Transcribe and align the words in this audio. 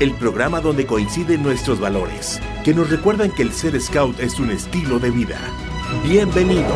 el 0.00 0.12
programa 0.12 0.60
donde 0.60 0.86
coinciden 0.86 1.42
nuestros 1.42 1.80
valores, 1.80 2.38
que 2.64 2.74
nos 2.74 2.90
recuerdan 2.90 3.30
que 3.30 3.42
el 3.42 3.52
ser 3.52 3.80
scout 3.80 4.20
es 4.20 4.38
un 4.38 4.50
estilo 4.50 4.98
de 4.98 5.10
vida. 5.10 5.38
Bienvenidos. 6.04 6.74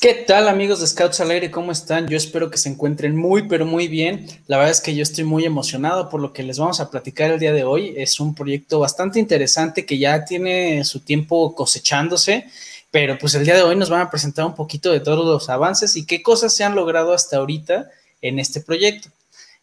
¿Qué 0.00 0.14
tal 0.14 0.46
amigos 0.46 0.80
de 0.80 0.86
Scouts 0.86 1.18
al 1.20 1.30
Aire? 1.32 1.50
¿Cómo 1.50 1.72
están? 1.72 2.06
Yo 2.06 2.16
espero 2.16 2.48
que 2.48 2.58
se 2.58 2.68
encuentren 2.68 3.16
muy, 3.16 3.48
pero 3.48 3.66
muy 3.66 3.88
bien. 3.88 4.26
La 4.46 4.56
verdad 4.58 4.70
es 4.70 4.80
que 4.80 4.94
yo 4.94 5.02
estoy 5.02 5.24
muy 5.24 5.44
emocionado 5.44 6.08
por 6.08 6.20
lo 6.20 6.32
que 6.32 6.44
les 6.44 6.60
vamos 6.60 6.78
a 6.78 6.90
platicar 6.90 7.32
el 7.32 7.40
día 7.40 7.52
de 7.52 7.64
hoy. 7.64 7.92
Es 7.96 8.20
un 8.20 8.32
proyecto 8.32 8.78
bastante 8.78 9.18
interesante 9.18 9.84
que 9.84 9.98
ya 9.98 10.24
tiene 10.24 10.84
su 10.84 11.00
tiempo 11.00 11.56
cosechándose, 11.56 12.46
pero 12.96 13.18
pues 13.18 13.34
el 13.34 13.44
día 13.44 13.56
de 13.56 13.62
hoy 13.62 13.76
nos 13.76 13.90
van 13.90 14.00
a 14.00 14.08
presentar 14.08 14.46
un 14.46 14.54
poquito 14.54 14.90
de 14.90 15.00
todos 15.00 15.22
los 15.22 15.50
avances 15.50 15.96
y 15.96 16.06
qué 16.06 16.22
cosas 16.22 16.54
se 16.54 16.64
han 16.64 16.74
logrado 16.74 17.12
hasta 17.12 17.36
ahorita 17.36 17.90
en 18.22 18.38
este 18.38 18.62
proyecto. 18.62 19.10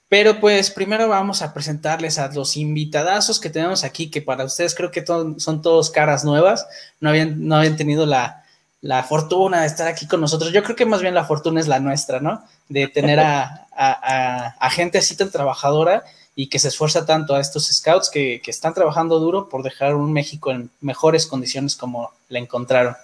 Pero 0.08 0.40
pues 0.40 0.69
primero 0.69 1.08
vamos 1.09 1.41
a 1.41 1.52
presentarles 1.52 2.19
a 2.19 2.28
los 2.28 2.56
invitadazos 2.58 3.40
que 3.40 3.50
tenemos 3.50 3.84
aquí, 3.84 4.12
que 4.12 4.22
para 4.22 4.46
ustedes 4.46 4.75
creo 4.75 4.91
que 4.91 5.03
son 5.03 5.62
todos 5.63 5.90
caras 5.90 6.24
nuevas, 6.24 6.68
no 7.00 7.09
habían, 7.09 7.47
no 7.47 7.56
habían 7.56 7.75
tenido 7.75 8.06
la, 8.06 8.44
la, 8.81 9.02
fortuna 9.02 9.62
de 9.62 9.66
estar 9.66 9.88
aquí 9.88 10.06
con 10.06 10.22
nosotros. 10.22 10.53
Yo 10.53 10.62
creo 10.62 10.75
que 10.75 10.85
más 10.85 11.02
bien 11.02 11.16
la 11.16 11.25
fortuna 11.25 11.59
es 11.59 11.68
la 11.68 11.79
nuestra, 11.79 12.19
¿no? 12.19 12.44
De 12.69 12.88
tener 12.88 13.19
a, 13.19 13.66
a, 13.75 14.56
a, 14.59 14.69
gente 14.69 15.00
así 15.00 15.18
tan 15.18 15.31
trabajadora 15.31 16.03
y 16.35 16.50
que 16.50 16.59
se 16.59 16.68
esfuerza 16.68 17.08
tanto 17.08 17.34
a 17.34 17.40
estos 17.40 17.66
scouts 17.66 18.12
que, 18.12 18.44
que, 18.44 18.52
están 18.52 18.75
trabajando 18.75 19.18
duro 19.18 19.50
por 19.50 19.63
dejar 19.63 19.96
un 19.96 20.13
México 20.13 20.52
en 20.52 20.69
mejores 20.81 21.25
condiciones 21.25 21.75
como 21.75 22.12
la 22.29 22.38
encontraron. 22.38 22.96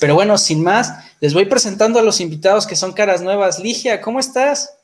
Pero 0.00 0.14
bueno, 0.14 0.38
sin 0.38 0.62
más, 0.62 0.92
les 1.20 1.34
voy 1.34 1.46
presentando 1.46 1.98
a 1.98 2.02
los 2.02 2.20
invitados 2.20 2.66
que 2.66 2.76
son 2.76 2.92
caras 2.92 3.22
nuevas. 3.22 3.58
Ligia, 3.58 4.00
¿cómo 4.00 4.20
estás? 4.20 4.74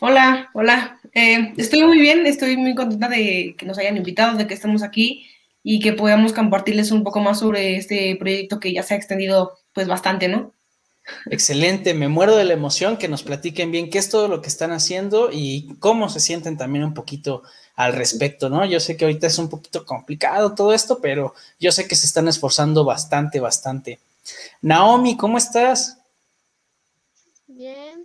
Hola, 0.00 0.50
hola. 0.54 1.00
Eh, 1.14 1.52
estoy 1.56 1.82
muy 1.82 1.98
bien, 2.00 2.26
estoy 2.26 2.56
muy 2.56 2.74
contenta 2.74 3.08
de 3.08 3.56
que 3.58 3.66
nos 3.66 3.78
hayan 3.78 3.96
invitado, 3.96 4.36
de 4.36 4.46
que 4.46 4.54
estemos 4.54 4.82
aquí 4.82 5.26
y 5.62 5.80
que 5.80 5.92
podamos 5.92 6.32
compartirles 6.32 6.92
un 6.92 7.02
poco 7.02 7.20
más 7.20 7.40
sobre 7.40 7.76
este 7.76 8.16
proyecto 8.16 8.60
que 8.60 8.72
ya 8.72 8.82
se 8.82 8.94
ha 8.94 8.96
extendido 8.96 9.58
pues 9.72 9.88
bastante, 9.88 10.28
¿no? 10.28 10.52
Excelente, 11.30 11.94
me 11.94 12.08
muero 12.08 12.36
de 12.36 12.44
la 12.44 12.52
emoción 12.52 12.96
que 12.96 13.08
nos 13.08 13.22
platiquen 13.22 13.70
bien 13.70 13.90
qué 13.90 13.98
es 13.98 14.10
todo 14.10 14.28
lo 14.28 14.42
que 14.42 14.48
están 14.48 14.72
haciendo 14.72 15.30
y 15.32 15.74
cómo 15.78 16.08
se 16.08 16.20
sienten 16.20 16.56
también 16.56 16.84
un 16.84 16.94
poquito 16.94 17.42
al 17.78 17.92
respecto, 17.92 18.50
¿no? 18.50 18.64
Yo 18.64 18.80
sé 18.80 18.96
que 18.96 19.04
ahorita 19.04 19.28
es 19.28 19.38
un 19.38 19.48
poquito 19.48 19.86
complicado 19.86 20.52
todo 20.56 20.74
esto, 20.74 20.98
pero 21.00 21.32
yo 21.60 21.70
sé 21.70 21.86
que 21.86 21.94
se 21.94 22.06
están 22.06 22.26
esforzando 22.26 22.84
bastante, 22.84 23.38
bastante. 23.38 24.00
Naomi, 24.60 25.16
¿cómo 25.16 25.38
estás? 25.38 25.96
Bien. 27.46 28.04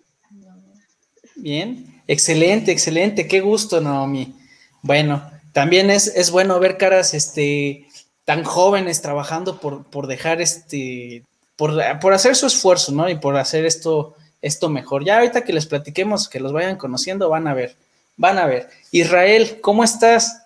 Bien, 1.35 2.03
excelente, 2.07 2.71
excelente, 2.71 3.27
qué 3.27 3.41
gusto, 3.41 3.81
Naomi. 3.81 4.35
Bueno, 4.83 5.27
también 5.53 5.89
es, 5.89 6.05
es 6.05 6.29
bueno 6.29 6.59
ver 6.59 6.77
caras 6.77 7.15
este, 7.15 7.87
tan 8.25 8.43
jóvenes 8.43 9.01
trabajando 9.01 9.59
por, 9.59 9.85
por 9.85 10.05
dejar 10.05 10.39
este, 10.39 11.23
por, 11.55 11.73
por, 11.99 12.13
hacer 12.13 12.35
su 12.35 12.45
esfuerzo, 12.45 12.91
¿no? 12.91 13.09
Y 13.09 13.15
por 13.15 13.37
hacer 13.37 13.65
esto, 13.65 14.13
esto 14.43 14.69
mejor. 14.69 15.03
Ya 15.03 15.17
ahorita 15.17 15.43
que 15.43 15.53
les 15.53 15.65
platiquemos, 15.65 16.29
que 16.29 16.39
los 16.39 16.53
vayan 16.53 16.77
conociendo, 16.77 17.27
van 17.27 17.47
a 17.47 17.55
ver, 17.55 17.75
van 18.17 18.37
a 18.37 18.45
ver. 18.45 18.69
Israel, 18.91 19.59
¿cómo 19.61 19.83
estás? 19.83 20.45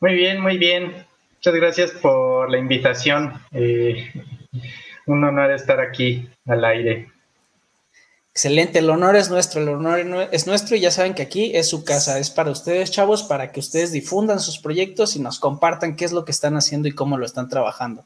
Muy 0.00 0.14
bien, 0.14 0.40
muy 0.40 0.58
bien. 0.58 1.06
Muchas 1.36 1.54
gracias 1.54 1.90
por 1.92 2.50
la 2.50 2.58
invitación. 2.58 3.40
Eh, 3.52 4.12
un 5.06 5.24
honor 5.24 5.50
estar 5.52 5.80
aquí 5.80 6.28
al 6.46 6.64
aire. 6.64 7.10
Excelente, 8.32 8.80
el 8.80 8.90
honor 8.90 9.14
es 9.14 9.30
nuestro, 9.30 9.62
el 9.62 9.68
honor 9.68 10.28
es 10.32 10.48
nuestro 10.48 10.74
y 10.74 10.80
ya 10.80 10.90
saben 10.90 11.14
que 11.14 11.22
aquí 11.22 11.52
es 11.54 11.68
su 11.68 11.84
casa, 11.84 12.18
es 12.18 12.30
para 12.30 12.50
ustedes 12.50 12.90
chavos, 12.90 13.22
para 13.22 13.52
que 13.52 13.60
ustedes 13.60 13.92
difundan 13.92 14.40
sus 14.40 14.58
proyectos 14.58 15.14
y 15.14 15.20
nos 15.20 15.38
compartan 15.38 15.94
qué 15.94 16.04
es 16.04 16.10
lo 16.10 16.24
que 16.24 16.32
están 16.32 16.56
haciendo 16.56 16.88
y 16.88 16.92
cómo 16.92 17.16
lo 17.16 17.26
están 17.26 17.48
trabajando. 17.48 18.04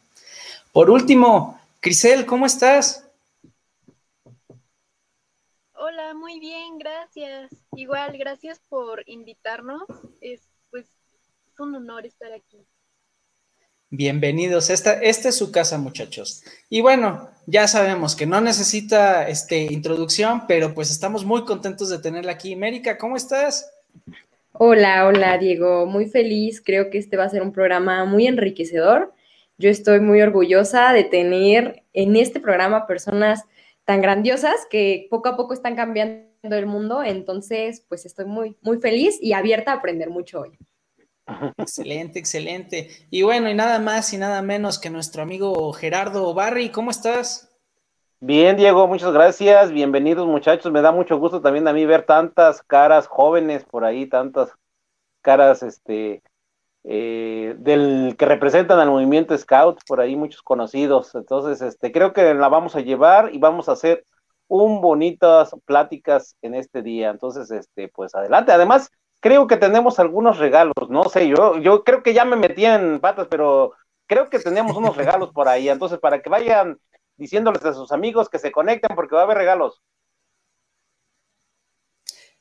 Por 0.72 0.90
último, 0.90 1.58
Crisel, 1.80 2.26
¿cómo 2.26 2.44
estás? 2.44 3.07
Hola, 5.80 6.12
muy 6.12 6.40
bien, 6.40 6.76
gracias. 6.76 7.52
Igual, 7.76 8.18
gracias 8.18 8.60
por 8.68 9.04
invitarnos. 9.06 9.82
Es 10.20 10.40
pues 10.72 10.86
es 11.46 11.60
un 11.60 11.72
honor 11.72 12.04
estar 12.04 12.32
aquí. 12.32 12.66
Bienvenidos. 13.88 14.70
Esta, 14.70 14.94
esta 14.94 15.28
es 15.28 15.38
su 15.38 15.52
casa, 15.52 15.78
muchachos. 15.78 16.42
Y 16.68 16.80
bueno, 16.80 17.30
ya 17.46 17.68
sabemos 17.68 18.16
que 18.16 18.26
no 18.26 18.40
necesita 18.40 19.28
este, 19.28 19.72
introducción, 19.72 20.48
pero 20.48 20.74
pues 20.74 20.90
estamos 20.90 21.24
muy 21.24 21.44
contentos 21.44 21.90
de 21.90 22.00
tenerla 22.00 22.32
aquí. 22.32 22.54
América, 22.54 22.98
¿cómo 22.98 23.16
estás? 23.16 23.70
Hola, 24.54 25.06
hola, 25.06 25.38
Diego. 25.38 25.86
Muy 25.86 26.06
feliz. 26.06 26.60
Creo 26.60 26.90
que 26.90 26.98
este 26.98 27.16
va 27.16 27.22
a 27.24 27.30
ser 27.30 27.42
un 27.42 27.52
programa 27.52 28.04
muy 28.04 28.26
enriquecedor. 28.26 29.14
Yo 29.58 29.70
estoy 29.70 30.00
muy 30.00 30.20
orgullosa 30.22 30.92
de 30.92 31.04
tener 31.04 31.84
en 31.92 32.16
este 32.16 32.40
programa 32.40 32.88
personas 32.88 33.44
tan 33.88 34.02
grandiosas 34.02 34.66
que 34.68 35.06
poco 35.10 35.30
a 35.30 35.36
poco 35.38 35.54
están 35.54 35.74
cambiando 35.74 36.28
el 36.42 36.66
mundo. 36.66 37.02
Entonces, 37.02 37.86
pues 37.88 38.04
estoy 38.04 38.26
muy, 38.26 38.54
muy 38.60 38.76
feliz 38.80 39.18
y 39.18 39.32
abierta 39.32 39.72
a 39.72 39.76
aprender 39.76 40.10
mucho 40.10 40.42
hoy. 40.42 40.58
Excelente, 41.56 42.18
excelente. 42.18 42.90
Y 43.10 43.22
bueno, 43.22 43.48
y 43.48 43.54
nada 43.54 43.78
más 43.78 44.12
y 44.12 44.18
nada 44.18 44.42
menos 44.42 44.78
que 44.78 44.90
nuestro 44.90 45.22
amigo 45.22 45.72
Gerardo 45.72 46.34
Barry, 46.34 46.68
¿cómo 46.68 46.90
estás? 46.90 47.50
Bien, 48.20 48.58
Diego, 48.58 48.86
muchas 48.86 49.14
gracias. 49.14 49.72
Bienvenidos, 49.72 50.26
muchachos. 50.26 50.70
Me 50.70 50.82
da 50.82 50.92
mucho 50.92 51.18
gusto 51.18 51.40
también 51.40 51.66
a 51.66 51.72
mí 51.72 51.86
ver 51.86 52.04
tantas 52.04 52.62
caras 52.62 53.06
jóvenes 53.06 53.64
por 53.64 53.86
ahí, 53.86 54.04
tantas 54.06 54.50
caras 55.22 55.62
este 55.62 56.22
eh, 56.90 57.54
del 57.58 58.16
que 58.18 58.24
representan 58.24 58.78
al 58.80 58.88
movimiento 58.88 59.36
Scout, 59.36 59.80
por 59.86 60.00
ahí 60.00 60.16
muchos 60.16 60.40
conocidos. 60.40 61.14
Entonces, 61.14 61.60
este, 61.60 61.92
creo 61.92 62.14
que 62.14 62.32
la 62.32 62.48
vamos 62.48 62.76
a 62.76 62.80
llevar 62.80 63.34
y 63.34 63.38
vamos 63.38 63.68
a 63.68 63.72
hacer 63.72 64.04
un 64.46 64.80
bonitas 64.80 65.54
pláticas 65.66 66.34
en 66.40 66.54
este 66.54 66.80
día. 66.80 67.10
Entonces, 67.10 67.50
este, 67.50 67.88
pues 67.88 68.14
adelante. 68.14 68.52
Además, 68.52 68.90
creo 69.20 69.46
que 69.46 69.58
tenemos 69.58 69.98
algunos 69.98 70.38
regalos, 70.38 70.88
no 70.88 71.04
sé, 71.04 71.28
yo, 71.28 71.58
yo 71.58 71.84
creo 71.84 72.02
que 72.02 72.14
ya 72.14 72.24
me 72.24 72.36
metí 72.36 72.64
en 72.64 73.00
patas, 73.00 73.26
pero 73.28 73.72
creo 74.06 74.30
que 74.30 74.38
tenemos 74.38 74.76
unos 74.76 74.96
regalos 74.96 75.30
por 75.32 75.48
ahí, 75.48 75.68
entonces 75.68 75.98
para 75.98 76.22
que 76.22 76.30
vayan 76.30 76.78
diciéndoles 77.16 77.64
a 77.64 77.74
sus 77.74 77.92
amigos 77.92 78.28
que 78.28 78.38
se 78.38 78.52
conecten 78.52 78.94
porque 78.94 79.14
va 79.14 79.22
a 79.22 79.24
haber 79.24 79.38
regalos. 79.38 79.82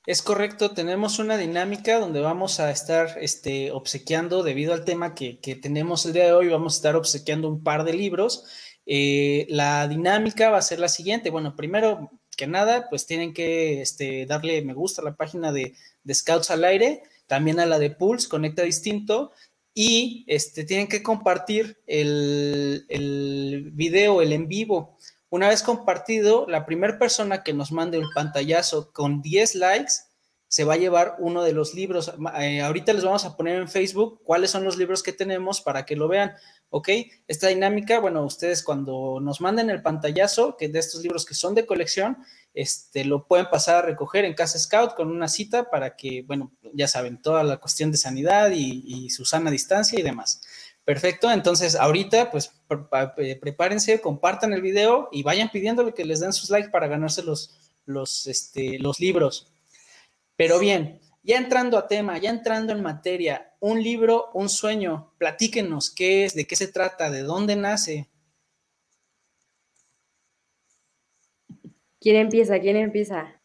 Es 0.07 0.21
correcto, 0.21 0.71
tenemos 0.71 1.19
una 1.19 1.38
dinámica 1.38 2.00
donde 2.00 2.21
vamos 2.21 2.62
a 2.62 2.71
estar 2.71 3.18
este, 3.19 3.71
obsequiando, 3.71 4.42
debido 4.42 4.74
al 4.74 4.86
tema 4.86 5.13
que, 5.13 5.38
tenemos 5.62 6.06
el 6.06 6.13
día 6.13 6.24
de 6.27 6.31
hoy, 6.31 6.48
vamos 6.48 6.75
a 6.75 6.77
estar 6.77 6.95
obsequiando 6.95 7.50
un 7.50 7.62
par 7.62 7.83
de 7.83 7.92
libros. 7.92 8.45
Eh, 8.86 9.45
la 9.50 9.86
dinámica 9.89 10.50
va 10.50 10.59
a 10.59 10.62
ser 10.62 10.80
la 10.80 10.88
siguiente. 10.88 11.30
Bueno, 11.30 11.57
primero 11.57 12.09
que 12.38 12.48
nada, 12.48 12.88
pues 12.89 13.06
tienen 13.06 13.33
que 13.33 13.81
este, 13.81 14.25
darle 14.25 14.62
me 14.62 14.74
gusta 14.74 15.01
a 15.01 15.06
la 15.06 15.18
página 15.18 15.51
de, 15.51 15.75
de, 16.06 16.15
Scouts 16.15 16.51
al 16.51 16.63
aire, 16.63 17.03
también 17.25 17.60
a 17.60 17.65
la 17.65 17.77
de 17.77 17.92
Pulse, 17.92 18.30
Conecta 18.30 18.62
Distinto, 18.62 19.33
y 19.74 20.24
este, 20.27 20.63
tienen 20.63 20.88
que 20.88 21.03
compartir 21.03 21.81
el, 21.86 22.86
el 22.88 23.71
video, 23.74 24.21
el 24.21 24.31
en 24.31 24.48
vivo. 24.48 24.98
Una 25.29 25.50
vez 25.50 25.62
compartido, 25.62 26.45
la 26.47 26.65
primera 26.65 26.97
persona 26.97 27.44
que 27.44 27.53
nos 27.53 27.71
mande 27.71 27.97
el 27.97 28.07
pantallazo 28.15 28.91
con 28.94 29.21
10 29.21 29.56
likes, 29.56 29.94
se 30.50 30.63
va 30.63 30.75
a 30.75 30.77
llevar 30.77 31.18
uno 31.19 31.44
de 31.44 31.51
los 31.51 31.74
libros. 31.74 32.13
Eh, 32.39 32.62
ahorita 32.62 32.94
les 32.94 33.03
vamos 33.03 33.25
a 33.25 33.35
poner 33.35 33.57
en 33.57 33.68
Facebook 33.68 34.21
cuáles 34.24 34.51
son 34.51 34.63
los 34.63 34.77
libros 34.77 35.03
que 35.03 35.12
tenemos 35.12 35.62
para 35.62 35.85
que 35.85 35.95
lo 35.95 36.07
vean. 36.07 36.33
¿Ok? 36.69 36.89
Esta 37.27 37.47
dinámica, 37.47 38.00
bueno, 38.00 38.24
ustedes 38.25 38.63
cuando 38.63 39.19
nos 39.21 39.39
manden 39.39 39.69
el 39.69 39.81
pantallazo 39.81 40.57
que 40.57 40.69
de 40.69 40.79
estos 40.79 41.01
libros 41.01 41.25
que 41.25 41.33
son 41.33 41.56
de 41.56 41.65
colección, 41.65 42.18
este, 42.53 43.06
lo 43.06 43.27
pueden 43.27 43.47
pasar 43.50 43.75
a 43.75 43.81
recoger 43.81 44.25
en 44.25 44.33
Casa 44.33 44.59
Scout 44.59 44.95
con 44.95 45.09
una 45.09 45.27
cita 45.27 45.69
para 45.69 45.95
que, 45.95 46.24
bueno, 46.25 46.51
ya 46.74 46.88
saben, 46.88 47.21
toda 47.21 47.44
la 47.44 47.57
cuestión 47.57 47.91
de 47.91 47.97
sanidad 47.97 48.51
y, 48.51 48.83
y 48.85 49.09
su 49.09 49.25
sana 49.25 49.51
distancia 49.51 50.00
y 50.00 50.03
demás. 50.03 50.41
Perfecto, 50.88 51.30
entonces 51.30 51.75
ahorita 51.75 52.31
pues 52.31 52.50
eh, 53.18 53.36
prepárense, 53.36 54.00
compartan 54.00 54.54
el 54.54 54.62
video 54.62 55.10
y 55.12 55.22
vayan 55.22 55.51
pidiéndole 55.51 55.94
que 55.94 56.06
les 56.06 56.22
den 56.22 56.31
sus 56.31 56.50
likes 56.50 56.69
para 56.69 56.88
ganarse 56.88 57.22
los, 57.24 57.74
los, 57.86 58.25
este, 58.25 58.80
los 58.80 58.98
libros. 59.01 59.51
Pero 60.38 60.60
bien, 60.60 61.01
ya 61.24 61.36
entrando 61.36 61.78
a 61.78 61.89
tema, 61.89 62.18
ya 62.19 62.30
entrando 62.30 62.72
en 62.72 62.81
materia, 62.81 63.54
un 63.60 63.84
libro, 63.84 64.30
un 64.34 64.48
sueño, 64.48 65.12
platíquenos 65.18 65.89
qué 65.89 66.24
es, 66.24 66.36
de 66.36 66.48
qué 66.48 66.56
se 66.56 66.69
trata, 66.69 67.12
de 67.12 67.24
dónde 67.24 67.57
nace. 67.57 68.07
¿Quién 72.00 72.16
empieza? 72.16 72.62
¿Quién 72.62 72.78
empieza? 72.78 73.37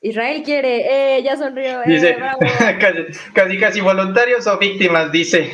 Israel 0.00 0.42
quiere, 0.44 1.16
eh, 1.16 1.22
ya 1.22 1.36
sonrió. 1.36 1.82
Eh, 1.82 1.84
dice, 1.86 2.16
casi, 3.34 3.58
casi, 3.58 3.80
voluntarios 3.80 4.46
o 4.46 4.58
víctimas, 4.58 5.10
dice. 5.10 5.52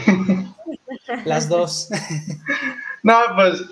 Las 1.24 1.48
dos. 1.48 1.88
no, 3.02 3.18
pues, 3.34 3.64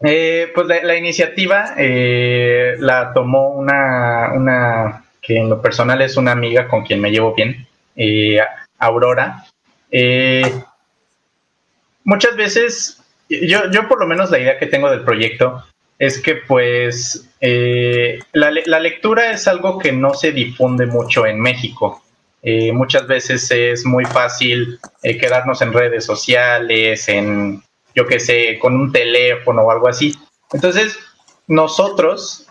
eh, 0.00 0.52
pues 0.54 0.66
la, 0.66 0.96
iniciativa 0.96 1.74
eh, 1.76 2.76
la 2.78 3.12
tomó 3.12 3.50
una, 3.50 4.32
una, 4.34 5.04
que 5.20 5.38
en 5.38 5.48
lo 5.48 5.60
personal 5.60 6.02
es 6.02 6.16
una 6.16 6.32
amiga 6.32 6.68
con 6.68 6.84
quien 6.84 7.00
me 7.00 7.10
llevo 7.10 7.34
bien, 7.34 7.66
Aurora. 8.78 9.44
muchas 12.04 12.36
veces, 12.36 13.02
yo, 13.28 13.70
yo 13.70 13.88
por 13.88 13.98
lo 13.98 14.06
menos 14.06 14.30
la 14.30 14.38
idea 14.38 14.58
que 14.58 14.66
tengo 14.66 14.90
del 14.90 15.04
proyecto 15.04 15.64
es 15.98 16.20
que 16.20 16.36
pues 16.36 17.28
eh, 17.40 18.20
la, 18.32 18.50
lectura 18.80 19.32
es 19.32 19.48
algo 19.48 19.78
que 19.78 19.92
no 19.92 20.14
se 20.14 20.32
difunde 20.32 20.86
mucho 20.86 21.26
en 21.26 21.40
México. 21.40 22.02
Eh, 22.42 22.72
muchas 22.72 23.06
veces 23.08 23.50
es 23.50 23.84
muy 23.84 24.04
fácil 24.04 24.78
eh, 25.02 25.18
quedarnos 25.18 25.60
en 25.60 25.72
redes 25.72 26.04
sociales, 26.04 27.08
en, 27.08 27.62
yo 27.96 28.06
qué 28.06 28.20
sé, 28.20 28.58
con 28.60 28.74
un 28.76 28.92
teléfono 28.92 29.62
o 29.62 29.70
algo 29.72 29.88
así. 29.88 30.14
Entonces, 30.52 30.96
nosotros, 31.48 32.46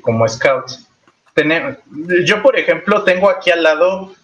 como 0.00 0.26
scouts, 0.26 0.88
tenemos, 1.34 1.76
yo 2.24 2.42
por 2.42 2.58
ejemplo 2.58 3.02
tengo 3.02 3.28
aquí 3.28 3.50
al 3.50 3.64
lado 3.64 4.14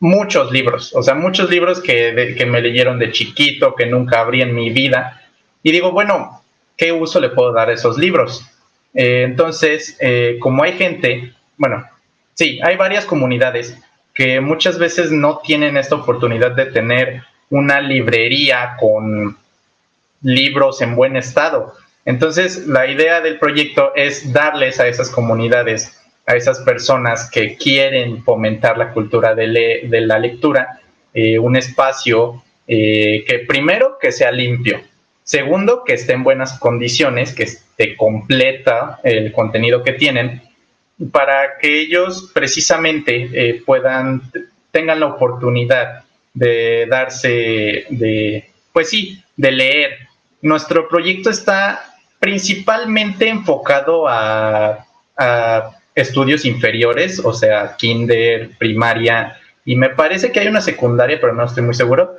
muchos 0.00 0.50
libros, 0.50 0.94
o 0.94 1.02
sea, 1.02 1.14
muchos 1.14 1.50
libros 1.50 1.80
que, 1.80 2.34
que 2.36 2.46
me 2.46 2.62
leyeron 2.62 2.98
de 2.98 3.12
chiquito, 3.12 3.74
que 3.74 3.86
nunca 3.86 4.20
abrí 4.20 4.42
en 4.42 4.54
mi 4.54 4.70
vida. 4.70 5.22
Y 5.62 5.70
digo, 5.70 5.92
bueno, 5.92 6.39
¿qué 6.80 6.92
uso 6.92 7.20
le 7.20 7.28
puedo 7.28 7.52
dar 7.52 7.68
a 7.68 7.74
esos 7.74 7.98
libros? 7.98 8.42
Eh, 8.94 9.22
entonces, 9.24 9.98
eh, 10.00 10.38
como 10.40 10.62
hay 10.62 10.72
gente, 10.72 11.34
bueno, 11.58 11.86
sí, 12.32 12.58
hay 12.64 12.76
varias 12.76 13.04
comunidades 13.04 13.76
que 14.14 14.40
muchas 14.40 14.78
veces 14.78 15.12
no 15.12 15.40
tienen 15.44 15.76
esta 15.76 15.96
oportunidad 15.96 16.52
de 16.52 16.66
tener 16.66 17.22
una 17.50 17.82
librería 17.82 18.76
con 18.80 19.36
libros 20.22 20.80
en 20.80 20.96
buen 20.96 21.16
estado. 21.16 21.74
Entonces, 22.06 22.66
la 22.66 22.86
idea 22.86 23.20
del 23.20 23.38
proyecto 23.38 23.92
es 23.94 24.32
darles 24.32 24.80
a 24.80 24.88
esas 24.88 25.10
comunidades, 25.10 26.00
a 26.26 26.34
esas 26.34 26.60
personas 26.60 27.30
que 27.30 27.56
quieren 27.56 28.24
fomentar 28.24 28.78
la 28.78 28.92
cultura 28.92 29.34
de, 29.34 29.82
la 29.90 30.18
lectura, 30.18 30.80
eh, 31.12 31.38
un 31.38 31.56
espacio 31.56 32.42
que 32.66 33.44
primero 33.48 33.98
que 34.00 34.12
sea 34.12 34.30
limpio, 34.30 34.80
Segundo, 35.30 35.84
que 35.84 35.94
esté 35.94 36.14
en 36.14 36.24
buenas 36.24 36.58
condiciones, 36.58 37.32
que 37.32 37.44
esté 37.44 37.94
completa 37.94 38.98
el 39.04 39.30
contenido 39.30 39.84
que 39.84 39.92
tienen, 39.92 40.42
para 41.12 41.56
que 41.60 41.82
ellos 41.82 42.32
precisamente 42.34 43.30
eh, 43.32 43.62
puedan, 43.64 44.22
tengan 44.72 44.98
la 44.98 45.06
oportunidad 45.06 46.02
de 46.34 46.84
darse, 46.90 47.86
de, 47.90 48.50
pues 48.72 48.88
sí, 48.88 49.22
de 49.36 49.52
leer. 49.52 49.98
Nuestro 50.42 50.88
proyecto 50.88 51.30
está 51.30 51.94
principalmente 52.18 53.28
enfocado 53.28 54.08
a, 54.08 54.84
a 55.16 55.70
estudios 55.94 56.44
inferiores, 56.44 57.20
o 57.20 57.32
sea, 57.32 57.76
kinder, 57.76 58.50
primaria, 58.58 59.38
y 59.64 59.76
me 59.76 59.90
parece 59.90 60.32
que 60.32 60.40
hay 60.40 60.48
una 60.48 60.60
secundaria, 60.60 61.20
pero 61.20 61.34
no 61.34 61.44
estoy 61.44 61.62
muy 61.62 61.74
seguro. 61.74 62.18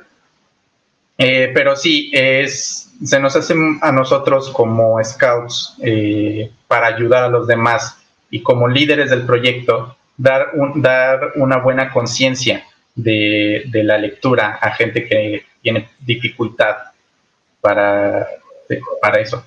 Eh, 1.18 1.50
pero 1.54 1.76
sí, 1.76 2.10
es, 2.12 2.92
se 3.04 3.20
nos 3.20 3.36
hace 3.36 3.54
a 3.80 3.92
nosotros 3.92 4.50
como 4.50 5.02
scouts 5.02 5.76
eh, 5.82 6.50
para 6.66 6.88
ayudar 6.88 7.24
a 7.24 7.28
los 7.28 7.46
demás 7.46 7.98
y 8.30 8.42
como 8.42 8.66
líderes 8.66 9.10
del 9.10 9.26
proyecto, 9.26 9.96
dar, 10.16 10.50
dar 10.76 11.32
una 11.36 11.58
buena 11.58 11.92
conciencia 11.92 12.64
de, 12.94 13.68
la 13.72 13.98
lectura 13.98 14.58
a 14.60 14.70
gente 14.72 15.06
que 15.06 15.44
tiene 15.60 15.88
dificultad 16.00 16.76
para, 17.60 18.26
para 19.00 19.20
eso. 19.20 19.44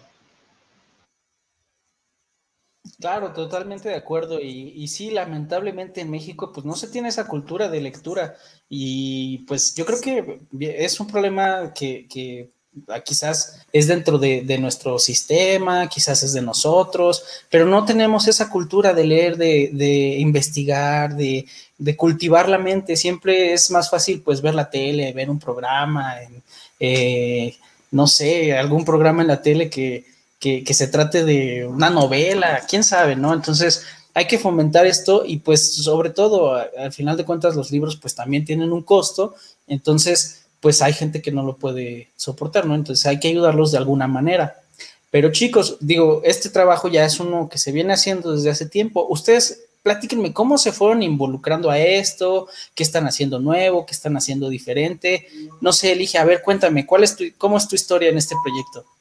Claro, 3.00 3.34
totalmente 3.34 3.90
de 3.90 3.96
acuerdo. 3.96 4.40
Y, 4.40 4.74
y, 4.75 4.88
sí, 4.88 5.12
lamentablemente 5.12 6.02
en 6.02 6.10
México, 6.10 6.52
pues 6.54 6.66
no 6.66 6.75
se 6.75 6.88
tiene 6.88 7.10
esa 7.10 7.28
cultura 7.28 7.68
de 7.68 7.82
lectura. 7.82 8.36
Y 8.70 9.40
pues 9.40 9.75
yo 9.75 9.86
creo 9.86 10.00
que 10.02 10.40
es 10.60 11.00
un 11.00 11.08
problema 11.08 11.74
que, 11.74 12.08
que 12.08 12.52
ah, 12.88 13.02
quizás 13.02 13.66
es 13.74 13.88
dentro 13.88 14.18
de, 14.18 14.42
de, 14.42 14.58
nuestro 14.60 14.98
sistema, 14.98 15.88
quizás 15.90 16.24
es 16.24 16.34
de 16.34 16.42
nosotros, 16.42 17.24
pero 17.50 17.66
no 17.66 17.86
tenemos 17.86 18.28
esa 18.28 18.50
cultura 18.50 18.94
de 18.94 19.04
leer, 19.04 19.38
de, 19.38 19.72
de 19.74 20.18
investigar, 20.20 21.16
de, 21.16 21.46
de, 21.78 21.98
cultivar 21.98 22.48
la 22.48 22.58
mente. 22.58 22.96
Siempre 22.96 23.54
es 23.54 23.72
más 23.72 23.90
fácil 23.90 24.22
pues 24.22 24.42
ver 24.42 24.56
la 24.56 24.70
tele, 24.70 25.12
ver 25.14 25.30
un 25.30 25.40
programa, 25.40 26.22
en, 26.22 26.44
eh, 26.80 27.58
no 27.92 28.08
sé, 28.08 28.58
algún 28.58 28.86
programa 28.86 29.22
en 29.22 29.28
la 29.28 29.42
tele 29.42 29.70
que 29.70 30.15
que, 30.64 30.74
se 30.74 30.88
trate 30.88 31.24
de 31.24 31.66
una 31.66 31.90
novela, 31.90 32.62
quién 32.70 32.84
sabe, 32.84 33.16
¿no? 33.16 33.34
Entonces 33.34 33.84
hay 34.14 34.28
que 34.28 34.38
fomentar 34.38 34.86
esto 34.86 35.24
y 35.25 35.38
pues 35.38 35.74
sobre 35.74 36.12
todo, 36.12 36.56
al 36.56 36.94
final 36.94 37.18
de 37.18 37.25
cuentas 37.25 37.56
los 37.56 37.72
libros 37.72 37.96
pues 37.98 38.14
también 38.14 38.46
tienen 38.46 38.72
un 38.72 38.84
costo, 38.84 39.34
entonces 39.68 40.46
pues 40.60 40.82
hay 40.82 40.94
gente 40.94 41.22
que 41.22 41.32
no 41.32 41.44
lo 41.44 41.58
puede 41.58 42.10
soportar, 42.16 42.66
¿no? 42.66 42.75
Entonces 42.75 43.06
hay 43.08 43.20
que 43.20 43.28
ayudarlos 43.28 43.72
de 43.72 43.80
alguna 43.80 44.08
manera. 44.08 44.62
Pero 45.10 45.32
chicos, 45.32 45.78
digo, 45.80 46.22
este 46.24 46.50
trabajo 46.50 46.90
ya 46.90 47.06
es 47.06 47.20
uno 47.20 47.50
que 47.50 47.58
se 47.58 47.72
viene 47.72 47.94
haciendo 47.94 48.34
desde 48.34 48.50
hace 48.50 48.68
tiempo. 48.68 49.08
Ustedes 49.10 49.62
platíquenme 49.82 50.34
cómo 50.34 50.58
se 50.58 50.72
fueron 50.72 51.04
involucrando 51.04 51.70
a 51.70 51.80
esto, 51.80 52.48
qué 52.74 52.84
están 52.84 53.08
haciendo 53.08 53.40
nuevo, 53.40 53.86
qué 53.86 53.94
están 53.94 54.18
haciendo 54.18 54.50
diferente. 54.50 55.28
No 55.62 55.72
sé, 55.74 55.92
elige, 55.94 56.18
a 56.18 56.25
ver, 56.25 56.42
cuéntame, 56.42 56.86
¿cuál 56.86 57.04
es 57.04 57.16
tu, 57.16 57.24
cómo 57.38 57.58
es 57.58 57.68
tu 57.68 57.75
historia 57.75 58.10
en 58.10 58.18
este 58.18 58.36
proyecto? 58.44 58.95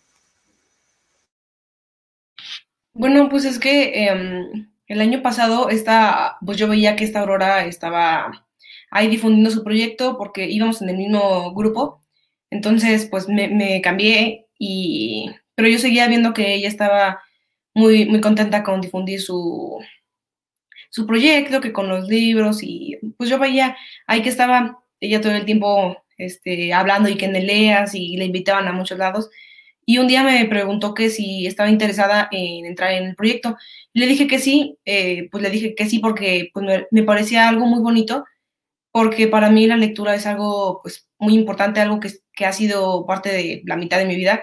Bueno, 2.95 3.29
pues 3.29 3.45
es 3.45 3.59
que 3.59 4.07
em, 4.07 4.71
el 4.87 5.01
año 5.01 5.23
pasado 5.23 5.69
esta, 5.69 6.39
pues 6.45 6.59
yo 6.59 6.69
veía 6.69 6.97
que 6.97 7.05
esta 7.05 7.21
Aurora 7.21 7.67
estaba 7.67 8.47
ahí 8.91 9.09
difundiendo 9.09 9.51
su 9.51 9.65
proyecto 9.65 10.17
porque 10.19 10.49
íbamos 10.49 10.81
en 10.83 10.91
el 10.91 10.97
mismo 10.97 11.53
grupo. 11.55 12.03
Entonces, 12.51 13.07
pues 13.11 13.29
me, 13.29 13.81
cambié 13.83 14.47
y 14.59 15.31
pero 15.57 15.69
yo 15.69 15.79
seguía 15.79 16.09
viendo 16.09 16.33
que 16.35 16.55
ella 16.55 16.69
estaba 16.69 17.23
muy, 17.75 18.07
muy 18.07 18.21
contenta 18.21 18.63
con 18.63 18.81
difundir 18.81 19.21
su, 19.21 19.81
su 20.91 21.07
proyecto, 21.07 21.61
que 21.61 21.73
con 21.73 21.89
los 21.89 22.09
libros, 22.09 22.63
y 22.63 22.99
pues 23.19 23.31
yo 23.31 23.39
veía 23.39 23.77
ahí 24.07 24.23
que 24.23 24.29
estaba 24.31 24.85
ella 25.01 25.21
todo 25.21 25.33
el 25.33 25.45
tiempo 25.45 26.05
este, 26.19 26.73
hablando 26.73 27.09
y 27.09 27.17
que 27.17 27.27
en 27.27 27.33
leas 27.47 27.95
y 27.95 28.17
le 28.17 28.27
invitaban 28.27 28.69
a 28.69 28.73
muchos 28.73 28.99
lados. 28.99 29.31
Y 29.87 29.99
un 29.99 30.09
día 30.09 30.23
me 30.25 30.45
preguntó 30.47 30.95
que 30.95 31.11
si 31.11 31.47
estaba 31.47 31.71
interesada 31.71 32.29
en 32.31 32.67
entrar 32.67 32.93
en 32.93 33.05
el 33.05 33.15
proyecto. 33.17 33.57
Le 33.93 34.07
dije 34.07 34.27
que 34.27 34.39
sí, 34.39 34.79
eh, 34.85 35.29
pues 35.31 35.43
le 35.43 35.51
dije 35.51 35.75
que 35.75 35.87
sí 35.89 35.99
porque 35.99 36.51
pues 36.55 36.87
me, 36.91 37.03
parecía 37.03 37.49
algo 37.49 37.67
muy 37.67 37.81
bonito, 37.81 38.25
porque 38.93 39.29
para 39.29 39.51
mí 39.51 39.67
la 39.67 39.77
lectura 39.77 40.15
es 40.15 40.27
algo 40.27 40.81
pues 40.83 41.09
muy 41.19 41.35
importante, 41.35 41.81
algo 41.81 42.01
que, 42.01 42.11
que, 42.33 42.47
ha 42.47 42.53
sido 42.53 43.07
parte 43.07 43.31
de 43.31 43.63
la 43.67 43.77
mitad 43.77 43.99
de 43.99 44.07
mi 44.07 44.17
vida. 44.17 44.43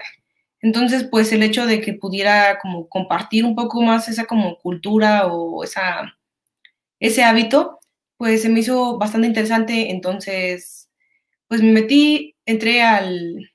Entonces, 0.60 1.04
pues 1.10 1.32
el 1.32 1.42
hecho 1.42 1.66
de 1.66 1.80
que 1.80 1.94
pudiera 1.94 2.58
como 2.60 2.88
compartir 2.88 3.44
un 3.44 3.56
poco 3.56 3.82
más 3.82 4.08
esa 4.08 4.26
como 4.26 4.58
cultura 4.58 5.26
o 5.26 5.64
esa, 5.64 6.14
ese 7.00 7.24
hábito, 7.24 7.80
pues 8.16 8.42
se 8.42 8.48
me 8.48 8.60
hizo 8.60 8.98
bastante 8.98 9.28
interesante. 9.28 9.90
Entonces, 9.90 10.90
pues 11.48 11.62
me 11.62 11.72
metí, 11.72 12.36
entré 12.46 12.82
al, 12.82 13.52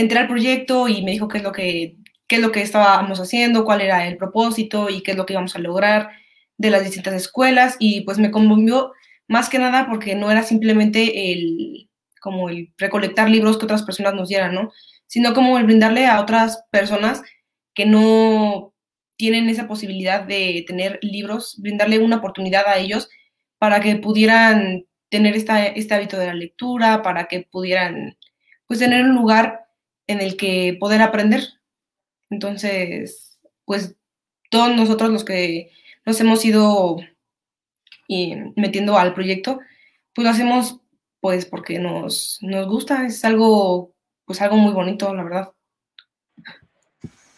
entré 0.00 0.18
al 0.18 0.28
proyecto 0.28 0.88
y 0.88 1.02
me 1.02 1.12
dijo 1.12 1.28
qué 1.28 1.38
es 1.38 1.44
lo 1.44 1.52
que, 1.52 1.96
qué 2.26 2.36
es 2.36 2.42
lo 2.42 2.52
que 2.52 2.62
estábamos 2.62 3.20
haciendo, 3.20 3.64
cuál 3.64 3.80
era 3.80 4.06
el 4.06 4.16
propósito 4.16 4.88
y 4.90 5.02
qué 5.02 5.12
es 5.12 5.16
lo 5.16 5.26
que 5.26 5.34
íbamos 5.34 5.56
a 5.56 5.60
lograr. 5.60 6.10
de 6.58 6.70
las 6.70 6.84
distintas 6.84 7.14
escuelas 7.14 7.76
y 7.78 8.02
pues 8.02 8.18
me 8.18 8.30
conmovió 8.30 8.92
más 9.28 9.48
que 9.48 9.58
nada 9.58 9.86
porque 9.88 10.14
no 10.14 10.30
era 10.30 10.42
simplemente 10.42 11.32
el 11.32 11.88
como 12.20 12.50
el 12.50 12.72
recolectar 12.78 13.30
libros 13.30 13.58
que 13.58 13.64
otras 13.64 13.82
personas 13.82 14.14
nos 14.14 14.28
dieran, 14.28 14.54
¿no? 14.54 14.72
Sino 15.06 15.34
como 15.34 15.58
el 15.58 15.64
brindarle 15.64 16.06
a 16.06 16.20
otras 16.20 16.64
personas 16.70 17.22
que 17.74 17.86
no 17.86 18.74
tienen 19.16 19.48
esa 19.48 19.66
posibilidad 19.66 20.22
de 20.22 20.64
tener 20.66 20.98
libros, 21.02 21.56
brindarle 21.60 21.98
una 21.98 22.16
oportunidad 22.16 22.66
a 22.66 22.78
ellos 22.78 23.08
para 23.58 23.80
que 23.80 23.96
pudieran 23.96 24.86
tener 25.08 25.34
esta, 25.36 25.66
este 25.66 25.94
hábito 25.94 26.18
de 26.18 26.26
la 26.26 26.34
lectura, 26.34 27.02
para 27.02 27.26
que 27.26 27.46
pudieran 27.50 28.16
pues 28.66 28.78
tener 28.78 29.04
un 29.04 29.14
lugar 29.14 29.66
en 30.10 30.20
el 30.20 30.36
que 30.36 30.76
poder 30.78 31.02
aprender. 31.02 31.44
Entonces, 32.30 33.40
pues 33.64 33.96
todos 34.50 34.74
nosotros 34.74 35.10
los 35.10 35.24
que 35.24 35.70
nos 36.04 36.20
hemos 36.20 36.44
ido 36.44 36.96
metiendo 38.56 38.98
al 38.98 39.14
proyecto, 39.14 39.60
pues 40.12 40.24
lo 40.24 40.30
hacemos 40.30 40.80
pues 41.20 41.46
porque 41.46 41.78
nos, 41.78 42.38
nos 42.40 42.66
gusta, 42.66 43.06
es 43.06 43.24
algo, 43.24 43.94
pues 44.24 44.40
algo 44.40 44.56
muy 44.56 44.72
bonito, 44.72 45.14
la 45.14 45.22
verdad. 45.22 45.52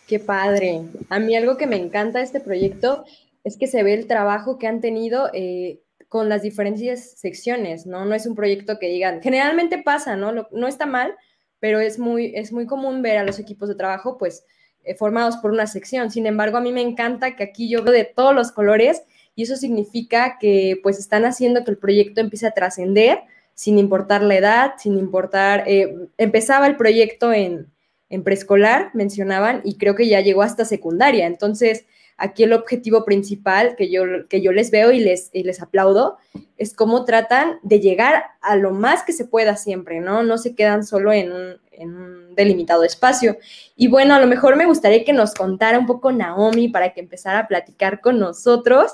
Qué 0.07 0.19
padre. 0.19 0.83
A 1.11 1.19
mí 1.19 1.37
algo 1.37 1.59
que 1.59 1.67
me 1.67 1.77
encanta 1.77 2.21
de 2.21 2.25
este 2.25 2.41
proyecto 2.41 3.05
es 3.45 3.59
que 3.59 3.67
se 3.67 3.83
ve 3.83 3.93
el 3.93 4.07
trabajo 4.07 4.59
que 4.59 4.67
han 4.67 4.81
tenido 4.81 5.29
eh, 5.35 5.83
con 6.09 6.31
las 6.31 6.43
diferentes 6.43 7.19
secciones, 7.19 7.87
¿no? 7.87 8.07
No 8.07 8.15
es 8.15 8.25
un 8.27 8.35
proyecto 8.35 8.79
que 8.79 8.89
digan, 8.89 9.21
generalmente 9.21 9.83
pasa, 9.83 10.17
¿no? 10.17 10.33
no 10.51 10.69
está 10.69 10.87
mal, 10.87 11.15
pero 11.63 11.79
es 11.79 12.01
muy, 12.01 12.33
es 12.35 12.53
muy 12.53 12.67
común 12.67 13.03
ver 13.03 13.19
a 13.19 13.25
los 13.25 13.39
equipos 13.39 13.69
de 13.69 13.77
trabajo, 13.77 14.19
pues, 14.19 14.45
eh, 14.83 14.97
formados 14.97 15.37
por 15.37 15.53
una 15.53 15.69
sección. 15.69 16.11
Sin 16.11 16.27
embargo, 16.27 16.57
a 16.57 16.61
mí 16.61 16.73
me 16.73 16.81
encanta 16.81 17.37
que 17.37 17.45
aquí 17.45 17.69
yo 17.69 17.85
veo 17.85 17.93
de 17.93 18.03
todos 18.03 18.35
los 18.35 18.51
colores 18.51 19.05
y 19.37 19.45
eso 19.45 19.55
significa 19.55 20.39
que, 20.41 20.81
pues, 20.83 20.99
están 20.99 21.25
haciendo 21.25 21.63
que 21.63 21.71
el 21.71 21.79
proyecto 21.79 22.21
empiece 22.21 22.49
a 22.49 22.51
trascender 22.51 23.21
sin 23.55 23.79
importar 23.79 24.25
la 24.25 24.35
edad, 24.35 24.73
sin 24.77 24.99
importar, 24.99 25.63
eh, 25.69 25.95
empezaba 26.19 26.67
el 26.67 26.75
proyecto 26.75 27.33
en, 27.33 27.69
en 28.11 28.25
preescolar, 28.25 28.91
mencionaban, 28.93 29.61
y 29.63 29.79
creo 29.79 29.95
que 29.95 30.09
ya 30.09 30.21
llegó 30.21 30.43
hasta 30.43 30.65
secundaria. 30.65 31.27
Entonces, 31.27 31.85
aquí 32.17 32.45
el 32.45 32.53
objetivo 32.53 33.05
principal 33.05 33.75
que 33.77 33.91
yo, 33.91 34.03
que 34.29 34.41
yo 34.41 34.53
les 34.53 34.71
veo 34.71 34.93
y 34.93 35.01
les, 35.01 35.31
les 35.33 35.63
aplaudo 35.63 36.19
es 36.57 36.75
cómo 36.75 37.05
tratan 37.05 37.59
de 37.63 37.81
llegar 37.81 38.25
a 38.41 38.57
lo 38.57 38.71
más 38.73 39.03
que 39.03 39.13
se 39.13 39.25
pueda 39.25 39.57
siempre, 39.57 40.01
¿no? 40.01 40.23
No 40.23 40.39
se 40.39 40.55
quedan 40.55 40.85
solo 40.85 41.13
en 41.13 41.33
un, 41.33 41.57
en 41.73 41.95
un 41.95 42.35
delimitado 42.35 42.85
espacio. 42.85 43.37
Y 43.77 43.89
bueno, 43.89 44.15
a 44.15 44.21
lo 44.21 44.27
mejor 44.27 44.57
me 44.57 44.67
gustaría 44.67 45.05
que 45.05 45.13
nos 45.13 45.35
contara 45.35 45.79
un 45.79 45.87
poco 45.87 46.13
Naomi 46.13 46.69
para 46.69 46.93
que 46.93 47.01
empezara 47.01 47.41
a 47.41 47.49
platicar 47.49 48.01
con 48.01 48.19
nosotros. 48.19 48.93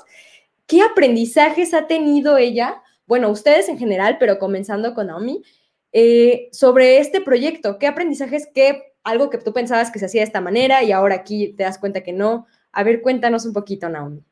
¿Qué 0.65 0.81
aprendizajes 0.81 1.73
ha 1.73 1.87
tenido 1.87 2.37
ella? 2.37 2.81
Bueno, 3.05 3.29
ustedes 3.29 3.69
en 3.69 3.77
general, 3.77 4.17
pero 4.19 4.39
comenzando 4.39 4.93
con 4.93 5.07
Naomi, 5.07 5.43
eh, 5.91 6.49
sobre 6.51 6.99
este 6.99 7.21
proyecto. 7.21 7.79
¿Qué 7.79 7.87
aprendizajes, 7.87 8.47
qué 8.53 8.93
algo 9.03 9.29
que 9.29 9.39
tú 9.39 9.53
pensabas 9.53 9.91
que 9.91 9.99
se 9.99 10.05
hacía 10.05 10.21
de 10.21 10.27
esta 10.27 10.41
manera 10.41 10.83
y 10.83 10.91
ahora 10.91 11.15
aquí 11.15 11.53
te 11.53 11.63
das 11.63 11.79
cuenta 11.79 12.01
que 12.01 12.13
no? 12.13 12.45
A 12.79 12.83
ver, 12.83 13.01
cuéntanos 13.01 13.45
un 13.45 13.51
poquito, 13.51 13.89
Naomi. 13.89 14.23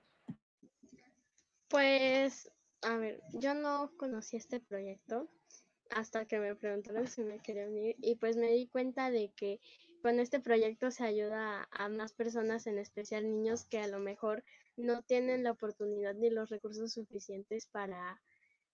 Pues, 1.68 2.50
a 2.82 2.96
ver, 2.96 3.22
yo 3.34 3.54
no 3.54 3.92
conocí 3.98 4.38
este 4.38 4.62
proyecto 4.62 5.28
hasta 5.90 6.24
que 6.24 6.40
me 6.40 6.56
preguntaron 6.56 7.08
si 7.08 7.26
me 7.26 7.40
quería 7.40 7.68
unir 7.68 7.98
y 8.00 8.16
pues 8.16 8.38
me 8.38 8.50
di 8.52 8.68
cuenta 8.68 9.12
de 9.12 9.34
que 9.36 9.60
con 10.02 10.22
este 10.22 10.40
proyecto 10.40 10.92
se 10.92 11.04
ayuda 11.04 11.68
a 11.72 11.90
más 11.90 12.14
personas, 12.14 12.68
en 12.68 12.78
especial 12.78 13.26
niños 13.26 13.66
que 13.66 13.80
a 13.80 13.88
lo 13.88 14.00
mejor 14.00 14.46
no 14.78 15.02
tienen 15.02 15.44
la 15.44 15.52
oportunidad 15.52 16.16
ni 16.16 16.30
los 16.30 16.50
recursos 16.50 16.94
suficientes 16.94 17.66
para 17.66 18.22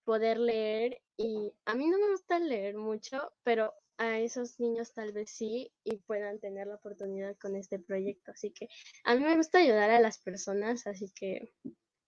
poder 0.03 0.38
leer 0.38 1.01
y 1.18 1.51
a 1.65 1.74
mí 1.74 1.88
no 1.88 1.98
me 1.98 2.12
gusta 2.12 2.38
leer 2.38 2.77
mucho, 2.77 3.34
pero 3.42 3.74
a 3.98 4.20
esos 4.20 4.60
niños 4.60 4.94
tal 4.94 5.12
vez 5.12 5.30
sí 5.30 5.72
y 5.84 5.98
puedan 5.98 6.40
tener 6.40 6.68
la 6.68 6.76
oportunidad 6.76 7.36
con 7.38 7.56
este 7.56 7.80
proyecto. 7.80 8.32
Así 8.32 8.52
que 8.52 8.68
a 9.04 9.16
mí 9.16 9.24
me 9.24 9.38
gusta 9.38 9.60
ayudar 9.60 9.90
a 9.90 10.00
las 10.00 10.18
personas, 10.18 10.88
así 10.88 11.12
que 11.16 11.54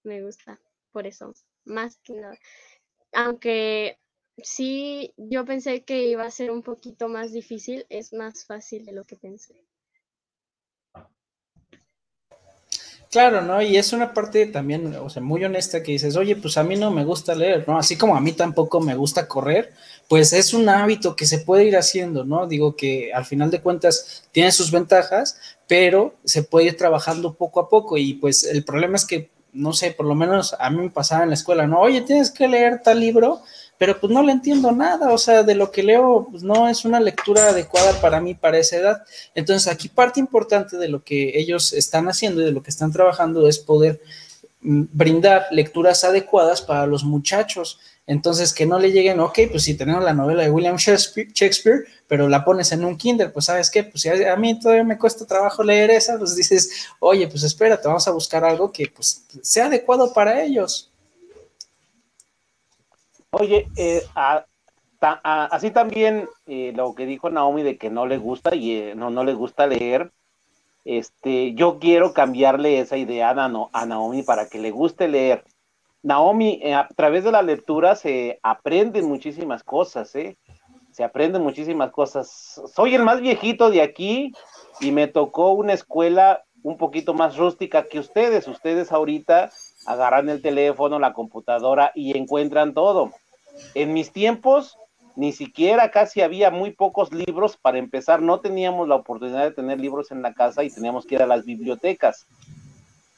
me 0.04 0.24
gusta 0.24 0.60
por 0.92 1.08
eso, 1.08 1.34
más 1.66 1.98
que 1.98 2.14
nada. 2.14 2.38
Aunque 3.12 4.00
sí, 4.38 5.14
yo 5.18 5.46
pensé 5.46 5.84
que 5.84 6.06
iba 6.06 6.26
a 6.26 6.32
ser 6.32 6.52
un 6.52 6.64
poquito 6.64 7.08
más 7.08 7.32
difícil, 7.32 7.86
es 7.90 8.14
más 8.14 8.46
fácil 8.46 8.86
de 8.86 8.94
lo 8.94 9.04
que 9.04 9.16
pensé. 9.16 9.66
Claro, 13.16 13.42
¿no? 13.42 13.62
Y 13.62 13.78
es 13.78 13.94
una 13.94 14.14
parte 14.14 14.46
también, 14.48 14.94
o 14.96 15.10
sea, 15.10 15.22
muy 15.22 15.42
honesta 15.46 15.82
que 15.82 15.94
dices, 15.94 16.18
oye, 16.18 16.36
pues 16.36 16.58
a 16.58 16.66
mí 16.66 16.76
no 16.76 16.92
me 16.92 17.06
gusta 17.06 17.34
leer, 17.34 17.66
¿no? 17.66 17.78
Así 17.78 17.98
como 17.98 18.18
a 18.18 18.20
mí 18.20 18.34
tampoco 18.34 18.82
me 18.82 18.94
gusta 18.94 19.26
correr, 19.26 19.74
pues 20.08 20.34
es 20.34 20.54
un 20.54 20.70
hábito 20.70 21.16
que 21.16 21.26
se 21.26 21.40
puede 21.40 21.66
ir 21.66 21.78
haciendo, 21.78 22.26
¿no? 22.26 22.48
Digo 22.48 22.76
que 22.76 23.12
al 23.14 23.26
final 23.26 23.52
de 23.52 23.62
cuentas 23.62 24.24
tiene 24.32 24.52
sus 24.52 24.72
ventajas, 24.72 25.38
pero 25.68 26.16
se 26.24 26.44
puede 26.44 26.68
ir 26.68 26.78
trabajando 26.78 27.34
poco 27.34 27.60
a 27.60 27.70
poco 27.70 27.98
y 27.98 28.14
pues 28.14 28.44
el 28.44 28.64
problema 28.64 28.96
es 28.96 29.06
que, 29.06 29.30
no 29.54 29.74
sé, 29.74 29.92
por 29.92 30.06
lo 30.06 30.16
menos 30.16 30.56
a 30.60 30.70
mí 30.70 30.78
me 30.78 30.90
pasaba 30.90 31.24
en 31.24 31.30
la 31.30 31.36
escuela, 31.36 31.66
¿no? 31.66 31.80
Oye, 31.80 32.02
tienes 32.02 32.30
que 32.30 32.48
leer 32.48 32.82
tal 32.84 33.00
libro 33.00 33.42
pero 33.78 34.00
pues 34.00 34.12
no 34.12 34.24
le 34.24 34.32
entiendo 34.32 34.72
nada, 34.72 35.12
o 35.12 35.18
sea, 35.18 35.44
de 35.44 35.56
lo 35.56 35.72
que 35.72 35.84
leo, 35.84 36.28
pues 36.32 36.44
no 36.44 36.70
es 36.70 36.86
una 36.86 37.00
lectura 37.00 37.50
adecuada 37.50 38.00
para 38.00 38.22
mí, 38.22 38.34
para 38.34 38.58
esa 38.58 38.78
edad. 38.78 39.04
Entonces, 39.34 39.72
aquí 39.72 39.90
parte 39.90 40.20
importante 40.20 40.78
de 40.78 40.88
lo 40.88 41.04
que 41.04 41.38
ellos 41.38 41.74
están 41.74 42.08
haciendo 42.08 42.42
y 42.42 42.46
de 42.46 42.52
lo 42.52 42.64
que 42.64 42.70
están 42.70 42.94
trabajando 42.94 43.48
es 43.48 43.60
poder 43.60 44.02
mm, 44.62 44.84
brindar 44.94 45.48
lecturas 45.52 46.04
adecuadas 46.06 46.62
para 46.62 46.88
los 46.88 47.04
muchachos. 47.04 47.80
Entonces, 48.08 48.54
que 48.54 48.68
no 48.68 48.78
le 48.78 48.92
lleguen, 48.92 49.20
ok, 49.20 49.40
pues 49.50 49.64
si 49.64 49.76
tenemos 49.76 50.04
la 50.04 50.14
novela 50.14 50.44
de 50.44 50.52
William 50.52 50.78
Shakespeare, 50.78 51.86
pero 52.08 52.30
la 52.30 52.46
pones 52.46 52.72
en 52.72 52.86
un 52.86 52.98
Kindle, 52.98 53.30
pues 53.30 53.46
sabes 53.46 53.72
qué, 53.72 53.84
pues 53.84 54.02
si 54.02 54.10
a 54.10 54.36
mí 54.36 54.60
todavía 54.60 54.84
me 54.84 54.98
cuesta 54.98 55.26
trabajo 55.26 55.64
leer 55.64 55.90
esa, 55.90 56.18
pues 56.20 56.36
dices, 56.36 56.88
oye, 57.00 57.28
pues 57.28 57.44
espérate, 57.44 57.88
vamos 57.88 58.08
a 58.08 58.12
buscar 58.12 58.46
algo 58.46 58.72
que 58.72 58.88
pues 58.88 59.26
sea 59.42 59.66
adecuado 59.66 60.14
para 60.14 60.44
ellos. 60.44 60.92
Oye, 63.32 63.68
eh, 63.76 64.04
así 65.02 65.72
también 65.72 66.30
eh, 66.46 66.74
lo 66.76 66.94
que 66.94 67.06
dijo 67.06 67.30
Naomi 67.30 67.64
de 67.64 67.78
que 67.78 67.90
no 67.90 68.06
le 68.06 68.18
gusta 68.18 68.56
y 68.56 68.72
eh, 68.76 68.96
no, 68.96 69.10
no 69.10 69.24
le 69.24 69.34
gusta 69.34 69.68
leer, 69.68 70.12
este, 70.86 71.56
yo 71.56 71.80
quiero 71.80 72.14
cambiarle 72.14 72.80
esa 72.80 72.96
idea 72.98 73.32
a, 73.32 73.86
Naomi 73.86 74.22
para 74.22 74.48
que 74.48 74.60
le 74.60 74.70
guste 74.70 75.08
leer. 75.08 75.44
Naomi, 76.06 76.62
a 76.72 76.88
través 76.96 77.24
de 77.24 77.32
la 77.32 77.42
lectura 77.42 77.96
se 77.96 78.40
aprenden 78.44 79.06
muchísimas 79.06 79.64
cosas, 79.64 80.16
¿eh? 80.16 80.38
Se 80.92 81.04
aprenden 81.04 81.42
muchísimas 81.42 81.90
cosas. 81.92 82.62
Soy 82.72 82.94
el 82.94 83.02
más 83.02 83.22
viejito 83.22 83.72
de 83.72 83.82
aquí 83.82 84.32
y 84.80 84.92
me 84.92 85.08
tocó 85.08 85.54
una 85.54 85.74
escuela 85.74 86.44
un 86.62 86.78
poquito 86.78 87.16
más 87.16 87.38
rústica 87.38 87.88
que 87.88 87.98
ustedes. 87.98 88.48
Ustedes 88.48 88.92
ahorita 88.92 89.50
agarran 89.88 90.30
el 90.30 90.44
teléfono, 90.44 91.00
la 91.00 91.14
computadora 91.14 91.92
y 91.96 92.16
encuentran 92.16 92.76
todo. 92.76 93.12
En 93.74 93.92
mis 93.94 94.12
tiempos, 94.12 94.78
ni 95.16 95.34
siquiera 95.34 95.90
casi 95.90 96.22
había 96.22 96.52
muy 96.52 96.70
pocos 96.70 97.12
libros. 97.12 97.58
Para 97.58 97.80
empezar, 97.80 98.22
no 98.22 98.42
teníamos 98.42 98.88
la 98.88 98.96
oportunidad 98.96 99.42
de 99.42 99.52
tener 99.54 99.80
libros 99.80 100.12
en 100.12 100.22
la 100.22 100.36
casa 100.36 100.64
y 100.64 100.70
teníamos 100.70 101.08
que 101.08 101.16
ir 101.16 101.24
a 101.24 101.28
las 101.28 101.46
bibliotecas. 101.46 102.28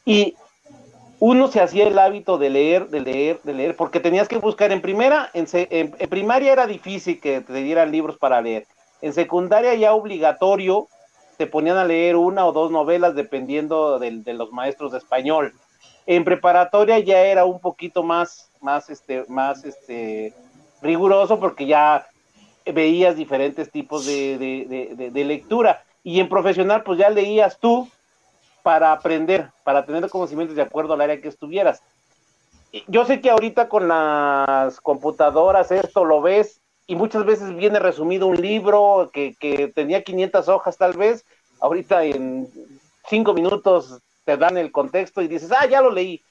Y 0.05 0.35
uno 1.19 1.47
se 1.47 1.61
hacía 1.61 1.87
el 1.87 1.97
hábito 1.97 2.37
de 2.37 2.49
leer, 2.49 2.89
de 2.89 3.01
leer, 3.01 3.39
de 3.43 3.53
leer, 3.53 3.75
porque 3.75 3.99
tenías 3.99 4.27
que 4.27 4.37
buscar 4.37 4.71
en 4.71 4.81
primera, 4.81 5.29
en, 5.33 5.91
primaria 6.09 6.53
era 6.53 6.67
difícil 6.67 7.19
que 7.19 7.41
te 7.41 7.53
dieran 7.53 7.91
libros 7.91 8.17
para 8.17 8.41
leer. 8.41 8.67
En 9.01 9.13
secundaria 9.13 9.73
ya 9.75 9.93
obligatorio 9.93 10.87
te 11.37 11.47
ponían 11.47 11.77
a 11.77 11.85
leer 11.85 12.15
una 12.15 12.45
o 12.45 12.51
dos 12.51 12.71
novelas 12.71 13.15
dependiendo 13.15 13.99
de, 13.99 14.19
de 14.19 14.33
los 14.33 14.51
maestros 14.51 14.91
de 14.91 14.97
español. 14.99 15.53
En 16.05 16.23
preparatoria 16.23 16.99
ya 16.99 17.19
era 17.21 17.45
un 17.45 17.59
poquito 17.59 18.01
más 18.01 18.47
más, 18.61 18.89
este, 18.89 19.25
más 19.27 19.63
este, 19.63 20.33
riguroso 20.81 21.39
porque 21.39 21.65
ya 21.65 22.07
veías 22.65 23.15
diferentes 23.15 23.71
tipos 23.71 24.05
de, 24.05 25.23
lectura. 25.25 25.83
Y 26.03 26.19
en 26.19 26.29
profesional, 26.29 26.83
pues 26.83 26.99
ya 26.99 27.09
leías 27.09 27.59
tú 27.59 27.89
para 28.67 28.91
aprender, 28.91 29.49
para 29.63 29.85
tener 29.85 30.09
conocimientos 30.09 30.53
de 30.53 30.61
acuerdo 30.61 30.93
al 30.93 30.99
área 30.99 31.21
que 31.21 31.29
estuvieras. 31.29 31.81
Yo 32.87 33.05
sé 33.05 33.21
que 33.21 33.29
ahorita 33.29 33.69
con 33.69 33.87
las 33.87 34.81
computadoras 34.81 35.71
esto 35.71 36.03
lo 36.03 36.21
ves 36.21 36.59
y 36.85 36.97
muchas 36.97 37.23
veces 37.23 37.55
viene 37.55 37.79
resumido 37.79 38.27
un 38.27 38.35
libro 38.35 39.09
que, 39.13 39.35
que 39.39 39.69
tenía 39.69 40.03
500 40.03 40.49
hojas 40.49 40.75
tal 40.77 40.97
vez, 40.97 41.23
ahorita 41.61 42.03
en 42.03 42.49
cinco 43.09 43.33
minutos 43.33 43.99
te 44.25 44.35
dan 44.35 44.57
el 44.57 44.73
contexto 44.73 45.21
y 45.21 45.29
dices, 45.29 45.49
ah, 45.57 45.65
ya 45.65 45.79
lo 45.79 45.89
leí 45.89 46.21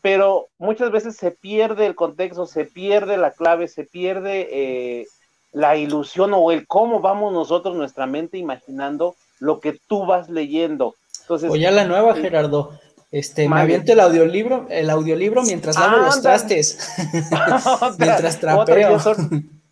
pero 0.00 0.48
muchas 0.58 0.90
veces 0.90 1.16
se 1.16 1.30
pierde 1.30 1.86
el 1.86 1.94
contexto, 1.94 2.46
se 2.46 2.64
pierde 2.64 3.16
la 3.16 3.30
clave, 3.30 3.68
se 3.68 3.84
pierde 3.84 4.48
eh, 4.50 5.06
la 5.52 5.76
ilusión 5.76 6.32
o 6.34 6.50
el 6.50 6.66
cómo 6.66 6.98
vamos 7.00 7.32
nosotros, 7.32 7.76
nuestra 7.76 8.06
mente, 8.06 8.36
imaginando 8.36 9.14
lo 9.38 9.60
que 9.60 9.78
tú 9.86 10.06
vas 10.06 10.28
leyendo. 10.28 10.96
Entonces, 11.28 11.50
o 11.50 11.56
ya 11.56 11.70
la 11.70 11.84
nueva, 11.84 12.14
Gerardo, 12.14 12.72
Este, 13.10 13.46
me 13.50 13.60
aviento 13.60 13.92
el 13.92 14.00
audiolibro, 14.00 14.66
el 14.70 14.88
audiolibro 14.88 15.42
mientras 15.42 15.78
lavo 15.78 15.98
los 15.98 16.22
trastes. 16.22 16.96
mientras 17.98 18.40
trapeo. 18.40 18.98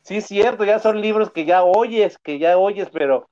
sí, 0.02 0.20
cierto, 0.20 0.64
ya 0.64 0.78
son 0.80 1.00
libros 1.00 1.30
que 1.30 1.46
ya 1.46 1.64
oyes, 1.64 2.18
que 2.18 2.38
ya 2.38 2.58
oyes, 2.58 2.88
pero 2.92 3.26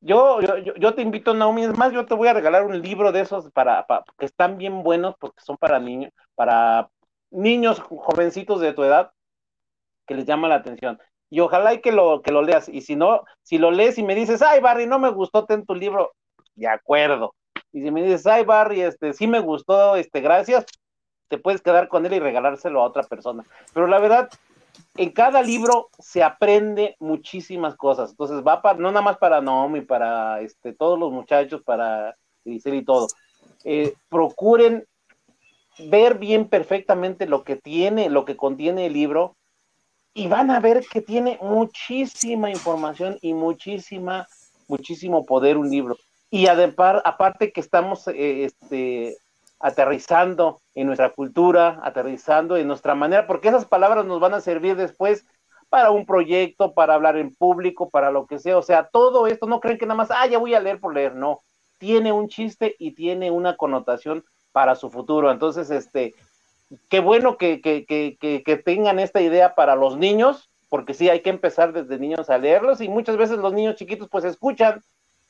yo, 0.00 0.40
yo, 0.40 0.74
yo 0.74 0.94
te 0.94 1.02
invito, 1.02 1.34
Naomi, 1.34 1.64
es 1.64 1.76
más, 1.76 1.92
yo 1.92 2.06
te 2.06 2.14
voy 2.14 2.28
a 2.28 2.32
regalar 2.32 2.64
un 2.64 2.80
libro 2.80 3.12
de 3.12 3.20
esos 3.20 3.50
para, 3.50 3.86
para 3.86 4.04
que 4.18 4.24
están 4.24 4.56
bien 4.56 4.82
buenos 4.82 5.14
porque 5.18 5.42
son 5.42 5.58
para 5.58 5.78
niños, 5.78 6.12
para 6.34 6.88
niños 7.30 7.78
jovencitos 7.80 8.60
de 8.60 8.72
tu 8.72 8.84
edad 8.84 9.10
que 10.06 10.14
les 10.14 10.24
llama 10.24 10.48
la 10.48 10.54
atención. 10.54 10.98
Y 11.28 11.40
ojalá 11.40 11.74
y 11.74 11.82
que 11.82 11.92
lo, 11.92 12.22
que 12.22 12.32
lo 12.32 12.40
leas. 12.40 12.70
Y 12.70 12.80
si 12.80 12.96
no, 12.96 13.22
si 13.42 13.58
lo 13.58 13.70
lees 13.70 13.98
y 13.98 14.02
me 14.02 14.14
dices, 14.14 14.40
ay, 14.40 14.60
Barry, 14.60 14.86
no 14.86 14.98
me 14.98 15.10
gustó, 15.10 15.44
ten 15.44 15.66
tu 15.66 15.74
libro, 15.74 16.14
de 16.54 16.68
acuerdo. 16.68 17.34
Y 17.76 17.82
si 17.82 17.90
me 17.90 18.02
dices, 18.02 18.26
ay, 18.26 18.42
Barry, 18.42 18.80
este, 18.80 19.12
sí 19.12 19.26
me 19.26 19.38
gustó, 19.38 19.96
este, 19.96 20.22
gracias, 20.22 20.64
te 21.28 21.36
puedes 21.36 21.60
quedar 21.60 21.88
con 21.88 22.06
él 22.06 22.14
y 22.14 22.18
regalárselo 22.18 22.80
a 22.80 22.86
otra 22.86 23.02
persona. 23.02 23.44
Pero 23.74 23.86
la 23.86 23.98
verdad, 23.98 24.30
en 24.94 25.10
cada 25.10 25.42
libro 25.42 25.90
se 25.98 26.22
aprende 26.22 26.96
muchísimas 27.00 27.76
cosas. 27.76 28.12
Entonces 28.12 28.38
va 28.38 28.62
para, 28.62 28.78
no 28.78 28.88
nada 28.88 29.02
más 29.02 29.18
para 29.18 29.42
Naomi, 29.42 29.82
para 29.82 30.40
este, 30.40 30.72
todos 30.72 30.98
los 30.98 31.12
muchachos, 31.12 31.62
para 31.64 32.16
Grisel 32.46 32.76
y 32.76 32.82
todo. 32.82 33.08
Eh, 33.62 33.92
procuren 34.08 34.86
ver 35.78 36.16
bien 36.16 36.48
perfectamente 36.48 37.26
lo 37.26 37.44
que 37.44 37.56
tiene, 37.56 38.08
lo 38.08 38.24
que 38.24 38.38
contiene 38.38 38.86
el 38.86 38.94
libro, 38.94 39.36
y 40.14 40.28
van 40.28 40.50
a 40.50 40.60
ver 40.60 40.82
que 40.90 41.02
tiene 41.02 41.38
muchísima 41.42 42.48
información 42.48 43.18
y 43.20 43.34
muchísima, 43.34 44.26
muchísimo 44.66 45.26
poder 45.26 45.58
un 45.58 45.68
libro. 45.68 45.98
Y 46.30 46.46
aparte 46.48 47.52
que 47.52 47.60
estamos 47.60 48.08
eh, 48.08 48.44
este, 48.44 49.16
aterrizando 49.60 50.60
en 50.74 50.86
nuestra 50.86 51.10
cultura, 51.10 51.80
aterrizando 51.82 52.56
en 52.56 52.66
nuestra 52.66 52.94
manera, 52.94 53.26
porque 53.26 53.48
esas 53.48 53.64
palabras 53.64 54.04
nos 54.04 54.20
van 54.20 54.34
a 54.34 54.40
servir 54.40 54.76
después 54.76 55.24
para 55.68 55.90
un 55.90 56.06
proyecto, 56.06 56.74
para 56.74 56.94
hablar 56.94 57.16
en 57.16 57.34
público, 57.34 57.90
para 57.90 58.10
lo 58.10 58.26
que 58.26 58.38
sea. 58.38 58.58
O 58.58 58.62
sea, 58.62 58.88
todo 58.88 59.26
esto, 59.26 59.46
no 59.46 59.60
creen 59.60 59.78
que 59.78 59.86
nada 59.86 59.98
más, 59.98 60.10
ah, 60.10 60.26
ya 60.26 60.38
voy 60.38 60.54
a 60.54 60.60
leer 60.60 60.80
por 60.80 60.94
leer, 60.94 61.14
no. 61.14 61.40
Tiene 61.78 62.12
un 62.12 62.28
chiste 62.28 62.76
y 62.78 62.92
tiene 62.92 63.30
una 63.30 63.56
connotación 63.56 64.24
para 64.52 64.74
su 64.74 64.90
futuro. 64.90 65.30
Entonces, 65.30 65.70
este, 65.70 66.14
qué 66.88 67.00
bueno 67.00 67.36
que, 67.36 67.60
que, 67.60 68.62
tengan 68.64 68.98
esta 68.98 69.20
idea 69.20 69.54
para 69.54 69.76
los 69.76 69.96
niños, 69.96 70.48
porque 70.68 70.94
sí 70.94 71.08
hay 71.08 71.20
que 71.20 71.30
empezar 71.30 71.72
desde 71.72 71.98
niños 71.98 72.30
a 72.30 72.38
leerlos 72.38 72.80
y 72.80 72.88
muchas 72.88 73.16
veces 73.16 73.38
los 73.38 73.52
niños 73.52 73.76
chiquitos 73.76 74.08
pues 74.08 74.24
escuchan, 74.24 74.82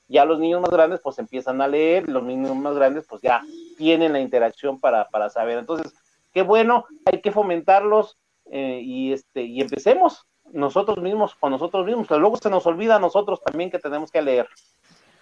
ya 0.08 0.24
los 0.24 0.38
niños 0.38 0.60
más 0.60 0.70
grandes 0.70 1.00
pues 1.00 1.18
empiezan 1.18 1.60
a 1.60 1.68
leer, 1.68 2.08
los 2.08 2.22
niños 2.22 2.54
más 2.56 2.74
grandes 2.74 3.04
pues 3.08 3.22
ya 3.22 3.42
tienen 3.76 4.12
la 4.12 4.20
interacción 4.20 4.80
para, 4.80 5.08
para 5.08 5.30
saber. 5.30 5.58
Entonces, 5.58 5.92
qué 6.32 6.42
bueno, 6.42 6.84
hay 7.04 7.20
que 7.20 7.32
fomentarlos 7.32 8.16
eh, 8.50 8.80
y, 8.82 9.12
este, 9.12 9.42
y 9.42 9.60
empecemos 9.60 10.26
nosotros 10.52 10.98
mismos 10.98 11.34
con 11.34 11.50
nosotros 11.50 11.84
mismos, 11.86 12.06
que 12.06 12.16
luego 12.16 12.36
se 12.36 12.50
nos 12.50 12.66
olvida 12.66 12.96
a 12.96 13.00
nosotros 13.00 13.40
también 13.42 13.70
que 13.70 13.78
tenemos 13.78 14.10
que 14.10 14.22
leer. 14.22 14.48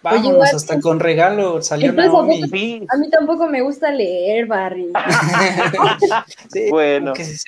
Vamos, 0.01 0.53
hasta 0.53 0.79
con 0.79 0.99
regalo 0.99 1.63
salió 1.63 1.91
Naomi. 1.91 2.85
A 2.89 2.97
mí 2.97 3.09
tampoco 3.09 3.47
me 3.47 3.61
gusta 3.61 3.91
leer, 3.91 4.45
Barry. 4.45 4.93
bueno, 6.69 7.11
okay. 7.11 7.25
Les 7.25 7.43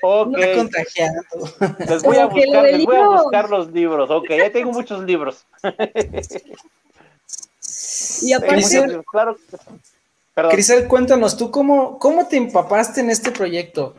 voy, 2.02 2.18
a 2.18 2.26
buscar, 2.26 2.64
les 2.64 2.86
voy 2.86 2.96
a 2.96 3.10
buscar 3.10 3.50
los 3.52 3.72
libros. 3.72 4.10
Ok, 4.10 4.30
ya 4.30 4.52
tengo 4.52 4.72
muchos 4.72 5.04
libros. 5.04 5.46
y 8.22 8.34
aparte... 8.34 9.04
claro, 9.12 9.38
Crisel, 10.52 10.88
cuéntanos, 10.88 11.36
¿tú 11.36 11.50
cómo, 11.50 11.98
cómo 11.98 12.28
te 12.28 12.38
empapaste 12.38 13.02
en 13.02 13.10
este 13.10 13.32
proyecto? 13.32 13.96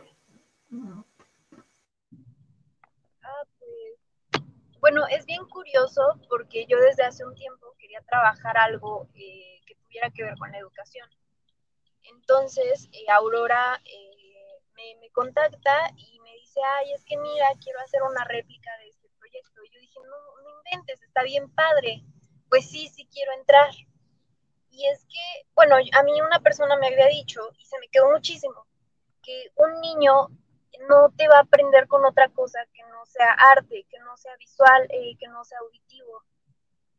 Ah, 3.21 3.43
pues, 3.59 4.43
bueno, 4.79 5.05
es 5.07 5.25
bien 5.25 5.45
curioso 5.45 6.01
porque 6.29 6.65
yo 6.69 6.79
desde 6.79 7.03
hace 7.03 7.25
un 7.25 7.35
tiempo 7.35 7.69
trabajar 8.09 8.57
algo 8.57 9.07
eh, 9.15 9.61
que 9.65 9.75
tuviera 9.75 10.09
que 10.11 10.23
ver 10.23 10.35
con 10.37 10.51
la 10.51 10.59
educación. 10.59 11.07
Entonces, 12.03 12.89
eh, 12.91 13.05
Aurora 13.11 13.81
eh, 13.85 14.95
me, 14.99 15.09
contacta 15.11 15.91
y 15.97 16.19
me 16.21 16.33
dice, 16.35 16.59
ay, 16.77 16.93
es 16.93 17.03
que 17.03 17.17
mira, 17.17 17.47
quiero 17.61 17.79
hacer 17.81 18.01
una 18.03 18.23
réplica 18.25 18.71
de 18.77 18.89
este 18.89 19.09
proyecto. 19.19 19.63
Y 19.63 19.69
yo 19.73 19.79
dije, 19.79 19.99
no, 19.99 20.43
no 20.43 20.57
inventes, 20.59 21.01
está 21.01 21.23
bien 21.23 21.49
padre. 21.49 22.03
Pues 22.49 22.69
sí, 22.69 22.87
sí 22.87 23.07
quiero 23.11 23.33
entrar. 23.33 23.69
Y 24.71 24.87
es 24.87 25.05
que, 25.05 25.47
bueno, 25.55 25.75
a 25.75 26.03
mí 26.03 26.21
una 26.21 26.39
persona 26.39 26.77
me 26.77 26.87
había 26.87 27.07
dicho, 27.07 27.41
y 27.57 27.65
se 27.65 27.79
me 27.79 27.87
quedó 27.89 28.11
muchísimo, 28.11 28.65
que 29.21 29.51
un 29.55 29.81
niño 29.81 30.29
no 30.87 31.11
te 31.17 31.27
va 31.27 31.37
a 31.37 31.41
aprender 31.41 31.87
con 31.87 32.05
otra 32.05 32.29
cosa 32.29 32.59
que 32.73 32.83
no 32.83 33.05
sea 33.05 33.31
arte, 33.33 33.85
que 33.89 33.99
no 33.99 34.15
sea 34.17 34.35
visual, 34.37 34.87
que 35.19 35.27
no 35.27 35.43
sea 35.43 35.59
auditivo. 35.59 36.23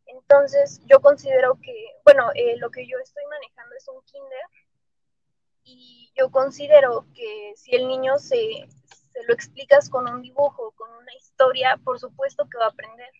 Entonces, 0.06 0.80
yo 0.86 1.00
considero 1.00 1.58
que, 1.62 1.86
bueno, 2.04 2.30
eh, 2.34 2.56
lo 2.58 2.70
que 2.70 2.86
yo 2.86 2.98
estoy 2.98 3.24
manejando 3.26 3.74
es 3.76 3.88
un 3.88 4.02
kinder 4.02 4.44
y 5.64 6.12
yo 6.16 6.30
considero 6.30 7.06
que 7.14 7.52
si 7.56 7.76
el 7.76 7.86
niño 7.86 8.18
se, 8.18 8.66
se 9.12 9.22
lo 9.26 9.32
explicas 9.34 9.88
con 9.88 10.08
un 10.08 10.22
dibujo, 10.22 10.72
con 10.72 10.90
una 10.90 11.14
historia, 11.14 11.78
por 11.84 12.00
supuesto 12.00 12.48
que 12.48 12.58
va 12.58 12.66
a 12.66 12.70
aprender. 12.70 13.10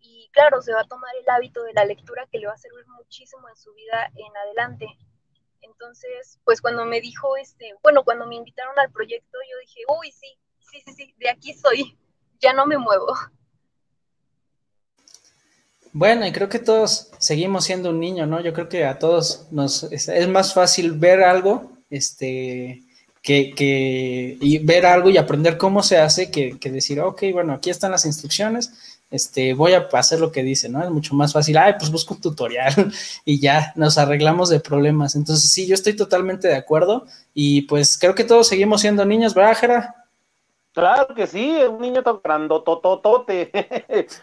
Y 0.00 0.28
claro, 0.32 0.62
se 0.62 0.72
va 0.72 0.82
a 0.82 0.88
tomar 0.88 1.10
el 1.20 1.28
hábito 1.28 1.62
de 1.62 1.72
la 1.72 1.84
lectura 1.84 2.26
que 2.30 2.38
le 2.38 2.46
va 2.46 2.52
a 2.52 2.58
servir 2.58 2.86
muchísimo 2.88 3.48
en 3.48 3.56
su 3.56 3.72
vida 3.74 4.10
en 4.14 4.36
adelante. 4.36 4.86
Entonces, 5.62 6.38
pues 6.44 6.60
cuando 6.60 6.84
me 6.84 7.00
dijo, 7.00 7.36
este, 7.36 7.74
bueno, 7.82 8.04
cuando 8.04 8.26
me 8.26 8.36
invitaron 8.36 8.78
al 8.78 8.90
proyecto, 8.90 9.38
yo 9.50 9.58
dije, 9.60 9.80
uy, 10.00 10.12
sí, 10.12 10.38
sí, 10.60 10.80
sí, 10.84 10.92
sí, 10.92 11.14
de 11.18 11.30
aquí 11.30 11.54
soy, 11.54 11.98
ya 12.40 12.52
no 12.52 12.66
me 12.66 12.78
muevo. 12.78 13.14
Bueno, 15.92 16.26
y 16.26 16.32
creo 16.32 16.48
que 16.48 16.58
todos 16.58 17.10
seguimos 17.18 17.64
siendo 17.64 17.90
un 17.90 18.00
niño, 18.00 18.26
¿no? 18.26 18.40
Yo 18.40 18.52
creo 18.52 18.68
que 18.68 18.84
a 18.84 18.98
todos 18.98 19.48
nos 19.50 19.84
es, 19.84 20.28
más 20.28 20.54
fácil 20.54 20.92
ver 20.92 21.22
algo, 21.22 21.72
este, 21.90 22.82
que, 23.22 23.52
que, 23.54 24.36
y 24.40 24.58
ver 24.58 24.86
algo 24.86 25.10
y 25.10 25.16
aprender 25.16 25.56
cómo 25.56 25.82
se 25.82 25.98
hace 25.98 26.30
que, 26.30 26.58
que, 26.58 26.70
decir, 26.70 27.00
ok, 27.00 27.24
bueno, 27.32 27.54
aquí 27.54 27.70
están 27.70 27.90
las 27.90 28.04
instrucciones, 28.04 28.87
este, 29.10 29.54
voy 29.54 29.72
a 29.72 29.88
hacer 29.92 30.20
lo 30.20 30.30
que 30.30 30.42
dice, 30.42 30.68
¿no? 30.68 30.82
Es 30.82 30.90
mucho 30.90 31.14
más 31.14 31.32
fácil, 31.32 31.56
ay, 31.56 31.74
pues 31.78 31.90
busco 31.90 32.14
un 32.14 32.20
tutorial 32.20 32.72
y 33.24 33.40
ya 33.40 33.72
nos 33.76 33.98
arreglamos 33.98 34.50
de 34.50 34.60
problemas. 34.60 35.14
Entonces, 35.14 35.50
sí, 35.50 35.66
yo 35.66 35.74
estoy 35.74 35.96
totalmente 35.96 36.48
de 36.48 36.56
acuerdo 36.56 37.06
y 37.34 37.62
pues 37.62 37.98
creo 37.98 38.14
que 38.14 38.24
todos 38.24 38.48
seguimos 38.48 38.80
siendo 38.80 39.04
niños, 39.04 39.34
¿verdad, 39.34 39.56
Jera? 39.56 39.94
Claro 40.72 41.12
que 41.14 41.26
sí, 41.26 41.58
es 41.58 41.68
un 41.68 41.80
niño 41.80 42.02
tan 42.02 42.20
grandototote. 42.22 43.50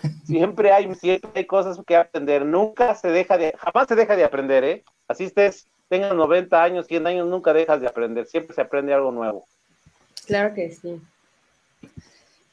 siempre 0.25 0.71
hay, 0.71 0.93
siempre 0.95 1.31
hay 1.35 1.45
cosas 1.45 1.77
que 1.85 1.97
aprender. 1.97 2.45
Nunca 2.45 2.95
se 2.95 3.09
deja 3.09 3.37
de, 3.37 3.53
jamás 3.57 3.87
se 3.87 3.95
deja 3.95 4.15
de 4.15 4.23
aprender, 4.23 4.63
¿eh? 4.63 4.83
Así 5.07 5.25
estés, 5.25 5.67
tengas 5.89 6.13
90 6.13 6.63
años, 6.63 6.87
100 6.87 7.07
años, 7.07 7.27
nunca 7.27 7.51
dejas 7.51 7.81
de 7.81 7.87
aprender. 7.87 8.25
Siempre 8.27 8.55
se 8.55 8.61
aprende 8.61 8.93
algo 8.93 9.11
nuevo. 9.11 9.45
Claro 10.27 10.53
que 10.53 10.71
sí. 10.71 11.01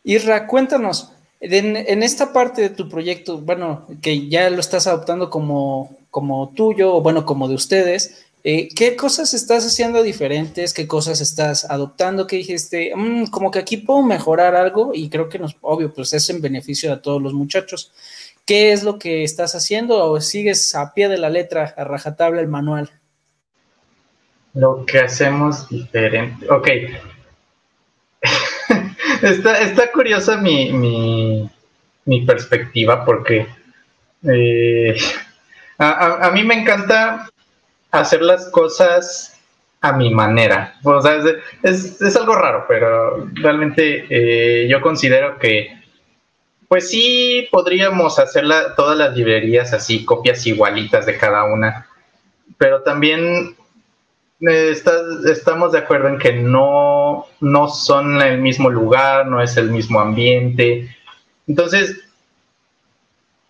Irra, 0.05 0.47
cuéntanos, 0.49 1.13
en, 1.43 2.03
esta 2.03 2.33
parte 2.33 2.63
de 2.63 2.71
tu 2.71 2.89
proyecto, 2.89 3.39
bueno, 3.39 3.87
que 4.01 4.29
ya 4.29 4.49
lo 4.49 4.61
estás 4.61 4.87
adoptando 4.87 5.29
como, 5.29 5.97
como 6.11 6.51
tuyo, 6.55 6.95
o 6.95 7.03
bueno, 7.03 7.27
como 7.27 7.49
de 7.49 7.55
ustedes, 7.55 8.25
eh, 8.45 8.69
¿Qué 8.75 8.97
cosas 8.97 9.35
estás 9.35 9.65
haciendo 9.65 10.03
diferentes? 10.03 10.75
¿Qué 10.75 10.89
cosas 10.89 11.21
estás 11.21 11.65
adoptando? 11.65 12.27
¿Qué 12.27 12.37
dijiste? 12.37 12.93
Mm, 12.95 13.27
como 13.27 13.53
que 13.53 13.61
aquí 13.61 13.77
puedo 13.77 14.03
mejorar 14.03 14.57
algo 14.57 14.91
y 14.93 15.09
creo 15.09 15.29
que 15.29 15.39
nos, 15.39 15.57
obvio, 15.61 15.95
pues 15.95 16.13
es 16.13 16.29
en 16.29 16.41
beneficio 16.41 16.91
de 16.91 16.97
todos 16.97 17.23
los 17.23 17.35
muchachos. 17.35 17.93
¿Qué 18.45 18.73
es 18.73 18.83
lo 18.83 18.99
que 18.99 19.23
estás 19.23 19.55
haciendo 19.55 20.05
o 20.05 20.21
sigues 20.21 20.75
a 20.75 20.93
pie 20.93 21.09
de 21.09 21.19
la 21.19 21.31
letra, 21.31 21.73
a 21.77 21.85
rajatabla 21.85 22.41
el 22.41 22.49
manual? 22.49 22.91
Lo 24.55 24.85
que 24.85 24.99
hacemos 24.99 25.69
diferente. 25.69 26.45
Ok. 26.51 26.69
Está, 29.23 29.61
está, 29.61 29.91
curiosa 29.93 30.37
mi, 30.37 30.73
mi, 32.05 32.21
perspectiva 32.23 33.05
porque 33.05 33.47
eh, 34.25 34.97
a, 35.79 36.27
a, 36.27 36.31
mí 36.31 36.45
me 36.45 36.61
encanta 36.61 37.29
hacer 37.91 38.23
las 38.23 38.49
cosas 38.51 39.33
a 39.83 39.93
mi 39.93 40.15
manera. 40.15 40.77
O 40.85 41.01
sea, 41.03 41.21
es, 41.63 42.17
algo 42.17 42.35
raro, 42.35 42.65
pero 42.69 43.29
realmente 43.35 44.07
eh, 44.09 44.69
yo 44.69 44.81
considero 44.81 45.39
que, 45.39 45.77
pues 46.69 46.89
sí, 46.89 47.49
podríamos 47.51 48.19
hacer 48.19 48.45
todas 48.77 48.97
las 48.97 49.17
librerías 49.17 49.73
así, 49.73 50.05
copias 50.05 50.47
igualitas 50.47 51.05
de 51.05 51.19
cada 51.19 51.45
una, 51.45 51.89
pero 52.59 52.83
también 52.83 53.57
estamos 54.51 55.73
de 55.73 55.79
acuerdo 55.79 56.09
en 56.09 56.19
que 56.19 56.33
no, 56.33 57.27
no 57.41 57.69
son 57.69 58.21
el 58.21 58.41
mismo 58.41 58.71
lugar, 58.71 59.27
no 59.27 59.41
es 59.41 59.57
el 59.57 59.71
mismo 59.71 60.01
ambiente. 60.01 60.89
Entonces, 61.47 62.01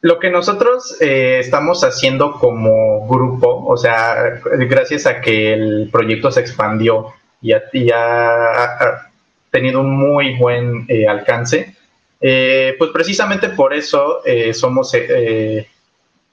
lo 0.02 0.18
que 0.18 0.30
nosotros 0.30 0.96
eh, 1.00 1.38
estamos 1.40 1.82
haciendo 1.84 2.32
como 2.32 3.06
grupo, 3.06 3.64
o 3.66 3.76
sea, 3.76 4.40
gracias 4.44 5.06
a 5.06 5.20
que 5.20 5.54
el 5.54 5.88
proyecto 5.90 6.30
se 6.30 6.40
expandió 6.40 7.06
y 7.40 7.52
ha, 7.52 9.10
tenido 9.50 9.80
un 9.80 9.90
muy 9.90 10.36
buen 10.36 10.86
eh, 10.88 11.06
alcance, 11.06 11.76
eh, 12.20 12.74
pues 12.78 12.90
precisamente 12.90 13.50
por 13.50 13.74
eso 13.74 14.22
somos, 14.52 14.92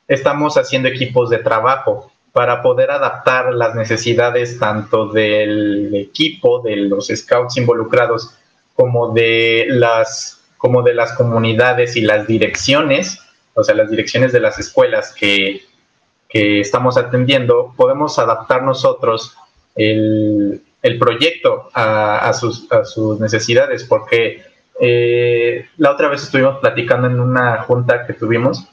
estamos 0.08 0.58
haciendo 0.58 0.88
equipos 0.88 1.30
de 1.30 1.40
trabajo 1.40 2.12
para 2.32 2.62
poder 2.62 2.92
adaptar 2.92 3.54
las 3.54 3.76
necesidades 3.76 4.60
tanto 4.60 5.08
del 5.08 5.94
equipo, 5.96 6.62
de 6.62 6.76
los 6.76 7.08
scouts 7.08 7.58
involucrados, 7.58 8.36
como 8.76 9.12
de 9.14 9.66
las, 9.68 10.42
como 10.58 10.84
de 10.84 10.94
las 10.94 11.14
comunidades 11.14 11.96
y 11.96 12.02
las 12.02 12.28
direcciones, 12.28 13.20
o 13.56 13.64
sea, 13.64 13.76
las 13.76 13.90
direcciones 13.90 14.32
de 14.32 14.40
las 14.40 14.60
escuelas 14.60 15.14
que, 15.14 15.68
estamos 16.32 16.96
atendiendo, 16.96 17.74
podemos 17.76 18.20
adaptar 18.20 18.62
nosotros 18.62 19.36
el, 19.76 20.62
proyecto 21.00 21.72
a, 21.74 22.32
sus, 22.34 23.20
necesidades, 23.20 23.84
porque 23.84 24.44
eh, 24.80 25.68
la 25.78 25.92
otra 25.92 26.08
vez 26.08 26.22
estuvimos 26.22 26.60
platicando 26.60 27.08
en 27.08 27.20
una 27.20 27.64
junta 27.64 28.06
que 28.06 28.14
tuvimos, 28.14 28.70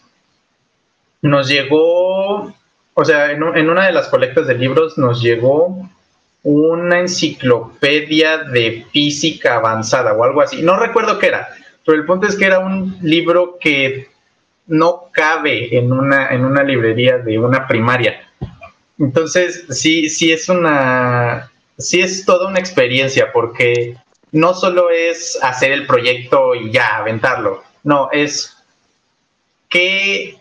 nos 1.22 1.48
llegó 1.48 2.54
o 2.98 3.04
sea, 3.04 3.30
en, 3.30 3.42
una 3.42 3.86
de 3.86 3.92
las 3.92 4.08
colectas 4.08 4.46
de 4.46 4.54
libros 4.54 4.96
nos 4.96 5.20
llegó 5.20 5.86
una 6.42 7.00
enciclopedia 7.00 8.38
de 8.38 8.86
física 8.90 9.56
avanzada 9.56 10.14
o 10.14 10.24
algo 10.24 10.40
así. 10.40 10.62
No 10.62 10.78
recuerdo 10.78 11.18
qué 11.18 11.26
era, 11.26 11.46
pero 11.84 11.98
el 11.98 12.06
punto 12.06 12.26
es 12.26 12.36
que 12.36 12.46
era 12.46 12.58
un 12.58 12.96
libro 13.02 13.58
que 13.60 14.08
no 14.66 15.10
cabe 15.12 15.76
en 15.76 15.92
una, 15.92 16.30
en 16.30 16.46
una 16.46 16.62
librería 16.62 17.18
de 17.18 17.38
una 17.38 17.66
primaria. 17.66 18.26
Entonces, 18.98 19.66
sí, 19.68 20.08
sí 20.08 20.32
es 20.32 20.48
una, 20.48 21.52
sí 21.76 22.00
es 22.00 22.24
toda 22.24 22.48
una 22.48 22.60
experiencia 22.60 23.30
porque 23.30 23.98
no 24.32 24.54
solo 24.54 24.88
es 24.88 25.38
hacer 25.42 25.72
el 25.72 25.86
proyecto 25.86 26.54
y 26.54 26.72
ya, 26.72 26.96
aventarlo. 26.96 27.62
No, 27.84 28.08
es 28.10 28.56
que 29.68 30.38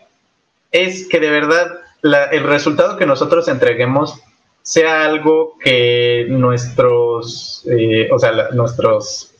es 0.72 1.06
que 1.08 1.20
de 1.20 1.30
verdad 1.30 1.85
el 2.02 2.42
resultado 2.44 2.96
que 2.96 3.06
nosotros 3.06 3.48
entreguemos 3.48 4.20
sea 4.66 5.04
algo 5.04 5.56
que 5.62 6.26
nuestros, 6.28 7.64
eh, 7.70 8.08
o 8.10 8.18
sea, 8.18 8.50
nuestros, 8.52 9.32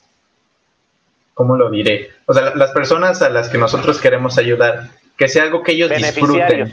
¿cómo 1.35 1.57
lo 1.57 1.69
diré? 1.69 2.11
O 2.27 2.33
sea, 2.33 2.55
las 2.55 2.71
personas 2.71 3.23
a 3.23 3.31
las 3.31 3.49
que 3.49 3.59
nosotros 3.59 4.01
queremos 4.01 4.39
ayudar, 4.39 4.91
que 5.17 5.29
sea 5.29 5.43
algo 5.43 5.65
que 5.65 5.73
ellos 5.73 5.91
disfruten. 5.91 6.73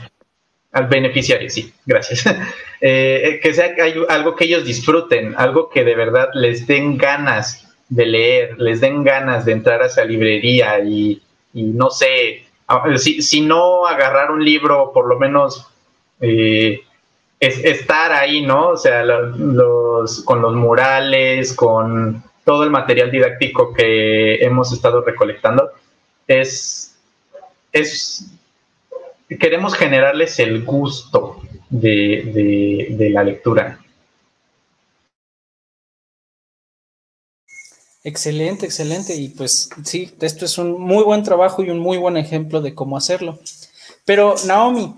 Al 0.70 0.86
beneficiario, 0.86 1.50
sí, 1.50 1.72
gracias. 1.84 2.24
Eh, 2.86 3.40
que 3.42 3.54
sea 3.54 3.74
algo 4.10 4.36
que 4.36 4.44
ellos 4.44 4.66
disfruten, 4.66 5.34
algo 5.38 5.70
que 5.70 5.84
de 5.84 5.94
verdad 5.94 6.28
les 6.34 6.66
den 6.66 6.98
ganas 6.98 7.74
de 7.88 8.04
leer, 8.04 8.60
les 8.60 8.82
den 8.82 9.04
ganas 9.04 9.46
de 9.46 9.52
entrar 9.52 9.80
a 9.80 9.86
esa 9.86 10.04
librería 10.04 10.80
y, 10.80 11.22
no 11.54 11.88
sé, 11.88 12.44
si, 12.96 13.22
si 13.22 13.40
no 13.40 13.86
agarrar 13.86 14.30
un 14.30 14.44
libro, 14.44 14.92
por 14.92 15.08
lo 15.08 15.18
menos 15.18 15.73
eh, 16.24 16.82
es, 17.40 17.58
estar 17.64 18.12
ahí, 18.12 18.42
¿no? 18.42 18.70
O 18.70 18.76
sea, 18.76 19.04
con 20.24 20.42
los 20.42 20.54
murales, 20.54 21.52
con 21.54 22.22
todo 22.44 22.64
el 22.64 22.70
material 22.70 23.10
didáctico 23.10 23.72
que 23.72 24.36
hemos 24.44 24.72
estado 24.72 25.02
recolectando, 25.02 25.70
es, 26.26 26.96
queremos 29.28 29.74
generarles 29.74 30.38
el 30.38 30.64
gusto 30.64 31.40
de 31.70 33.08
la 33.12 33.24
lectura. 33.24 33.78
Excelente, 38.04 38.66
excelente. 38.66 39.16
Y 39.16 39.30
pues 39.30 39.70
sí, 39.82 40.14
esto 40.20 40.44
es 40.44 40.58
un 40.58 40.78
muy 40.78 41.02
buen 41.02 41.22
trabajo 41.22 41.62
y 41.62 41.70
un 41.70 41.78
muy 41.78 41.96
buen 41.96 42.18
ejemplo 42.18 42.60
de 42.60 42.74
cómo 42.74 42.98
hacerlo. 42.98 43.38
Pero 44.04 44.34
Naomi, 44.46 44.94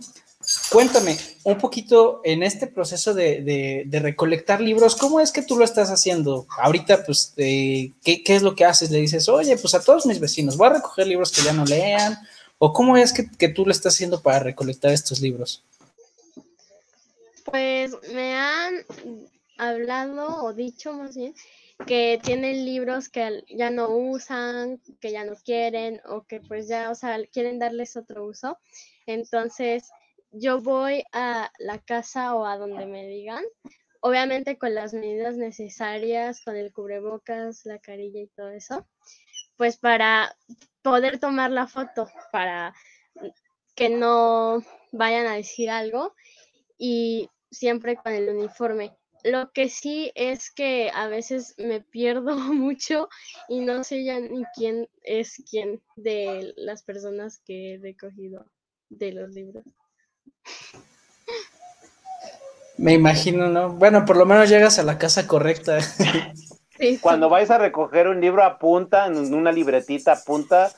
Cuéntame 0.70 1.18
un 1.42 1.58
poquito 1.58 2.20
en 2.22 2.44
este 2.44 2.68
proceso 2.68 3.14
de, 3.14 3.88
recolectar 3.90 4.60
libros, 4.60 4.94
¿cómo 4.94 5.18
es 5.18 5.32
que 5.32 5.42
tú 5.42 5.56
lo 5.56 5.64
estás 5.64 5.90
haciendo? 5.90 6.46
Ahorita, 6.58 7.04
pues, 7.04 7.32
¿qué, 7.36 7.92
es 8.24 8.42
lo 8.42 8.54
que 8.54 8.64
haces? 8.64 8.90
Le 8.92 8.98
dices, 8.98 9.28
oye, 9.28 9.56
pues 9.56 9.74
a 9.74 9.82
todos 9.82 10.06
mis 10.06 10.20
vecinos, 10.20 10.56
voy 10.56 10.68
a 10.68 10.74
recoger 10.74 11.08
libros 11.08 11.32
que 11.32 11.42
ya 11.42 11.52
no 11.52 11.64
lean, 11.64 12.16
o 12.58 12.72
cómo 12.72 12.96
es 12.96 13.12
que, 13.12 13.48
tú 13.48 13.64
lo 13.66 13.72
estás 13.72 13.94
haciendo 13.94 14.22
para 14.22 14.38
recolectar 14.38 14.92
estos 14.92 15.20
libros? 15.20 15.64
Pues 17.44 17.92
me 18.12 18.34
han 18.36 18.84
hablado 19.58 20.44
o 20.44 20.52
dicho 20.52 20.92
más 20.92 21.16
bien 21.16 21.34
que 21.86 22.18
tienen 22.22 22.64
libros 22.64 23.08
que 23.08 23.44
ya 23.48 23.70
no 23.70 23.88
usan, 23.88 24.80
que 25.00 25.10
ya 25.12 25.24
no 25.24 25.34
quieren 25.44 26.00
o 26.08 26.22
que 26.22 26.40
pues 26.40 26.68
ya, 26.68 26.90
o 26.90 26.94
sea, 26.94 27.18
quieren 27.32 27.58
darles 27.58 27.96
otro 27.96 28.24
uso. 28.24 28.58
Entonces, 29.06 29.90
yo 30.38 30.60
voy 30.60 31.04
a 31.12 31.50
la 31.58 31.78
casa 31.78 32.34
o 32.34 32.44
a 32.44 32.58
donde 32.58 32.86
me 32.86 33.06
digan, 33.06 33.42
obviamente 34.00 34.58
con 34.58 34.74
las 34.74 34.92
medidas 34.92 35.36
necesarias, 35.36 36.42
con 36.44 36.56
el 36.56 36.72
cubrebocas, 36.72 37.64
la 37.64 37.78
carilla 37.78 38.20
y 38.20 38.28
todo 38.28 38.50
eso, 38.50 38.86
pues 39.56 39.78
para 39.78 40.36
poder 40.82 41.18
tomar 41.18 41.50
la 41.50 41.66
foto, 41.66 42.08
para 42.32 42.74
que 43.74 43.88
no 43.88 44.62
vayan 44.92 45.26
a 45.26 45.36
decir 45.36 45.70
algo 45.70 46.14
y 46.78 47.30
siempre 47.50 47.96
con 47.96 48.12
el 48.12 48.28
uniforme. 48.28 48.92
Lo 49.24 49.50
que 49.52 49.70
sí 49.70 50.12
es 50.14 50.50
que 50.50 50.90
a 50.94 51.08
veces 51.08 51.54
me 51.56 51.80
pierdo 51.80 52.36
mucho 52.52 53.08
y 53.48 53.60
no 53.60 53.84
sé 53.84 54.04
ya 54.04 54.20
ni 54.20 54.44
quién 54.54 54.88
es 55.02 55.42
quién 55.50 55.82
de 55.96 56.52
las 56.56 56.82
personas 56.82 57.40
que 57.44 57.74
he 57.74 57.78
recogido 57.78 58.46
de 58.90 59.12
los 59.12 59.30
libros. 59.30 59.64
Me 62.78 62.92
imagino, 62.92 63.48
¿no? 63.48 63.70
Bueno, 63.70 64.04
por 64.04 64.16
lo 64.16 64.26
menos 64.26 64.48
llegas 64.48 64.78
a 64.78 64.82
la 64.82 64.98
casa 64.98 65.26
correcta. 65.26 65.78
Cuando 67.00 67.28
vais 67.30 67.50
a 67.50 67.58
recoger 67.58 68.08
un 68.08 68.20
libro, 68.20 68.42
apunta 68.42 69.06
en 69.06 69.32
una 69.32 69.50
libretita, 69.50 70.12
apunta 70.12 70.70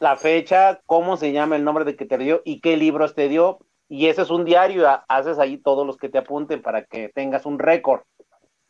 la 0.00 0.16
fecha, 0.16 0.80
cómo 0.86 1.16
se 1.16 1.30
llama 1.32 1.56
el 1.56 1.64
nombre 1.64 1.84
de 1.84 1.94
que 1.94 2.06
te 2.06 2.18
dio 2.18 2.42
y 2.44 2.60
qué 2.60 2.76
libros 2.76 3.14
te 3.14 3.28
dio. 3.28 3.58
Y 3.88 4.06
ese 4.06 4.22
es 4.22 4.30
un 4.30 4.44
diario, 4.44 4.88
haces 5.08 5.38
ahí 5.38 5.56
todos 5.56 5.86
los 5.86 5.96
que 5.96 6.08
te 6.08 6.18
apunten 6.18 6.62
para 6.62 6.84
que 6.84 7.08
tengas 7.08 7.46
un 7.46 7.58
récord, 7.58 8.00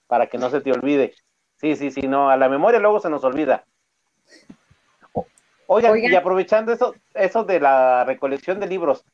para 0.07 0.27
que 0.27 0.39
no 0.39 0.51
se 0.51 0.61
te 0.61 0.73
olvide. 0.73 1.15
Sí, 1.57 1.77
sí, 1.77 1.91
sí, 1.91 2.03
no, 2.03 2.31
a 2.31 2.37
la 2.37 2.49
memoria 2.49 2.81
luego 2.81 3.01
se 3.01 3.11
nos 3.11 3.23
olvida. 3.25 3.65
Oigan, 5.67 5.97
y 5.99 6.15
aprovechando 6.15 6.73
eso, 6.73 6.95
eso 7.15 7.45
de 7.45 7.61
la 7.61 8.05
recolección 8.05 8.59
de 8.61 8.67
libros, 8.67 9.05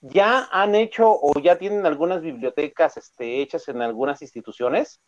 ¿Ya 0.00 0.48
han 0.52 0.74
hecho 0.74 1.08
o 1.08 1.40
ya 1.40 1.56
tienen 1.58 1.86
algunas 1.86 2.22
bibliotecas 2.22 2.96
este, 2.96 3.42
hechas 3.42 3.68
en 3.68 3.82
algunas 3.82 4.22
instituciones? 4.22 5.00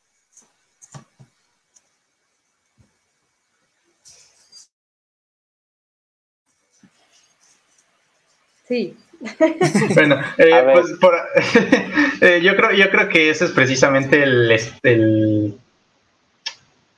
Sí. 8.66 8.96
Bueno, 9.94 10.20
eh, 10.36 10.70
pues 10.72 10.86
eh, 12.20 12.40
yo 12.40 12.54
creo, 12.54 12.70
yo 12.72 12.88
creo 12.88 13.08
que 13.08 13.30
esa 13.30 13.46
es 13.46 13.50
precisamente 13.50 14.22
el, 14.22 15.58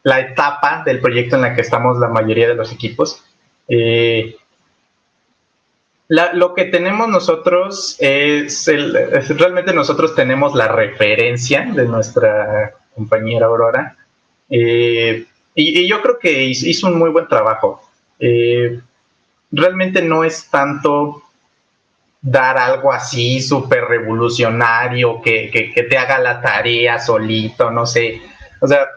la 0.03 0.21
etapa 0.21 0.83
del 0.85 1.01
proyecto 1.01 1.37
en 1.37 1.43
la 1.43 1.55
que 1.55 1.63
estamos 1.63 1.99
la 1.99 2.09
mayoría 2.09 2.49
de 2.49 2.55
los 2.55 2.73
equipos. 2.73 3.25
Eh, 3.69 4.37
lo 6.11 6.55
que 6.55 6.65
tenemos 6.65 7.09
nosotros 7.09 7.97
es, 8.01 8.67
el, 8.67 8.93
realmente 9.39 9.73
nosotros 9.73 10.17
tenemos 10.17 10.57
la 10.57 10.67
referencia 10.67 11.71
de 11.73 11.85
nuestra 11.85 12.75
compañera 12.97 13.47
Aurora 13.47 13.97
eh, 14.49 15.25
y, 15.55 15.87
yo 15.87 16.03
creo 16.03 16.19
que 16.19 16.47
hizo 16.47 16.89
un 16.89 16.99
muy 16.99 17.11
buen 17.11 17.29
trabajo. 17.29 17.89
Eh, 18.19 18.81
realmente 19.53 20.03
no 20.03 20.25
es 20.25 20.51
tanto 20.51 21.23
dar 22.21 22.59
algo 22.59 22.93
así 22.93 23.41
súper 23.41 23.85
revolucionario 23.85 25.23
que, 25.23 25.73
te 25.89 25.97
haga 25.97 26.19
la 26.19 26.41
tarea 26.41 26.99
solito, 26.99 27.71
no 27.71 27.87
sé. 27.87 28.21
O 28.61 28.67
sea, 28.67 28.89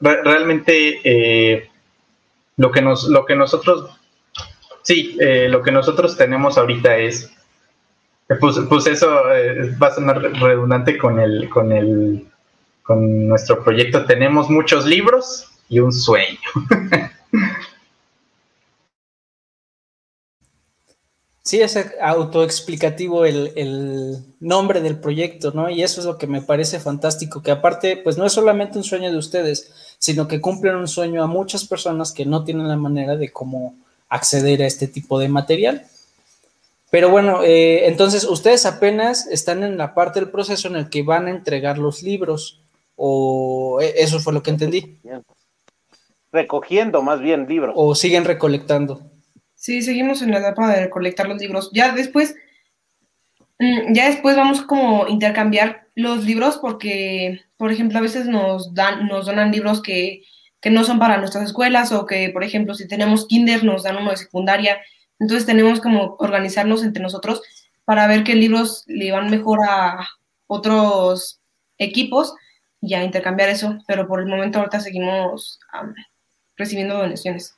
realmente 0.00 1.00
eh, 1.02 1.68
lo, 2.56 2.70
que 2.70 2.80
nos, 2.80 3.08
lo 3.08 3.24
que 3.26 3.34
nosotros 3.34 3.90
Sí, 4.84 5.16
eh, 5.18 5.48
lo 5.48 5.62
que 5.62 5.72
nosotros 5.72 6.14
tenemos 6.14 6.58
ahorita 6.58 6.98
es, 6.98 7.30
pues, 8.38 8.56
pues 8.68 8.86
eso 8.86 9.32
eh, 9.32 9.74
va 9.82 9.86
a 9.86 9.94
sonar 9.94 10.20
redundante 10.20 10.98
con 10.98 11.18
el, 11.18 11.48
con 11.48 11.72
el, 11.72 12.26
con 12.82 13.28
nuestro 13.28 13.64
proyecto. 13.64 14.04
Tenemos 14.04 14.50
muchos 14.50 14.84
libros 14.84 15.50
y 15.70 15.80
un 15.80 15.92
sueño. 15.92 16.38
Sí, 21.46 21.60
es 21.60 21.78
autoexplicativo 22.00 23.26
el, 23.26 23.52
el, 23.54 24.24
nombre 24.40 24.80
del 24.80 24.98
proyecto, 24.98 25.52
¿no? 25.52 25.68
Y 25.68 25.82
eso 25.82 26.00
es 26.00 26.06
lo 26.06 26.16
que 26.16 26.26
me 26.26 26.40
parece 26.40 26.80
fantástico, 26.80 27.42
que 27.42 27.50
aparte, 27.50 27.98
pues 27.98 28.16
no 28.16 28.24
es 28.24 28.32
solamente 28.32 28.78
un 28.78 28.84
sueño 28.84 29.10
de 29.10 29.18
ustedes, 29.18 29.70
sino 29.98 30.26
que 30.26 30.40
cumplen 30.40 30.76
un 30.76 30.88
sueño 30.88 31.22
a 31.22 31.26
muchas 31.26 31.66
personas 31.66 32.12
que 32.12 32.24
no 32.24 32.44
tienen 32.44 32.66
la 32.66 32.76
manera 32.76 33.16
de 33.16 33.30
cómo 33.30 33.74
acceder 34.08 34.62
a 34.62 34.66
este 34.66 34.86
tipo 34.86 35.18
de 35.18 35.28
material. 35.28 35.86
Pero 36.90 37.10
bueno, 37.10 37.42
eh, 37.42 37.88
entonces 37.88 38.24
ustedes 38.24 38.66
apenas 38.66 39.26
están 39.26 39.64
en 39.64 39.76
la 39.76 39.94
parte 39.94 40.20
del 40.20 40.30
proceso 40.30 40.68
en 40.68 40.76
el 40.76 40.88
que 40.88 41.02
van 41.02 41.26
a 41.26 41.30
entregar 41.30 41.76
los 41.76 42.02
libros, 42.02 42.62
o 42.94 43.80
e, 43.80 43.94
eso 43.96 44.20
fue 44.20 44.32
lo 44.32 44.42
que 44.42 44.50
entendí. 44.50 45.00
Recogiendo 46.30 47.02
más 47.02 47.20
bien 47.20 47.46
libros. 47.48 47.74
O 47.76 47.94
siguen 47.94 48.24
recolectando. 48.24 49.10
Sí, 49.56 49.82
seguimos 49.82 50.22
en 50.22 50.30
la 50.30 50.38
etapa 50.38 50.68
de 50.68 50.84
recolectar 50.84 51.28
los 51.28 51.38
libros. 51.40 51.70
Ya 51.72 51.92
después, 51.92 52.36
mm, 53.58 53.92
ya 53.92 54.08
después 54.08 54.36
vamos 54.36 54.62
como 54.62 55.08
intercambiar 55.08 55.88
los 55.94 56.24
libros 56.24 56.58
porque, 56.58 57.40
por 57.56 57.72
ejemplo, 57.72 57.98
a 57.98 58.02
veces 58.02 58.26
nos 58.26 58.74
dan, 58.74 59.08
nos 59.08 59.26
donan 59.26 59.50
libros 59.50 59.82
que, 59.82 60.22
que 60.64 60.70
no 60.70 60.82
son 60.82 60.98
para 60.98 61.18
nuestras 61.18 61.44
escuelas 61.44 61.92
o 61.92 62.06
que, 62.06 62.30
por 62.30 62.42
ejemplo, 62.42 62.74
si 62.74 62.88
tenemos 62.88 63.26
kinder 63.26 63.64
nos 63.64 63.82
dan 63.82 63.98
uno 63.98 64.12
de 64.12 64.16
secundaria. 64.16 64.80
Entonces 65.18 65.44
tenemos 65.44 65.78
como 65.78 66.16
organizarnos 66.18 66.82
entre 66.82 67.02
nosotros 67.02 67.42
para 67.84 68.06
ver 68.06 68.24
qué 68.24 68.34
libros 68.34 68.82
le 68.86 69.12
van 69.12 69.30
mejor 69.30 69.58
a 69.68 70.08
otros 70.46 71.42
equipos 71.76 72.32
y 72.80 72.94
a 72.94 73.04
intercambiar 73.04 73.50
eso. 73.50 73.76
Pero 73.86 74.08
por 74.08 74.20
el 74.20 74.26
momento 74.26 74.58
ahorita 74.58 74.80
seguimos 74.80 75.60
recibiendo 76.56 76.96
donaciones. 76.96 77.54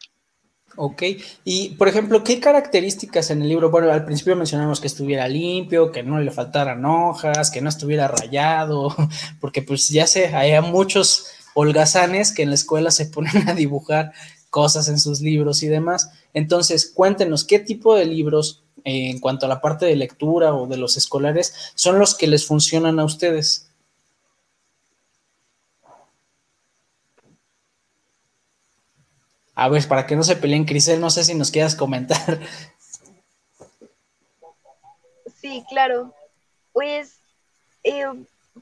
Ok, 0.75 1.03
y 1.45 1.77
por 1.77 1.87
ejemplo, 1.87 2.25
¿qué 2.25 2.41
características 2.41 3.31
en 3.31 3.41
el 3.41 3.49
libro? 3.49 3.71
Bueno, 3.71 3.93
al 3.93 4.05
principio 4.05 4.35
mencionamos 4.35 4.81
que 4.81 4.89
estuviera 4.89 5.29
limpio, 5.29 5.93
que 5.93 6.03
no 6.03 6.19
le 6.19 6.33
faltaran 6.33 6.85
hojas, 6.85 7.53
que 7.53 7.61
no 7.61 7.69
estuviera 7.69 8.09
rayado, 8.09 8.93
porque 9.41 9.63
pues 9.63 9.91
ya 9.91 10.09
sé, 10.09 10.35
hay 10.35 10.61
muchos 10.61 11.37
holgazanes 11.57 12.33
que 12.33 12.43
en 12.43 12.51
la 12.51 12.55
escuela 12.55 12.91
se 12.91 13.07
ponen 13.15 13.49
a 13.49 13.55
dibujar 13.55 14.13
cosas 14.51 14.89
en 14.89 15.01
sus 15.01 15.21
libros 15.21 15.63
y 15.63 15.69
demás. 15.69 16.11
Entonces, 16.35 16.93
cuéntenos, 16.95 17.45
¿qué 17.45 17.59
tipo 17.59 17.95
de 17.95 18.05
libros 18.05 18.63
eh, 18.85 19.11
en 19.11 19.19
cuanto 19.19 19.47
a 19.47 19.49
la 19.49 19.61
parte 19.61 19.87
de 19.87 19.97
lectura 19.97 20.55
o 20.55 20.67
de 20.67 20.77
los 20.77 20.97
escolares 20.97 21.73
son 21.75 21.99
los 21.99 22.15
que 22.15 22.27
les 22.27 22.47
funcionan 22.47 23.01
a 23.01 23.05
ustedes? 23.05 23.71
A 29.55 29.71
ver, 29.71 29.89
para 29.89 30.07
que 30.07 30.15
no 30.15 30.23
se 30.23 30.37
peleen, 30.37 30.67
Crisel, 30.67 31.01
no 31.01 31.09
sé 31.09 31.25
si 31.25 31.35
nos 31.35 31.51
quieras 31.51 31.75
comentar. 31.75 32.41
Sí, 35.41 35.65
claro. 35.71 36.13
Pues 36.73 37.21
eh, 37.83 38.05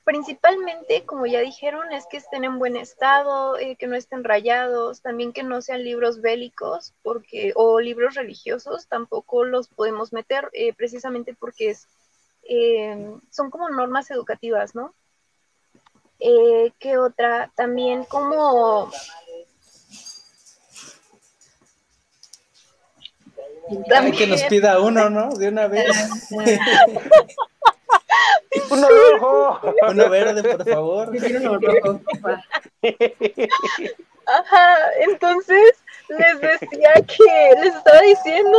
principalmente, 0.03 1.05
como 1.05 1.27
ya 1.27 1.41
dijeron, 1.41 1.93
es 1.93 2.07
que 2.07 2.17
estén 2.17 2.45
en 2.45 2.59
buen 2.59 2.77
estado, 2.77 3.59
eh, 3.59 3.77
que 3.77 3.87
no 3.87 3.95
estén 3.95 4.25
rayados, 4.25 5.03
también 5.03 5.33
que 5.33 5.43
no 5.43 5.63
sean 5.63 5.85
libros 5.85 6.21
bélicos 6.21 6.95
porque, 7.03 7.53
o 7.55 7.81
libros 7.81 8.15
religiosos, 8.15 8.89
tampoco 8.89 9.45
los 9.45 9.69
podemos 9.69 10.13
meter 10.13 10.49
eh, 10.53 10.73
precisamente 10.73 11.35
porque 11.35 11.71
es, 11.71 11.87
son 13.31 13.51
como 13.51 13.71
normas 13.71 14.11
educativas, 14.11 14.75
¿no? 14.75 14.95
¿Qué 16.19 16.99
otra? 16.99 17.51
También 17.55 18.05
como 18.05 18.91
Hay 23.95 24.13
que 24.13 24.27
nos 24.27 24.43
pida 24.45 24.81
uno, 24.81 25.09
¿no? 25.09 25.31
De 25.31 25.49
una 25.49 25.69
vez. 25.69 25.97
uno 28.71 28.89
rojo. 28.89 29.61
Uno 29.89 30.09
verde, 30.09 30.43
por 30.57 30.69
favor. 30.69 31.13
Ajá, 34.27 34.77
entonces 35.01 35.83
les 36.09 36.41
decía 36.41 36.95
que 36.95 37.55
les 37.61 37.75
estaba 37.75 38.01
diciendo. 38.01 38.59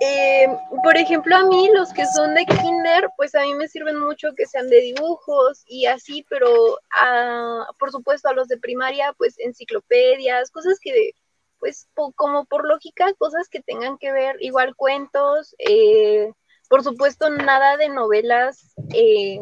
Eh, 0.00 0.46
por 0.82 0.96
ejemplo, 0.96 1.34
a 1.36 1.44
mí 1.44 1.70
los 1.74 1.92
que 1.92 2.04
son 2.06 2.34
de 2.34 2.44
kinder, 2.44 3.08
pues 3.16 3.34
a 3.34 3.40
mí 3.42 3.54
me 3.54 3.66
sirven 3.66 3.98
mucho 3.98 4.34
que 4.36 4.46
sean 4.46 4.68
de 4.68 4.80
dibujos 4.80 5.64
y 5.66 5.86
así, 5.86 6.24
pero 6.28 6.78
a, 6.90 7.66
por 7.78 7.90
supuesto 7.90 8.28
a 8.28 8.34
los 8.34 8.48
de 8.48 8.58
primaria, 8.58 9.14
pues 9.16 9.38
enciclopedias, 9.38 10.50
cosas 10.50 10.78
que 10.80 11.12
pues 11.58 11.88
como 12.14 12.44
por 12.44 12.66
lógica, 12.66 13.12
cosas 13.14 13.48
que 13.48 13.62
tengan 13.62 13.96
que 13.96 14.12
ver, 14.12 14.36
igual 14.40 14.76
cuentos, 14.76 15.54
eh, 15.58 16.30
por 16.68 16.82
supuesto 16.82 17.30
nada 17.30 17.76
de 17.76 17.88
novelas 17.88 18.74
eh, 18.94 19.38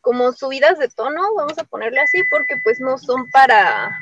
como 0.00 0.32
subidas 0.32 0.78
de 0.78 0.88
tono, 0.88 1.22
vamos 1.36 1.56
a 1.58 1.64
ponerle 1.64 2.00
así, 2.00 2.22
porque 2.30 2.56
pues 2.64 2.80
no 2.80 2.98
son 2.98 3.28
para... 3.30 3.96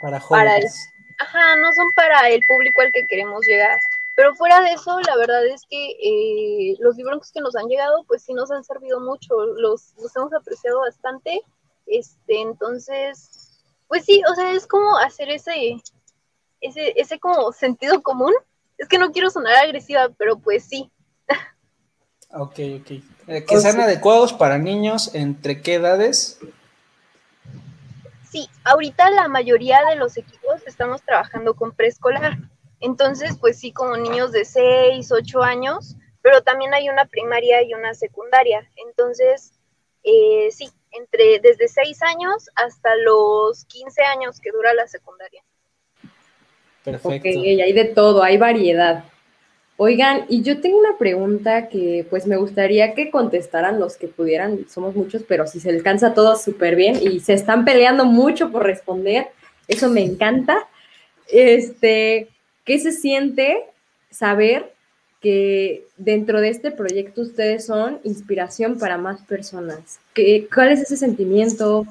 Para 0.00 0.18
jóvenes. 0.18 0.88
ajá, 1.18 1.56
no 1.56 1.72
son 1.72 1.86
para 1.94 2.28
el 2.28 2.40
público 2.46 2.80
al 2.82 2.92
que 2.92 3.06
queremos 3.06 3.40
llegar. 3.46 3.78
Pero 4.14 4.34
fuera 4.34 4.60
de 4.60 4.72
eso, 4.72 5.00
la 5.00 5.16
verdad 5.16 5.46
es 5.46 5.62
que 5.70 5.90
eh, 5.90 6.76
los 6.80 6.96
libros 6.96 7.30
que 7.32 7.40
nos 7.40 7.56
han 7.56 7.68
llegado, 7.68 8.04
pues 8.04 8.22
sí 8.22 8.34
nos 8.34 8.50
han 8.50 8.64
servido 8.64 9.00
mucho, 9.00 9.34
los, 9.46 9.94
los 9.96 10.14
hemos 10.16 10.34
apreciado 10.34 10.80
bastante. 10.80 11.40
Este, 11.86 12.40
entonces, 12.40 13.62
pues 13.88 14.04
sí, 14.04 14.22
o 14.30 14.34
sea, 14.34 14.52
es 14.52 14.66
como 14.66 14.98
hacer 14.98 15.30
ese, 15.30 15.76
ese, 16.60 16.92
ese 17.00 17.18
como 17.18 17.52
sentido 17.52 18.02
común. 18.02 18.34
Es 18.76 18.88
que 18.88 18.98
no 18.98 19.12
quiero 19.12 19.30
sonar 19.30 19.54
agresiva, 19.54 20.10
pero 20.18 20.38
pues 20.38 20.64
sí. 20.64 20.90
Ok, 22.32 22.58
ok. 22.80 22.90
Eh, 23.28 23.44
que 23.46 23.60
sean 23.60 23.80
adecuados 23.80 24.32
para 24.32 24.58
niños, 24.58 25.14
¿entre 25.14 25.60
qué 25.60 25.74
edades? 25.74 26.38
Sí, 28.30 28.48
ahorita 28.64 29.10
la 29.10 29.28
mayoría 29.28 29.80
de 29.90 29.96
los 29.96 30.16
equipos 30.16 30.62
estamos 30.66 31.02
trabajando 31.02 31.54
con 31.54 31.72
preescolar. 31.72 32.38
Entonces, 32.80 33.36
pues 33.38 33.58
sí, 33.58 33.72
como 33.72 33.96
niños 33.96 34.32
de 34.32 34.44
6, 34.44 35.12
8 35.12 35.42
años, 35.42 35.96
pero 36.22 36.42
también 36.42 36.72
hay 36.72 36.88
una 36.88 37.04
primaria 37.04 37.62
y 37.62 37.74
una 37.74 37.94
secundaria. 37.94 38.66
Entonces, 38.88 39.52
eh, 40.02 40.48
sí, 40.50 40.70
entre 40.92 41.38
desde 41.40 41.68
6 41.68 42.02
años 42.02 42.48
hasta 42.54 42.96
los 42.96 43.66
15 43.66 44.02
años 44.02 44.40
que 44.40 44.50
dura 44.50 44.72
la 44.74 44.88
secundaria. 44.88 45.42
Perfecto. 46.82 47.28
Ok, 47.28 47.44
hay 47.44 47.72
de 47.72 47.84
todo, 47.84 48.22
hay 48.22 48.38
variedad. 48.38 49.04
Oigan, 49.84 50.26
y 50.28 50.42
yo 50.42 50.60
tengo 50.60 50.78
una 50.78 50.96
pregunta 50.96 51.68
que 51.68 52.06
pues 52.08 52.28
me 52.28 52.36
gustaría 52.36 52.94
que 52.94 53.10
contestaran 53.10 53.80
los 53.80 53.96
que 53.96 54.06
pudieran, 54.06 54.64
somos 54.68 54.94
muchos, 54.94 55.24
pero 55.26 55.44
si 55.48 55.58
se 55.58 55.70
alcanza 55.70 56.14
todo 56.14 56.36
súper 56.36 56.76
bien 56.76 57.00
y 57.02 57.18
se 57.18 57.32
están 57.32 57.64
peleando 57.64 58.04
mucho 58.04 58.52
por 58.52 58.62
responder, 58.62 59.26
eso 59.66 59.90
me 59.90 60.04
encanta. 60.04 60.68
Este, 61.26 62.28
¿qué 62.64 62.78
se 62.78 62.92
siente 62.92 63.64
saber 64.08 64.72
que 65.20 65.84
dentro 65.96 66.40
de 66.40 66.50
este 66.50 66.70
proyecto 66.70 67.22
ustedes 67.22 67.66
son 67.66 67.98
inspiración 68.04 68.78
para 68.78 68.98
más 68.98 69.22
personas? 69.22 69.98
¿Qué, 70.14 70.46
¿Cuál 70.54 70.70
es 70.70 70.82
ese 70.82 70.96
sentimiento? 70.96 71.86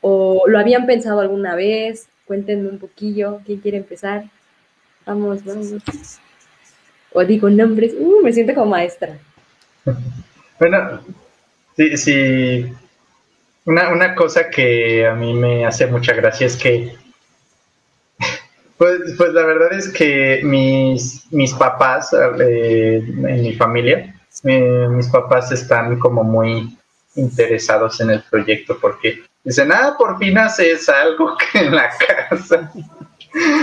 ¿O 0.00 0.44
lo 0.46 0.58
habían 0.58 0.86
pensado 0.86 1.20
alguna 1.20 1.54
vez? 1.54 2.06
Cuéntenme 2.24 2.70
un 2.70 2.78
poquillo, 2.78 3.42
¿quién 3.44 3.60
quiere 3.60 3.76
empezar? 3.76 4.30
Vamos, 5.04 5.44
vamos. 5.44 5.74
O 7.14 7.24
digo 7.24 7.48
nombres, 7.48 7.94
uh, 7.96 8.22
me 8.22 8.32
siento 8.32 8.54
como 8.54 8.72
maestra. 8.72 9.18
Bueno, 10.56 11.00
sí, 11.76 11.96
sí. 11.96 12.72
Una, 13.64 13.88
una 13.90 14.14
cosa 14.14 14.48
que 14.48 15.04
a 15.04 15.12
mí 15.12 15.34
me 15.34 15.66
hace 15.66 15.88
mucha 15.88 16.14
gracia 16.14 16.46
es 16.46 16.56
que, 16.56 16.94
pues, 18.78 19.00
pues 19.18 19.32
la 19.32 19.42
verdad 19.42 19.72
es 19.72 19.88
que 19.88 20.42
mis, 20.44 21.26
mis 21.32 21.52
papás, 21.54 22.14
eh, 22.40 23.02
en 23.04 23.42
mi 23.42 23.52
familia, 23.54 24.14
eh, 24.44 24.86
mis 24.90 25.08
papás 25.08 25.50
están 25.50 25.98
como 25.98 26.22
muy 26.22 26.78
interesados 27.16 28.00
en 28.00 28.10
el 28.10 28.22
proyecto 28.30 28.78
porque 28.80 29.24
dicen, 29.42 29.72
ah, 29.72 29.96
por 29.98 30.18
fin 30.18 30.38
haces 30.38 30.88
algo 30.88 31.36
en 31.54 31.74
la 31.74 31.90
casa. 32.28 32.72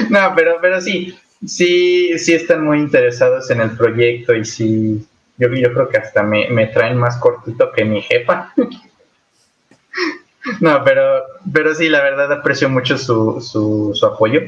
no, 0.10 0.34
pero, 0.36 0.58
pero 0.62 0.82
sí, 0.82 1.18
sí, 1.46 2.18
sí 2.18 2.34
están 2.34 2.64
muy 2.64 2.80
interesados 2.80 3.50
en 3.52 3.62
el 3.62 3.72
proyecto 3.72 4.36
y 4.36 4.46
sí, 4.46 5.06
yo, 5.38 5.48
yo 5.50 5.74
creo 5.74 5.90
que 5.90 5.98
hasta 5.98 6.24
me, 6.24 6.50
me 6.50 6.68
traen 6.68 6.98
más 6.98 7.18
cortito 7.18 7.72
que 7.72 7.84
mi 7.84 8.02
jefa. 8.02 8.54
no, 10.60 10.84
pero, 10.84 11.24
pero 11.52 11.74
sí, 11.74 11.90
la 11.90 12.02
verdad 12.02 12.32
aprecio 12.32 12.70
mucho 12.70 12.98
su, 12.98 13.42
su, 13.42 13.92
su 13.94 14.06
apoyo. 14.06 14.42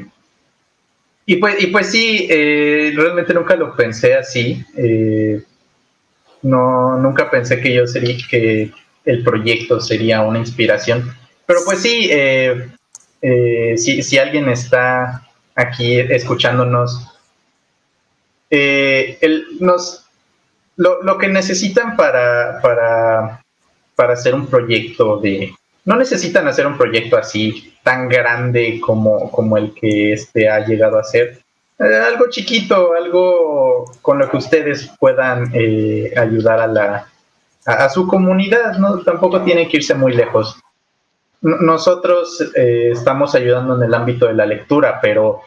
Y 1.26 1.38
pues, 1.38 1.64
y 1.64 1.68
pues 1.68 1.88
sí, 1.88 2.28
eh, 2.30 2.92
realmente 2.96 3.34
nunca 3.34 3.56
lo 3.56 3.76
pensé 3.76 4.14
así. 4.14 4.64
Eh, 4.78 5.42
no, 6.42 6.98
nunca 6.98 7.32
pensé 7.32 7.62
que 7.62 7.74
yo 7.74 7.88
sería, 7.88 8.18
que 8.30 8.72
el 9.06 9.24
proyecto 9.24 9.80
sería 9.80 10.22
una 10.22 10.40
inspiración. 10.40 11.14
Pero 11.46 11.62
pues 11.66 11.80
sí, 11.80 12.10
eh, 12.12 12.70
si, 13.78 14.04
si 14.04 14.18
alguien 14.18 14.50
está 14.50 15.24
aquí 15.56 16.00
escuchándonos 16.00 17.10
eh, 18.50 19.18
el, 19.22 19.46
nos, 19.60 20.06
lo, 20.76 21.18
que 21.18 21.28
necesitan 21.28 21.96
para, 21.96 22.62
para, 22.62 23.44
para 23.96 24.14
hacer 24.14 24.36
un 24.36 24.48
proyecto 24.48 25.18
de... 25.18 25.54
No 25.86 25.96
necesitan 25.96 26.48
hacer 26.48 26.66
un 26.68 26.78
proyecto 26.78 27.18
así 27.18 27.74
tan 27.84 28.08
grande 28.08 28.80
como, 28.80 29.30
como 29.32 29.58
el 29.58 29.74
que 29.74 30.14
este 30.14 30.50
ha 30.50 30.66
llegado 30.66 30.98
a 30.98 31.04
ser. 31.04 31.40
Eh, 31.80 31.96
algo 32.08 32.30
chiquito, 32.30 32.94
algo 32.94 33.92
con 34.02 34.20
lo 34.20 34.30
que 34.30 34.38
ustedes 34.38 34.90
puedan 35.00 35.50
eh, 35.54 36.14
ayudar 36.16 36.60
a 36.60 36.68
la 36.68 37.08
a, 37.66 37.90
su 37.90 38.08
comunidad, 38.08 38.78
¿no? 38.78 39.00
Tampoco 39.00 39.42
tiene 39.42 39.68
que 39.68 39.78
irse 39.78 39.96
muy 39.96 40.14
lejos. 40.14 40.58
Nosotros 41.44 42.42
eh, 42.56 42.90
estamos 42.92 43.36
ayudando 43.36 43.76
en 43.76 43.84
el 43.84 43.94
ámbito 43.94 44.26
de 44.26 44.34
la 44.34 44.46
lectura, 44.46 45.00
pero 45.02 45.42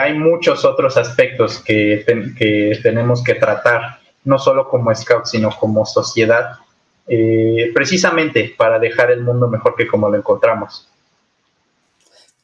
hay 0.00 0.14
muchos 0.14 0.64
otros 0.64 0.96
aspectos 0.96 1.58
que, 1.58 2.02
que 2.38 2.78
tenemos 2.82 3.22
que 3.22 3.34
tratar 3.34 3.98
no 4.26 4.38
solo 4.38 4.68
como 4.68 4.94
scouts, 4.94 5.30
sino 5.30 5.50
como 5.50 5.86
sociedad, 5.86 6.58
eh, 7.08 7.70
precisamente 7.72 8.54
para 8.58 8.78
dejar 8.78 9.12
el 9.12 9.22
mundo 9.22 9.48
mejor 9.48 9.76
que 9.76 9.86
como 9.86 10.10
lo 10.10 10.16
encontramos. 10.16 10.88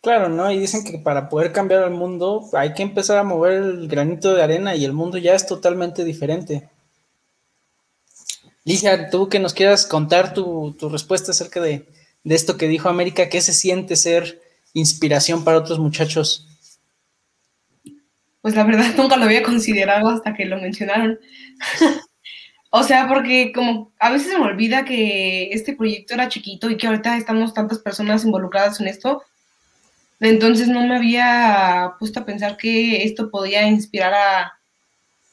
Claro, 0.01 0.29
¿no? 0.29 0.51
Y 0.51 0.59
dicen 0.59 0.85
que 0.85 0.99
para 0.99 1.29
poder 1.29 1.53
cambiar 1.53 1.83
el 1.83 1.91
mundo 1.91 2.49
hay 2.53 2.73
que 2.73 2.83
empezar 2.83 3.19
a 3.19 3.25
mover 3.25 3.55
el 3.55 3.89
granito 3.89 4.33
de 4.35 4.43
arena 4.43 4.75
y 4.77 4.85
el 4.85 4.93
mundo 4.93 5.19
ya 5.19 5.35
es 5.35 5.47
totalmente 5.47 6.05
diferente. 6.05 6.69
Ligia, 8.65 9.11
tú 9.11 9.29
que 9.29 9.41
nos 9.41 9.53
quieras 9.53 9.85
contar 9.85 10.35
tu, 10.35 10.77
respuesta 10.91 11.33
acerca 11.33 11.61
de, 11.61 11.85
de, 12.25 12.35
esto 12.35 12.57
que 12.57 12.69
dijo 12.69 12.89
América, 12.89 13.29
¿qué 13.29 13.41
se 13.41 13.53
siente 13.53 13.97
ser 13.97 14.41
inspiración 14.75 15.45
para 15.45 15.59
otros 15.59 15.79
muchachos? 15.79 16.47
Pues 18.41 18.55
la 18.55 18.65
verdad 18.65 18.87
nunca 18.97 19.17
lo 19.17 19.25
había 19.25 19.43
considerado 19.43 20.09
hasta 20.11 20.35
que 20.35 20.45
lo 20.45 20.61
mencionaron. 20.61 21.19
o 22.71 22.83
sea, 22.83 23.09
porque 23.09 23.53
como 23.53 23.93
a 23.99 24.11
veces 24.11 24.33
se 24.33 24.39
me 24.39 24.45
olvida 24.45 24.85
que 24.85 25.51
este 25.53 25.75
proyecto 25.75 26.15
era 26.15 26.29
chiquito 26.29 26.71
y 26.71 26.77
que 26.77 26.87
ahorita 26.87 27.17
estamos 27.17 27.55
tantas 27.55 27.79
personas 27.79 28.25
involucradas 28.25 28.81
en 28.81 28.89
esto. 28.89 29.23
Entonces 30.21 30.69
no 30.69 30.87
me 30.87 30.97
había 30.97 31.95
puesto 31.99 32.21
a 32.21 32.25
pensar 32.25 32.57
que 32.57 33.03
esto 33.03 33.31
podía 33.31 33.67
inspirar 33.67 34.15
a, 34.15 34.53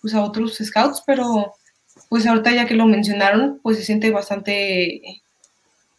pues, 0.02 0.16
a 0.16 0.24
otros 0.24 0.58
scouts, 0.58 1.04
pero 1.06 1.54
pues 2.10 2.26
ahorita 2.26 2.52
ya 2.52 2.66
que 2.66 2.74
lo 2.74 2.88
mencionaron, 2.88 3.60
pues 3.62 3.78
se 3.78 3.84
siente 3.84 4.10
bastante, 4.10 5.22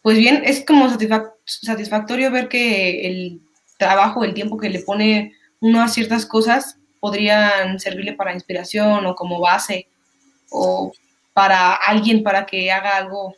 pues 0.01 0.17
bien, 0.17 0.41
es 0.45 0.65
como 0.65 0.89
satisfactorio 1.45 2.31
ver 2.31 2.49
que 2.49 3.07
el 3.07 3.41
trabajo, 3.77 4.23
el 4.23 4.33
tiempo 4.33 4.57
que 4.57 4.69
le 4.69 4.79
pone 4.79 5.33
uno 5.59 5.81
a 5.81 5.87
ciertas 5.87 6.25
cosas, 6.25 6.77
podrían 6.99 7.79
servirle 7.79 8.13
para 8.13 8.33
inspiración 8.33 9.05
o 9.05 9.15
como 9.15 9.39
base 9.39 9.87
o 10.49 10.91
para 11.33 11.73
alguien 11.73 12.23
para 12.23 12.45
que 12.45 12.71
haga 12.71 12.97
algo 12.97 13.35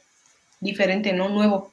diferente, 0.60 1.14
¿no? 1.14 1.30
Nuevo. 1.30 1.72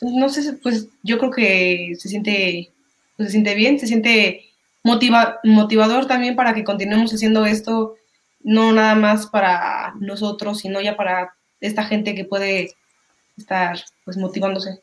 no 0.00 0.28
sé, 0.28 0.54
pues 0.62 0.88
yo 1.02 1.18
creo 1.18 1.30
que 1.30 1.92
se 1.98 2.08
siente, 2.08 2.70
pues, 3.16 3.28
se 3.28 3.32
siente 3.32 3.54
bien, 3.54 3.78
se 3.78 3.86
siente 3.86 4.46
motiva, 4.82 5.40
motivador 5.44 6.06
también 6.06 6.36
para 6.36 6.54
que 6.54 6.64
continuemos 6.64 7.12
haciendo 7.12 7.46
esto, 7.46 7.94
no 8.40 8.72
nada 8.72 8.94
más 8.94 9.26
para 9.26 9.94
nosotros, 10.00 10.60
sino 10.60 10.80
ya 10.80 10.96
para 10.96 11.34
esta 11.60 11.84
gente 11.84 12.14
que 12.14 12.24
puede 12.24 12.74
estar 13.36 13.78
pues 14.06 14.16
motivándose. 14.16 14.80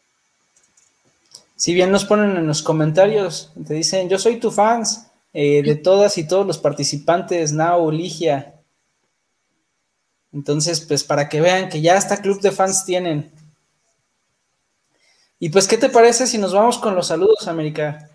Si 1.56 1.74
bien 1.74 1.92
nos 1.92 2.04
ponen 2.04 2.36
en 2.36 2.46
los 2.46 2.62
comentarios, 2.62 3.54
te 3.66 3.74
dicen, 3.74 4.10
yo 4.10 4.20
soy 4.20 4.38
tu 4.38 4.52
fans, 4.52 5.08
eh, 5.32 5.64
de 5.64 5.76
todas 5.76 6.18
y 6.18 6.28
todos 6.28 6.46
los 6.46 6.58
participantes, 6.58 7.54
Nao, 7.54 7.90
Ligia. 7.90 8.60
Entonces, 10.34 10.82
pues 10.82 11.06
para 11.06 11.30
que 11.30 11.40
vean 11.40 11.70
que 11.70 11.80
ya 11.82 11.96
hasta 11.96 12.22
club 12.22 12.42
de 12.42 12.52
fans 12.52 12.84
tienen. 12.84 13.32
Y 15.40 15.50
pues, 15.50 15.70
¿qué 15.70 15.78
te 15.78 15.90
parece 15.90 16.28
si 16.28 16.38
nos 16.38 16.54
vamos 16.54 16.78
con 16.78 16.94
los 16.94 17.08
saludos, 17.08 17.48
América? 17.48 18.10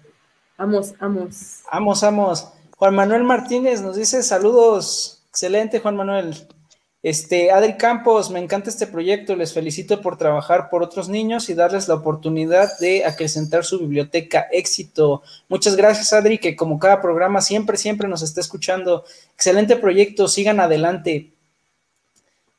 Vamos, 0.59 0.93
vamos. 1.01 1.63
Vamos, 1.73 2.01
vamos. 2.03 2.49
Juan 2.77 2.95
Manuel 2.95 3.25
Martínez 3.25 3.81
nos 3.81 3.97
dice 3.97 4.23
saludos. 4.23 5.23
Excelente, 5.31 5.81
Juan 5.81 5.97
Manuel. 5.97 6.49
Este, 7.09 7.51
Adri 7.51 7.79
Campos, 7.79 8.29
me 8.29 8.39
encanta 8.39 8.69
este 8.69 8.87
proyecto, 8.87 9.35
les 9.35 9.55
felicito 9.55 10.03
por 10.03 10.19
trabajar 10.19 10.69
por 10.69 10.83
otros 10.83 11.09
niños 11.09 11.49
y 11.49 11.55
darles 11.55 11.89
la 11.89 11.95
oportunidad 11.95 12.79
de 12.81 13.07
acrecentar 13.07 13.65
su 13.65 13.79
biblioteca. 13.79 14.47
Éxito. 14.53 15.23
Muchas 15.49 15.75
gracias, 15.75 16.13
Adri, 16.13 16.37
que 16.37 16.55
como 16.55 16.79
cada 16.79 17.01
programa 17.01 17.41
siempre, 17.41 17.79
siempre 17.79 18.09
nos 18.09 18.21
está 18.21 18.43
escuchando. 18.43 19.07
Excelente 19.33 19.77
proyecto, 19.77 20.29
sigan 20.29 20.61
adelante. 20.61 21.33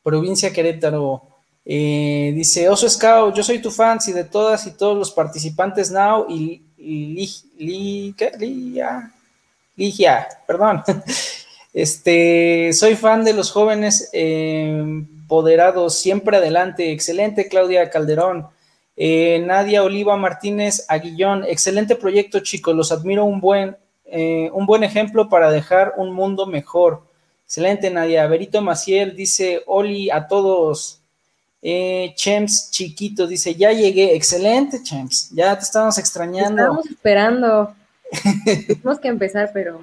Provincia 0.01 0.51
Querétaro. 0.51 1.21
Eh, 1.63 2.31
dice 2.33 2.67
Oso 2.69 2.89
Scout, 2.89 3.35
yo 3.35 3.43
soy 3.43 3.59
tu 3.59 3.69
fan, 3.69 3.99
y 4.07 4.13
de 4.13 4.23
todas 4.23 4.65
y 4.65 4.71
todos 4.71 4.97
los 4.97 5.11
participantes 5.11 5.91
now 5.91 6.25
y, 6.27 6.63
Ligia, 6.75 8.31
Ligia, 9.75 10.27
perdón. 10.47 10.81
Este, 11.81 12.73
soy 12.73 12.95
fan 12.97 13.23
de 13.23 13.31
los 13.31 13.51
jóvenes 13.51 14.09
empoderados, 14.11 15.97
siempre 15.97 16.35
adelante. 16.35 16.91
Excelente, 16.91 17.47
Claudia 17.47 17.89
Calderón. 17.89 18.47
Eh, 18.97 19.41
Nadia 19.45 19.81
Oliva 19.83 20.17
Martínez 20.17 20.83
Aguillón, 20.89 21.45
excelente 21.47 21.95
proyecto, 21.95 22.41
chicos. 22.41 22.75
Los 22.75 22.91
admiro 22.91 23.23
un 23.23 23.39
buen, 23.39 23.77
eh, 24.03 24.49
un 24.53 24.65
buen 24.65 24.83
ejemplo 24.83 25.29
para 25.29 25.51
dejar 25.51 25.93
un 25.95 26.11
mundo 26.13 26.45
mejor. 26.45 27.03
Excelente, 27.45 27.89
Nadia. 27.89 28.27
Berito 28.27 28.61
Maciel 28.61 29.15
dice: 29.15 29.63
Oli 29.65 30.09
a 30.09 30.27
todos. 30.27 30.99
Eh, 31.61 32.11
Chems 32.17 32.71
Chiquito 32.71 33.25
dice: 33.25 33.55
Ya 33.55 33.71
llegué. 33.71 34.15
Excelente, 34.15 34.83
Chems. 34.83 35.29
Ya 35.31 35.57
te 35.57 35.63
estábamos 35.63 35.97
extrañando. 35.97 36.61
Estamos 36.61 36.87
esperando. 36.87 37.73
Tenemos 38.67 38.99
que 38.99 39.07
empezar, 39.07 39.51
pero. 39.53 39.81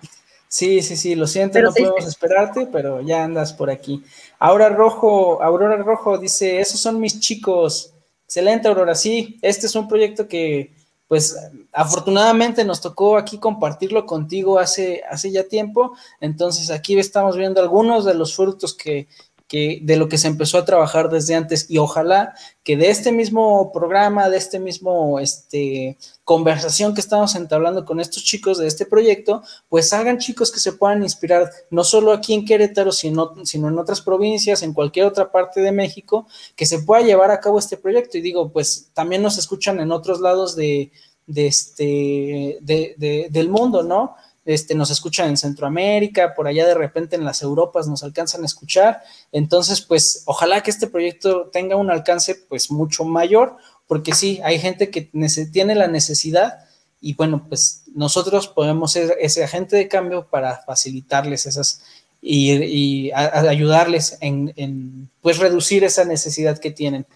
Sí, 0.56 0.80
sí, 0.80 0.96
sí, 0.96 1.14
lo 1.14 1.26
siento, 1.26 1.60
no 1.60 1.70
podemos 1.70 2.06
esperarte, 2.06 2.66
pero 2.72 3.02
ya 3.02 3.24
andas 3.24 3.52
por 3.52 3.68
aquí. 3.68 4.02
Aurora 4.38 4.74
Rojo, 4.74 5.42
Aurora 5.42 5.76
Rojo 5.76 6.16
dice, 6.16 6.60
esos 6.60 6.80
son 6.80 6.98
mis 6.98 7.20
chicos. 7.20 7.92
Excelente, 8.24 8.66
Aurora, 8.66 8.94
sí, 8.94 9.38
este 9.42 9.66
es 9.66 9.74
un 9.74 9.86
proyecto 9.86 10.26
que, 10.26 10.72
pues, 11.08 11.36
afortunadamente 11.72 12.64
nos 12.64 12.80
tocó 12.80 13.18
aquí 13.18 13.36
compartirlo 13.36 14.06
contigo 14.06 14.58
hace, 14.58 15.02
hace 15.10 15.30
ya 15.30 15.46
tiempo, 15.46 15.94
entonces 16.22 16.70
aquí 16.70 16.98
estamos 16.98 17.36
viendo 17.36 17.60
algunos 17.60 18.06
de 18.06 18.14
los 18.14 18.34
frutos 18.34 18.72
que, 18.72 19.08
que 19.48 19.80
de 19.82 19.96
lo 19.96 20.08
que 20.08 20.18
se 20.18 20.28
empezó 20.28 20.58
a 20.58 20.64
trabajar 20.64 21.08
desde 21.08 21.34
antes 21.34 21.70
y 21.70 21.78
ojalá 21.78 22.34
que 22.64 22.76
de 22.76 22.90
este 22.90 23.12
mismo 23.12 23.70
programa, 23.72 24.28
de 24.28 24.38
este 24.38 24.58
mismo 24.58 25.20
este, 25.20 25.96
conversación 26.24 26.94
que 26.94 27.00
estamos 27.00 27.36
entablando 27.36 27.84
con 27.84 28.00
estos 28.00 28.24
chicos 28.24 28.58
de 28.58 28.66
este 28.66 28.86
proyecto, 28.86 29.42
pues 29.68 29.92
hagan 29.92 30.18
chicos 30.18 30.50
que 30.50 30.58
se 30.58 30.72
puedan 30.72 31.04
inspirar 31.04 31.50
no 31.70 31.84
solo 31.84 32.12
aquí 32.12 32.34
en 32.34 32.44
Querétaro, 32.44 32.90
sino, 32.90 33.34
sino 33.44 33.68
en 33.68 33.78
otras 33.78 34.00
provincias, 34.00 34.62
en 34.62 34.72
cualquier 34.72 35.06
otra 35.06 35.30
parte 35.30 35.60
de 35.60 35.70
México, 35.70 36.26
que 36.56 36.66
se 36.66 36.80
pueda 36.80 37.02
llevar 37.02 37.30
a 37.30 37.40
cabo 37.40 37.60
este 37.60 37.76
proyecto. 37.76 38.18
Y 38.18 38.22
digo, 38.22 38.50
pues 38.52 38.90
también 38.94 39.22
nos 39.22 39.38
escuchan 39.38 39.78
en 39.78 39.92
otros 39.92 40.20
lados 40.20 40.56
de, 40.56 40.90
de 41.26 41.46
este, 41.46 42.58
de, 42.60 43.28
del 43.30 43.48
mundo, 43.48 43.82
¿no? 43.82 44.16
Este, 44.46 44.74
nos 44.74 44.90
escuchan 44.90 45.28
en 45.28 45.36
Centroamérica, 45.36 46.34
por 46.34 46.46
allá 46.46 46.66
de 46.66 46.74
repente 46.74 47.16
en 47.16 47.24
las 47.24 47.42
Europas 47.42 47.88
nos 47.88 48.02
alcanzan 48.02 48.42
a 48.42 48.46
escuchar. 48.46 49.02
Entonces, 49.32 49.82
pues 49.82 50.22
ojalá 50.24 50.62
que 50.62 50.70
este 50.70 50.86
proyecto 50.86 51.50
tenga 51.52 51.76
un 51.76 51.90
alcance 51.90 52.34
pues 52.34 52.70
mucho 52.70 53.04
mayor, 53.04 53.56
porque 53.86 54.14
sí, 54.14 54.40
hay 54.44 54.58
gente 54.58 54.90
que 54.90 55.10
tiene 55.52 55.74
la 55.74 55.88
necesidad 55.88 56.60
y 57.00 57.14
bueno, 57.14 57.46
pues 57.48 57.82
nosotros 57.94 58.48
podemos 58.48 58.92
ser 58.92 59.16
ese 59.20 59.44
agente 59.44 59.76
de 59.76 59.88
cambio 59.88 60.28
para 60.28 60.62
facilitarles 60.64 61.46
esas 61.46 61.82
y, 62.22 63.10
ayudarles 63.12 64.18
en, 64.20 65.10
pues 65.20 65.38
reducir 65.38 65.84
esa 65.84 66.04
necesidad 66.04 66.58
que 66.58 66.70
tienen 66.70 67.06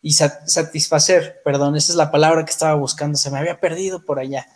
y 0.00 0.12
satisfacer, 0.12 1.40
perdón, 1.44 1.76
esa 1.76 1.92
es 1.92 1.96
la 1.96 2.10
palabra 2.10 2.44
que 2.44 2.50
estaba 2.50 2.74
buscando, 2.74 3.16
se 3.16 3.30
me 3.30 3.38
había 3.38 3.60
perdido 3.60 4.04
por 4.04 4.18
allá. 4.18 4.48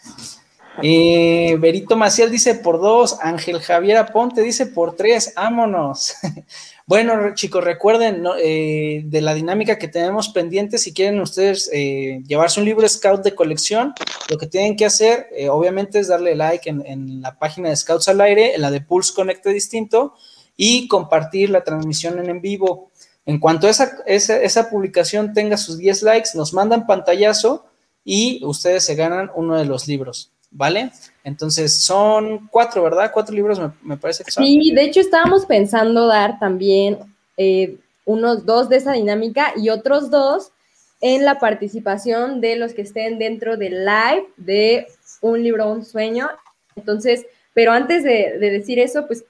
Eh, 0.82 1.56
Berito 1.58 1.96
Maciel 1.96 2.30
dice 2.30 2.54
por 2.54 2.80
dos, 2.80 3.18
Ángel 3.20 3.60
Javier 3.60 3.96
Aponte 3.96 4.42
dice 4.42 4.66
por 4.66 4.94
tres, 4.94 5.32
vámonos. 5.34 6.14
bueno, 6.86 7.34
chicos, 7.34 7.64
recuerden 7.64 8.24
eh, 8.42 9.02
de 9.04 9.20
la 9.20 9.34
dinámica 9.34 9.78
que 9.78 9.88
tenemos 9.88 10.28
pendiente, 10.28 10.78
si 10.78 10.92
quieren 10.92 11.20
ustedes 11.20 11.70
eh, 11.72 12.22
llevarse 12.26 12.60
un 12.60 12.66
libro 12.66 12.88
Scout 12.88 13.22
de 13.22 13.34
colección, 13.34 13.94
lo 14.28 14.36
que 14.36 14.46
tienen 14.46 14.76
que 14.76 14.84
hacer, 14.84 15.28
eh, 15.34 15.48
obviamente, 15.48 15.98
es 15.98 16.08
darle 16.08 16.34
like 16.34 16.68
en, 16.68 17.22
la 17.22 17.38
página 17.38 17.70
de 17.70 17.76
Scouts 17.76 18.08
al 18.08 18.20
aire, 18.20 18.54
en 18.54 18.60
la 18.60 18.70
de 18.70 18.80
Pulse 18.80 19.14
Conecte 19.14 19.50
Distinto, 19.50 20.14
y 20.56 20.88
compartir 20.88 21.50
la 21.50 21.64
transmisión 21.64 22.18
en, 22.18 22.28
en 22.28 22.40
vivo. 22.40 22.90
En 23.24 23.40
cuanto 23.40 23.68
esa, 23.68 23.98
esa, 24.06 24.40
esa 24.40 24.70
publicación 24.70 25.32
tenga 25.32 25.56
sus 25.56 25.78
10 25.78 26.02
likes, 26.02 26.30
nos 26.34 26.52
mandan 26.52 26.86
pantallazo 26.86 27.66
y 28.04 28.40
ustedes 28.44 28.84
se 28.84 28.94
ganan 28.94 29.30
uno 29.34 29.56
de 29.56 29.64
los 29.64 29.88
libros. 29.88 30.32
¿Vale? 30.56 30.90
Entonces 31.22 31.82
son 31.82 32.48
cuatro, 32.48 32.82
¿verdad? 32.82 33.10
Cuatro 33.12 33.34
libros 33.34 33.60
me, 33.82 33.96
parece 33.96 34.24
que 34.24 34.30
son. 34.30 34.44
Sí, 34.44 34.72
de 34.74 34.82
hecho 34.82 35.00
estábamos 35.00 35.44
pensando 35.44 36.06
dar 36.06 36.38
también 36.38 36.98
eh, 37.36 37.76
unos 38.04 38.46
dos 38.46 38.68
de 38.68 38.76
esa 38.76 38.92
dinámica 38.92 39.52
y 39.56 39.68
otros 39.68 40.10
dos 40.10 40.52
en 41.00 41.24
la 41.24 41.38
participación 41.38 42.40
de 42.40 42.56
los 42.56 42.72
que 42.72 42.82
estén 42.82 43.18
dentro 43.18 43.56
del 43.58 43.84
live 43.84 44.26
de 44.38 44.86
un 45.20 45.42
libro, 45.42 45.70
un 45.70 45.84
sueño. 45.84 46.30
Entonces, 46.74 47.26
pero 47.52 47.72
antes 47.72 48.02
de, 48.02 48.38
decir 48.38 48.78
eso, 48.78 49.06
pues, 49.06 49.24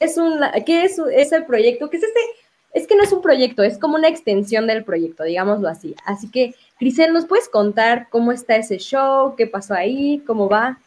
es 0.00 0.16
un, 0.16 0.40
¿qué 0.64 0.84
es, 0.84 0.98
es 1.12 1.32
el 1.32 1.44
proyecto? 1.44 1.90
¿Qué 1.90 1.98
es 1.98 2.02
este? 2.02 2.20
Es 2.74 2.88
que 2.88 2.96
no 2.96 3.04
es 3.04 3.12
un 3.12 3.22
proyecto, 3.22 3.62
es 3.62 3.78
como 3.78 3.94
una 3.94 4.08
extensión 4.08 4.66
del 4.66 4.84
proyecto, 4.84 5.22
digámoslo 5.22 5.68
así. 5.68 5.94
Así 6.04 6.28
que, 6.28 6.54
Crisel, 6.76 7.12
¿nos 7.12 7.24
puedes 7.24 7.48
contar 7.48 8.08
cómo 8.10 8.32
está 8.32 8.56
ese 8.56 8.78
show? 8.78 9.36
¿Qué 9.36 9.46
pasó 9.46 9.74
ahí? 9.74 10.22
¿Cómo 10.26 10.48
va? 10.48 10.80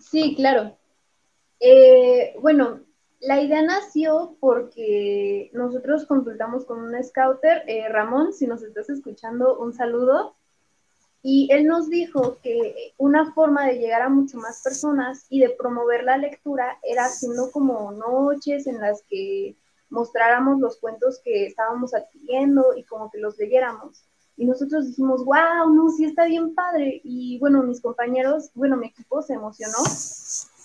Sí, 0.00 0.34
claro. 0.34 0.74
Eh, 1.60 2.34
bueno, 2.40 2.80
la 3.20 3.42
idea 3.42 3.60
nació 3.60 4.36
porque 4.40 5.50
nosotros 5.52 6.06
consultamos 6.06 6.64
con 6.64 6.80
un 6.80 7.04
scouter, 7.04 7.62
eh, 7.66 7.86
Ramón, 7.90 8.32
si 8.32 8.46
nos 8.46 8.62
estás 8.62 8.88
escuchando, 8.88 9.58
un 9.58 9.74
saludo. 9.74 10.34
Y 11.22 11.48
él 11.50 11.66
nos 11.66 11.90
dijo 11.90 12.38
que 12.42 12.94
una 12.96 13.32
forma 13.34 13.66
de 13.66 13.78
llegar 13.78 14.00
a 14.00 14.08
mucho 14.08 14.38
más 14.38 14.62
personas 14.62 15.26
y 15.28 15.40
de 15.40 15.50
promover 15.50 16.04
la 16.04 16.16
lectura 16.16 16.78
era 16.82 17.04
haciendo 17.04 17.50
como 17.50 17.92
noches 17.92 18.66
en 18.66 18.80
las 18.80 19.02
que 19.10 19.56
mostráramos 19.90 20.60
los 20.60 20.78
cuentos 20.78 21.20
que 21.24 21.46
estábamos 21.46 21.94
adquiriendo 21.94 22.74
y 22.76 22.84
como 22.84 23.10
que 23.10 23.18
los 23.18 23.38
leyéramos. 23.38 24.04
Y 24.36 24.44
nosotros 24.44 24.86
dijimos, 24.86 25.24
wow, 25.24 25.72
no, 25.74 25.88
sí 25.90 26.04
está 26.04 26.26
bien 26.26 26.54
padre. 26.54 27.00
Y 27.04 27.38
bueno, 27.38 27.62
mis 27.62 27.80
compañeros, 27.80 28.50
bueno, 28.54 28.76
mi 28.76 28.88
equipo 28.88 29.22
se 29.22 29.34
emocionó 29.34 29.78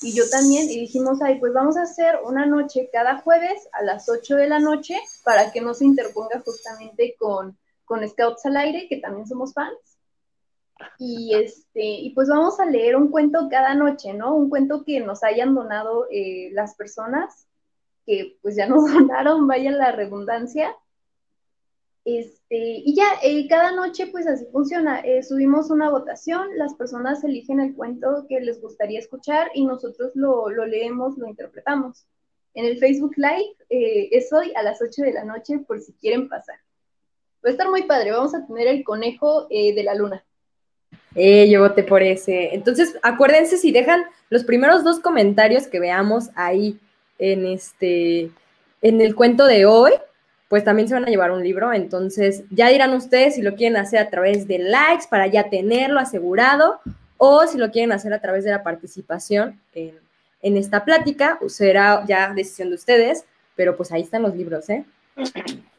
y 0.02 0.14
yo 0.14 0.28
también, 0.30 0.70
y 0.70 0.80
dijimos, 0.80 1.22
ay, 1.22 1.40
pues 1.40 1.54
vamos 1.54 1.78
a 1.78 1.84
hacer 1.84 2.20
una 2.26 2.48
noche 2.48 2.90
cada 2.92 3.22
jueves 3.22 3.70
a 3.72 3.84
las 3.84 4.10
8 4.10 4.36
de 4.36 4.48
la 4.48 4.60
noche 4.60 4.98
para 5.24 5.52
que 5.52 5.62
no 5.62 5.76
se 5.76 5.86
interponga 5.86 6.42
justamente 6.44 7.16
con, 7.20 7.56
con 7.86 8.08
Scouts 8.08 8.46
al 8.48 8.58
aire, 8.58 8.88
que 8.90 8.98
también 8.98 9.28
somos 9.28 9.54
fans. 9.54 9.78
Y, 10.98 11.36
este, 11.36 11.84
y 11.84 12.10
pues 12.16 12.28
vamos 12.28 12.60
a 12.60 12.66
leer 12.66 12.96
un 12.96 13.12
cuento 13.12 13.48
cada 13.50 13.76
noche, 13.76 14.14
¿no? 14.14 14.36
Un 14.36 14.50
cuento 14.50 14.84
que 14.84 15.00
nos 15.00 15.24
hayan 15.24 15.54
donado 15.54 16.08
eh, 16.10 16.50
las 16.52 16.74
personas 16.74 17.46
pues 18.42 18.56
ya 18.56 18.68
nos 18.68 18.86
donaron, 18.94 19.48
vaya 19.48 19.72
la 19.72 19.92
redundancia. 19.92 20.76
Este, 22.04 22.58
y 22.58 22.96
ya, 22.96 23.06
eh, 23.22 23.48
cada 23.48 23.72
noche 23.72 24.08
pues 24.08 24.28
así 24.28 24.46
funciona. 24.52 25.00
Eh, 25.02 25.24
subimos 25.24 25.70
una 25.70 25.90
votación, 25.90 26.58
las 26.58 26.74
personas 26.74 27.24
eligen 27.24 27.60
el 27.60 27.76
cuento 27.76 28.26
que 28.28 28.40
les 28.40 28.60
gustaría 28.62 29.00
escuchar 29.00 29.52
y 29.54 29.66
nosotros 29.66 30.12
lo, 30.16 30.50
leemos, 30.66 31.18
lo 31.18 31.28
interpretamos. 31.28 32.06
En 32.54 32.66
el 32.66 32.80
Facebook 32.80 33.14
Live 33.16 33.56
eh, 33.70 34.10
es 34.12 34.34
hoy 34.34 34.52
a 34.56 34.64
las 34.64 34.82
8 34.82 35.04
de 35.04 35.14
la 35.14 35.24
noche 35.24 35.60
por 35.60 35.80
si 35.80 35.94
quieren 35.94 36.28
pasar. 36.28 36.58
Va 37.46 37.50
a 37.50 37.52
estar 37.52 37.70
muy 37.70 37.84
padre, 37.84 38.12
vamos 38.12 38.36
a 38.36 38.46
tener 38.46 38.68
el 38.68 38.84
conejo 38.84 39.48
de 39.50 39.82
la 39.84 39.96
luna. 39.96 40.24
Eh, 41.16 41.50
yo 41.50 41.62
voté 41.62 41.84
por 41.84 42.02
ese. 42.02 42.54
Entonces, 42.54 42.98
acuérdense 43.04 43.58
si 43.58 43.72
dejan 43.72 44.04
los 44.30 44.44
primeros 44.44 44.84
dos 44.84 45.00
comentarios 45.00 45.68
que 45.68 45.80
veamos 45.80 46.30
ahí 46.36 46.80
en 47.22 47.46
este, 47.46 48.32
en 48.82 49.00
el 49.00 49.16
cuento 49.16 49.46
de 49.46 49.66
hoy, 49.66 49.92
pues 50.50 50.66
también 50.66 50.88
se 50.90 50.96
van 50.96 51.06
a 51.06 51.10
llevar 51.10 51.32
un 51.32 51.44
libro. 51.44 51.72
Entonces, 51.72 52.44
ya 52.50 52.68
dirán 52.68 52.94
ustedes 52.94 53.36
si 53.36 53.42
lo 53.42 53.56
quieren 53.56 53.78
hacer 53.78 54.00
a 54.00 54.10
través 54.10 54.48
de 54.48 54.58
likes 54.60 55.06
para 55.10 55.28
ya 55.28 55.50
tenerlo 55.50 56.00
asegurado 56.00 56.82
o 57.18 57.46
si 57.48 57.58
lo 57.58 57.72
quieren 57.72 57.92
hacer 57.92 58.12
a 58.14 58.20
través 58.20 58.44
de 58.44 58.52
la 58.52 58.64
participación 58.64 59.62
en, 59.74 59.98
en 60.42 60.58
esta 60.58 60.84
plática. 60.84 61.40
Será 61.48 62.04
ya 62.08 62.34
decisión 62.34 62.70
de 62.70 62.76
ustedes, 62.76 63.26
pero 63.56 63.78
pues 63.78 63.92
ahí 63.92 64.02
están 64.02 64.24
los 64.24 64.36
libros, 64.36 64.70
¿eh? 64.70 64.84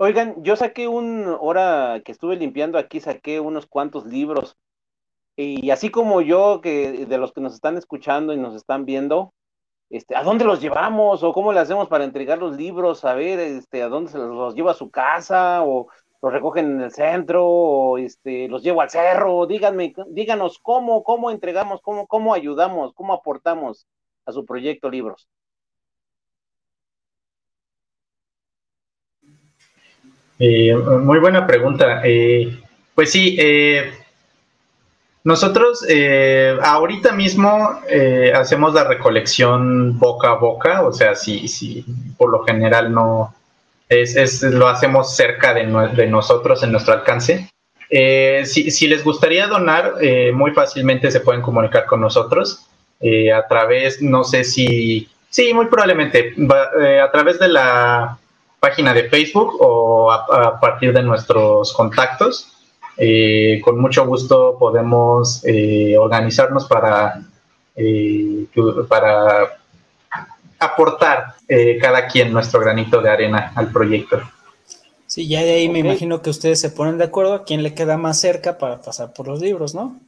Oigan, 0.00 0.42
yo 0.44 0.54
saqué 0.56 0.86
un, 0.86 1.36
hora 1.40 2.00
que 2.04 2.12
estuve 2.12 2.36
limpiando 2.36 2.78
aquí, 2.78 3.00
saqué 3.00 3.40
unos 3.40 3.66
cuantos 3.66 4.06
libros. 4.06 4.56
Y 5.36 5.70
así 5.70 5.90
como 5.90 6.20
yo, 6.20 6.60
que 6.60 7.06
de 7.06 7.18
los 7.18 7.32
que 7.32 7.40
nos 7.40 7.54
están 7.54 7.76
escuchando 7.76 8.32
y 8.32 8.36
nos 8.36 8.56
están 8.56 8.84
viendo, 8.84 9.32
este, 9.90 10.14
¿a 10.16 10.22
dónde 10.22 10.44
los 10.44 10.60
llevamos? 10.60 11.22
¿O 11.22 11.32
cómo 11.32 11.52
le 11.52 11.60
hacemos 11.60 11.88
para 11.88 12.04
entregar 12.04 12.38
los 12.38 12.56
libros? 12.56 13.04
A 13.04 13.14
ver, 13.14 13.38
este, 13.38 13.82
¿a 13.82 13.88
dónde 13.88 14.10
se 14.10 14.18
los, 14.18 14.54
lleva 14.54 14.72
a 14.72 14.74
su 14.74 14.90
casa? 14.90 15.62
¿O 15.64 15.88
los 16.20 16.32
recogen 16.32 16.72
en 16.72 16.80
el 16.82 16.90
centro? 16.90 17.46
¿O 17.46 17.98
este, 17.98 18.48
los 18.48 18.62
llevo 18.62 18.82
al 18.82 18.90
cerro? 18.90 19.46
Díganme, 19.46 19.94
díganos 20.08 20.58
cómo, 20.58 21.02
cómo 21.02 21.30
entregamos, 21.30 21.80
cómo, 21.80 22.06
cómo 22.06 22.34
ayudamos, 22.34 22.92
cómo 22.92 23.14
aportamos 23.14 23.86
a 24.26 24.32
su 24.32 24.44
proyecto 24.44 24.90
libros. 24.90 25.28
Eh, 30.38 30.74
muy 30.74 31.18
buena 31.18 31.46
pregunta. 31.46 32.02
Eh, 32.04 32.60
pues 32.94 33.10
sí, 33.10 33.36
eh, 33.40 33.90
nosotros 35.28 35.84
eh, 35.86 36.56
ahorita 36.62 37.12
mismo 37.12 37.80
eh, 37.86 38.32
hacemos 38.34 38.72
la 38.72 38.84
recolección 38.84 39.98
boca 39.98 40.30
a 40.30 40.34
boca, 40.36 40.86
o 40.86 40.90
sea, 40.90 41.14
si, 41.14 41.48
si 41.48 41.84
por 42.16 42.30
lo 42.30 42.44
general 42.44 42.94
no 42.94 43.34
es, 43.90 44.42
lo 44.42 44.68
hacemos 44.68 45.14
cerca 45.14 45.52
de, 45.52 45.66
nosotros, 46.06 46.62
en 46.62 46.72
nuestro 46.72 46.94
alcance. 46.94 47.50
Eh, 47.90 48.44
si, 48.46 48.88
les 48.88 49.04
gustaría 49.04 49.46
donar, 49.48 49.96
muy 50.32 50.52
fácilmente 50.52 51.10
se 51.10 51.20
pueden 51.20 51.42
comunicar 51.42 51.84
con 51.84 52.00
nosotros 52.00 52.66
a 53.02 53.46
través, 53.48 54.00
no 54.00 54.24
sé 54.24 54.44
si, 54.44 55.10
sí, 55.28 55.52
muy 55.52 55.66
probablemente, 55.66 56.34
a 57.02 57.10
través 57.10 57.38
de 57.38 57.48
la 57.48 58.16
página 58.60 58.94
de 58.94 59.10
Facebook 59.10 59.58
o 59.60 60.10
a 60.10 60.58
partir 60.58 60.94
de 60.94 61.02
nuestros 61.02 61.74
contactos. 61.74 62.57
Eh, 63.00 63.60
con 63.62 63.78
mucho 63.78 64.04
gusto 64.06 64.56
podemos 64.58 65.40
eh, 65.44 65.96
organizarnos 65.96 66.66
para, 66.66 67.22
eh, 67.76 68.46
para 68.88 69.56
aportar 70.58 71.34
cada 71.80 72.08
quien 72.08 72.32
nuestro 72.32 72.60
granito 72.60 73.00
de 73.00 73.08
arena 73.08 73.52
al 73.54 73.70
proyecto. 73.70 74.20
Sí, 75.06 75.28
ya 75.28 75.42
de 75.42 75.52
ahí 75.52 75.68
me 75.68 75.78
imagino 75.78 76.20
que 76.20 76.28
ustedes 76.28 76.60
se 76.60 76.70
ponen 76.70 76.98
de 76.98 77.04
acuerdo 77.04 77.34
a 77.34 77.44
quién 77.44 77.62
le 77.62 77.72
queda 77.72 77.96
más 77.96 78.20
cerca 78.20 78.58
para 78.58 78.82
pasar 78.82 79.12
por 79.14 79.28
los 79.28 79.40
libros, 79.40 79.74
¿no? 79.74 79.98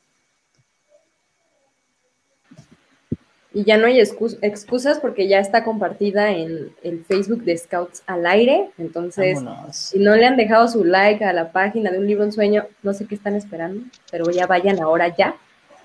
Y 3.52 3.64
ya 3.64 3.76
no 3.76 3.86
hay 3.86 3.98
excusas 3.98 5.00
porque 5.00 5.26
ya 5.26 5.40
está 5.40 5.64
compartida 5.64 6.30
en 6.30 6.72
el 6.84 7.04
Facebook 7.04 7.42
de 7.42 7.58
Scouts 7.58 8.02
al 8.06 8.24
aire. 8.26 8.70
Entonces, 8.78 9.40
si 9.72 9.98
no 9.98 10.14
le 10.14 10.24
han 10.24 10.36
dejado 10.36 10.68
su 10.68 10.84
like 10.84 11.24
a 11.24 11.32
la 11.32 11.50
página 11.50 11.90
de 11.90 11.98
un 11.98 12.06
libro 12.06 12.22
en 12.22 12.32
sueño, 12.32 12.66
no 12.82 12.94
sé 12.94 13.06
qué 13.06 13.16
están 13.16 13.34
esperando, 13.34 13.84
pero 14.10 14.30
ya 14.30 14.46
vayan 14.46 14.80
ahora 14.80 15.14
ya. 15.16 15.34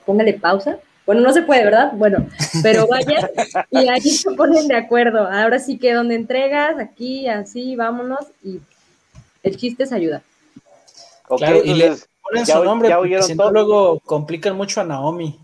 Póngale 0.05 0.34
pausa. 0.34 0.78
Bueno, 1.07 1.22
no 1.22 1.34
se 1.34 1.41
puede, 1.41 1.63
¿verdad? 1.63 1.91
Bueno, 1.95 2.28
pero 2.61 2.88
vayan 2.89 3.30
y 3.72 3.88
ahí 3.88 4.01
se 4.01 4.32
ponen 4.32 4.68
de 4.68 4.76
acuerdo. 4.76 5.28
Ahora 5.28 5.57
sí 5.57 5.80
que 5.80 5.93
donde 5.93 6.16
entregas, 6.16 6.78
aquí, 6.80 7.28
así, 7.28 7.76
vámonos. 7.76 8.28
Y 8.43 8.59
el 9.41 9.57
chiste 9.57 9.84
es 9.84 9.91
ayudar. 9.91 10.22
claro, 11.38 11.61
y 11.63 11.74
le 11.74 11.95
ponen 12.22 12.45
su 12.45 12.63
nombre, 12.63 12.93
porque 12.95 13.24
si 13.24 13.34
no, 13.34 13.49
luego 13.49 13.99
complican 14.01 14.55
mucho 14.55 14.82
a 14.82 14.84
Naomi. 14.84 15.39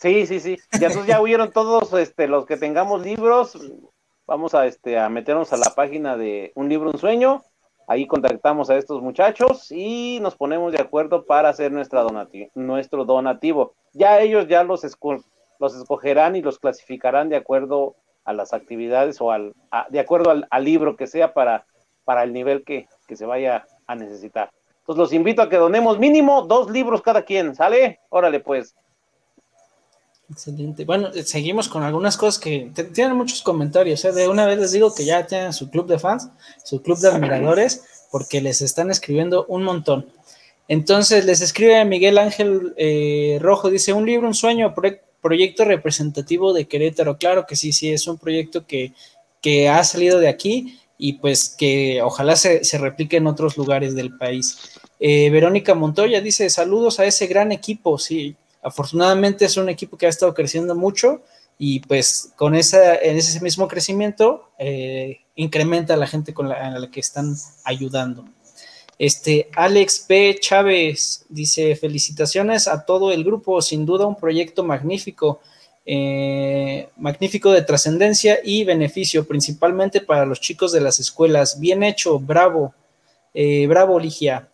Sí, 0.00 0.26
sí, 0.26 0.40
sí. 0.40 0.56
Ya, 0.80 0.86
entonces 0.86 1.06
ya 1.06 1.20
huyeron 1.20 1.52
todos 1.52 1.92
este, 1.92 2.26
los 2.26 2.46
que 2.46 2.56
tengamos 2.56 3.02
libros. 3.02 3.58
Vamos 4.26 4.54
a, 4.54 4.64
este, 4.64 4.98
a 4.98 5.10
meternos 5.10 5.52
a 5.52 5.58
la 5.58 5.74
página 5.76 6.16
de 6.16 6.52
Un 6.54 6.70
libro, 6.70 6.90
un 6.90 6.98
sueño. 6.98 7.42
Ahí 7.86 8.06
contactamos 8.06 8.70
a 8.70 8.78
estos 8.78 9.02
muchachos 9.02 9.70
y 9.70 10.18
nos 10.22 10.36
ponemos 10.36 10.72
de 10.72 10.80
acuerdo 10.80 11.26
para 11.26 11.50
hacer 11.50 11.70
nuestra 11.70 12.06
nuestro 12.54 13.04
donativo. 13.04 13.74
Ya 13.92 14.20
ellos 14.20 14.48
ya 14.48 14.62
los, 14.64 14.86
los 15.58 15.76
escogerán 15.76 16.34
y 16.34 16.40
los 16.40 16.58
clasificarán 16.58 17.28
de 17.28 17.36
acuerdo 17.36 17.96
a 18.24 18.32
las 18.32 18.54
actividades 18.54 19.20
o 19.20 19.32
al, 19.32 19.52
de 19.90 20.00
acuerdo 20.00 20.30
al, 20.30 20.46
al, 20.50 20.64
libro 20.64 20.96
que 20.96 21.08
sea 21.08 21.34
para, 21.34 21.66
para 22.04 22.22
el 22.22 22.32
nivel 22.32 22.64
que, 22.64 22.88
que 23.06 23.16
se 23.16 23.26
vaya 23.26 23.66
a 23.86 23.96
necesitar. 23.96 24.50
Entonces 24.78 24.98
los 24.98 25.12
invito 25.12 25.42
a 25.42 25.50
que 25.50 25.56
donemos 25.56 25.98
mínimo 25.98 26.42
dos 26.42 26.70
libros 26.70 27.02
cada 27.02 27.22
quien, 27.22 27.54
¿sale? 27.54 28.00
Órale 28.08 28.40
pues. 28.40 28.74
Excelente. 30.30 30.84
Bueno, 30.84 31.10
seguimos 31.24 31.68
con 31.68 31.82
algunas 31.82 32.16
cosas 32.16 32.38
que 32.38 32.70
tienen 32.94 33.16
muchos 33.16 33.42
comentarios. 33.42 34.04
¿eh? 34.04 34.12
De 34.12 34.28
una 34.28 34.46
vez 34.46 34.58
les 34.58 34.72
digo 34.72 34.94
que 34.94 35.04
ya 35.04 35.26
tienen 35.26 35.52
su 35.52 35.70
club 35.70 35.86
de 35.88 35.98
fans, 35.98 36.28
su 36.64 36.82
club 36.82 36.98
de 36.98 37.08
admiradores, 37.08 37.82
porque 38.12 38.40
les 38.40 38.62
están 38.62 38.90
escribiendo 38.90 39.44
un 39.46 39.64
montón. 39.64 40.06
Entonces 40.68 41.24
les 41.24 41.40
escribe 41.40 41.84
Miguel 41.84 42.16
Ángel 42.16 42.74
eh, 42.76 43.38
Rojo, 43.40 43.70
dice, 43.70 43.92
un 43.92 44.06
libro, 44.06 44.28
un 44.28 44.34
sueño, 44.34 44.72
proyecto 45.20 45.64
representativo 45.64 46.52
de 46.52 46.66
Querétaro. 46.66 47.18
Claro 47.18 47.44
que 47.46 47.56
sí, 47.56 47.72
sí, 47.72 47.90
es 47.90 48.06
un 48.06 48.16
proyecto 48.16 48.66
que, 48.66 48.92
que 49.40 49.68
ha 49.68 49.82
salido 49.82 50.20
de 50.20 50.28
aquí 50.28 50.78
y 50.96 51.14
pues 51.14 51.48
que 51.48 52.00
ojalá 52.02 52.36
se, 52.36 52.62
se 52.62 52.78
replique 52.78 53.16
en 53.16 53.26
otros 53.26 53.56
lugares 53.56 53.96
del 53.96 54.16
país. 54.16 54.78
Eh, 55.00 55.28
Verónica 55.30 55.74
Montoya 55.74 56.20
dice, 56.20 56.48
saludos 56.50 57.00
a 57.00 57.06
ese 57.06 57.26
gran 57.26 57.50
equipo, 57.50 57.98
sí, 57.98 58.36
afortunadamente 58.62 59.44
es 59.44 59.56
un 59.56 59.68
equipo 59.68 59.96
que 59.96 60.06
ha 60.06 60.10
estado 60.10 60.34
creciendo 60.34 60.74
mucho 60.74 61.22
y 61.58 61.80
pues 61.80 62.32
con 62.36 62.54
esa, 62.54 62.96
en 62.96 63.16
ese 63.16 63.40
mismo 63.40 63.68
crecimiento 63.68 64.50
eh, 64.58 65.20
incrementa 65.34 65.96
la 65.96 66.06
gente 66.06 66.32
con 66.32 66.48
la, 66.48 66.54
a 66.54 66.78
la 66.78 66.90
que 66.90 67.00
están 67.00 67.34
ayudando. 67.64 68.24
Este, 69.00 69.48
Alex 69.56 70.00
P. 70.00 70.36
Chávez 70.40 71.24
dice, 71.30 71.74
felicitaciones 71.74 72.68
a 72.68 72.84
todo 72.84 73.12
el 73.12 73.24
grupo, 73.24 73.62
sin 73.62 73.86
duda 73.86 74.06
un 74.06 74.14
proyecto 74.14 74.62
magnífico, 74.62 75.40
eh, 75.86 76.86
magnífico 76.98 77.50
de 77.50 77.62
trascendencia 77.62 78.40
y 78.44 78.64
beneficio, 78.64 79.26
principalmente 79.26 80.02
para 80.02 80.26
los 80.26 80.38
chicos 80.38 80.70
de 80.72 80.82
las 80.82 81.00
escuelas. 81.00 81.58
Bien 81.58 81.82
hecho, 81.82 82.18
bravo, 82.18 82.74
eh, 83.32 83.66
bravo 83.66 83.98
Ligia. 83.98 84.50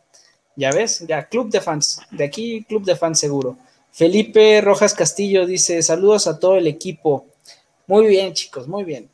Ya 0.54 0.70
ves, 0.70 1.04
ya, 1.08 1.28
club 1.28 1.50
de 1.50 1.60
fans, 1.60 1.98
de 2.12 2.22
aquí 2.22 2.64
club 2.68 2.84
de 2.84 2.94
fans 2.94 3.18
seguro. 3.18 3.56
Felipe 3.96 4.60
Rojas 4.60 4.92
Castillo 4.92 5.46
dice, 5.46 5.82
saludos 5.82 6.26
a 6.26 6.38
todo 6.38 6.56
el 6.56 6.66
equipo. 6.66 7.24
Muy 7.86 8.06
bien, 8.06 8.34
chicos, 8.34 8.68
muy 8.68 8.84
bien. 8.84 9.08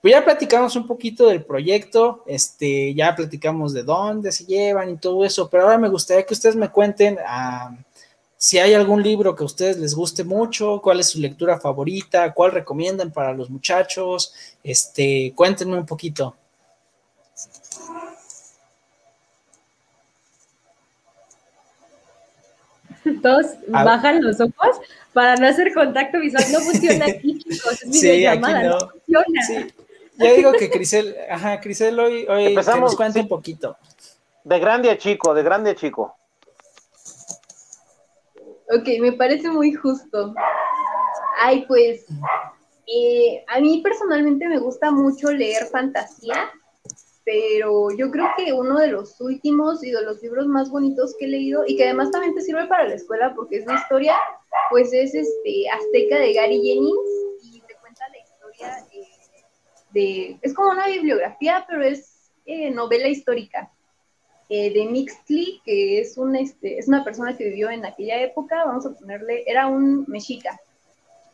Pues 0.00 0.14
ya 0.14 0.24
platicamos 0.24 0.74
un 0.74 0.86
poquito 0.86 1.26
del 1.26 1.44
proyecto, 1.44 2.24
este, 2.26 2.94
ya 2.94 3.14
platicamos 3.14 3.74
de 3.74 3.82
dónde 3.82 4.32
se 4.32 4.46
llevan 4.46 4.88
y 4.88 4.96
todo 4.96 5.22
eso, 5.26 5.50
pero 5.50 5.64
ahora 5.64 5.76
me 5.76 5.90
gustaría 5.90 6.24
que 6.24 6.32
ustedes 6.32 6.56
me 6.56 6.70
cuenten 6.70 7.18
ah, 7.26 7.76
si 8.38 8.58
hay 8.58 8.72
algún 8.72 9.02
libro 9.02 9.36
que 9.36 9.42
a 9.42 9.46
ustedes 9.46 9.76
les 9.76 9.94
guste 9.94 10.24
mucho, 10.24 10.80
cuál 10.82 11.00
es 11.00 11.08
su 11.08 11.20
lectura 11.20 11.60
favorita, 11.60 12.32
cuál 12.32 12.52
recomiendan 12.52 13.12
para 13.12 13.34
los 13.34 13.50
muchachos, 13.50 14.32
este, 14.64 15.34
cuéntenme 15.36 15.76
un 15.76 15.84
poquito. 15.84 16.34
Todos 23.22 23.46
bajan 23.68 24.22
los 24.22 24.40
ojos 24.40 24.80
para 25.12 25.36
no 25.36 25.46
hacer 25.46 25.72
contacto 25.74 26.20
visual. 26.20 26.44
No 26.52 26.60
funciona 26.60 27.06
aquí, 27.06 27.38
chicos. 27.38 27.82
Es 27.82 28.00
sí, 28.00 28.26
aquí 28.26 28.40
no. 28.40 28.78
funciona. 28.78 29.68
Ya 30.18 30.32
digo 30.34 30.52
que 30.52 30.70
Crisel, 30.70 31.16
ajá, 31.30 31.60
Crisel 31.60 31.98
hoy, 31.98 32.26
hoy 32.28 32.46
Empezamos, 32.46 32.90
nos 32.90 32.96
cuenta 32.96 33.20
un 33.20 33.28
poquito. 33.28 33.76
De 34.44 34.58
grande 34.58 34.90
a 34.90 34.98
chico, 34.98 35.34
de 35.34 35.42
grande 35.42 35.70
a 35.70 35.74
chico. 35.74 36.14
Ok, 38.68 38.88
me 39.00 39.12
parece 39.12 39.50
muy 39.50 39.72
justo. 39.72 40.34
Ay, 41.40 41.64
pues, 41.66 42.04
eh, 42.86 43.44
a 43.48 43.60
mí 43.60 43.80
personalmente 43.82 44.46
me 44.48 44.58
gusta 44.58 44.90
mucho 44.90 45.30
leer 45.32 45.66
fantasía 45.66 46.50
pero 47.24 47.90
yo 47.96 48.10
creo 48.10 48.26
que 48.36 48.52
uno 48.52 48.78
de 48.78 48.88
los 48.88 49.20
últimos 49.20 49.84
y 49.84 49.90
de 49.90 50.02
los 50.02 50.20
libros 50.22 50.46
más 50.46 50.70
bonitos 50.70 51.14
que 51.18 51.26
he 51.26 51.28
leído 51.28 51.64
y 51.66 51.76
que 51.76 51.84
además 51.84 52.10
también 52.10 52.34
te 52.34 52.40
sirve 52.40 52.66
para 52.66 52.88
la 52.88 52.94
escuela 52.94 53.32
porque 53.34 53.58
es 53.58 53.66
de 53.66 53.74
historia, 53.74 54.16
pues 54.70 54.92
es 54.92 55.14
este 55.14 55.68
Azteca 55.70 56.16
de 56.18 56.32
Gary 56.32 56.60
Jennings 56.60 57.44
y 57.44 57.60
te 57.60 57.74
cuenta 57.80 58.08
la 58.08 58.18
historia 58.18 58.86
de, 59.92 60.38
es 60.42 60.54
como 60.54 60.70
una 60.70 60.86
bibliografía, 60.86 61.64
pero 61.68 61.82
es 61.82 62.30
eh, 62.46 62.70
novela 62.70 63.08
histórica 63.08 63.70
eh, 64.48 64.72
de 64.72 64.86
Mixley, 64.86 65.60
que 65.64 66.00
es, 66.00 66.18
un, 66.18 66.34
este, 66.34 66.78
es 66.78 66.88
una 66.88 67.04
persona 67.04 67.36
que 67.36 67.44
vivió 67.44 67.70
en 67.70 67.84
aquella 67.84 68.20
época, 68.20 68.64
vamos 68.64 68.86
a 68.86 68.94
ponerle, 68.94 69.44
era 69.46 69.66
un 69.66 70.04
mexica, 70.08 70.58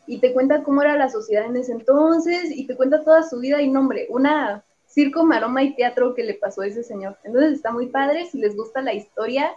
y 0.07 0.19
te 0.19 0.33
cuenta 0.33 0.63
cómo 0.63 0.81
era 0.81 0.95
la 0.95 1.09
sociedad 1.09 1.45
en 1.45 1.55
ese 1.55 1.71
entonces 1.71 2.49
y 2.51 2.65
te 2.65 2.75
cuenta 2.75 3.03
toda 3.03 3.23
su 3.23 3.39
vida 3.39 3.61
y 3.61 3.69
nombre, 3.69 4.07
una 4.09 4.63
circo, 4.99 5.23
maroma 5.23 5.63
y 5.63 5.75
teatro 5.75 6.13
que 6.13 6.23
le 6.23 6.33
pasó 6.33 6.61
a 6.61 6.67
ese 6.67 6.83
señor. 6.83 7.17
Entonces 7.23 7.53
está 7.53 7.71
muy 7.71 7.87
padre, 7.87 8.25
si 8.25 8.37
les 8.37 8.55
gusta 8.55 8.81
la 8.81 8.93
historia, 8.93 9.55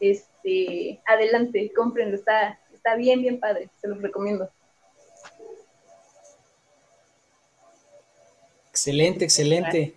este, 0.00 1.00
adelante, 1.06 1.72
cómprenlo, 1.74 2.16
está, 2.16 2.58
está 2.72 2.96
bien, 2.96 3.22
bien 3.22 3.38
padre, 3.38 3.70
se 3.80 3.86
los 3.86 4.02
recomiendo. 4.02 4.50
Excelente, 8.70 9.24
excelente. 9.24 9.94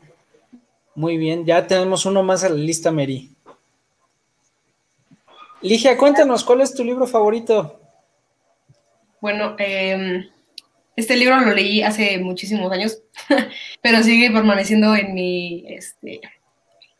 Muy 0.93 1.17
bien, 1.17 1.43
ya 1.45 1.65
tenemos 1.65 2.05
uno 2.05 2.21
más 2.21 2.43
a 2.43 2.49
la 2.49 2.55
lista, 2.55 2.91
Mary. 2.91 3.31
Ligia, 5.61 5.97
cuéntanos, 5.97 6.43
¿cuál 6.43 6.61
es 6.61 6.73
tu 6.75 6.83
libro 6.83 7.07
favorito? 7.07 7.79
Bueno, 9.19 9.55
eh, 9.57 10.29
este 10.97 11.15
libro 11.15 11.39
lo 11.39 11.53
leí 11.53 11.83
hace 11.83 12.17
muchísimos 12.17 12.71
años, 12.71 13.03
pero 13.81 14.01
sigue 14.01 14.31
permaneciendo 14.31 14.95
en 14.95 15.13
mi, 15.13 15.63
este, 15.67 16.21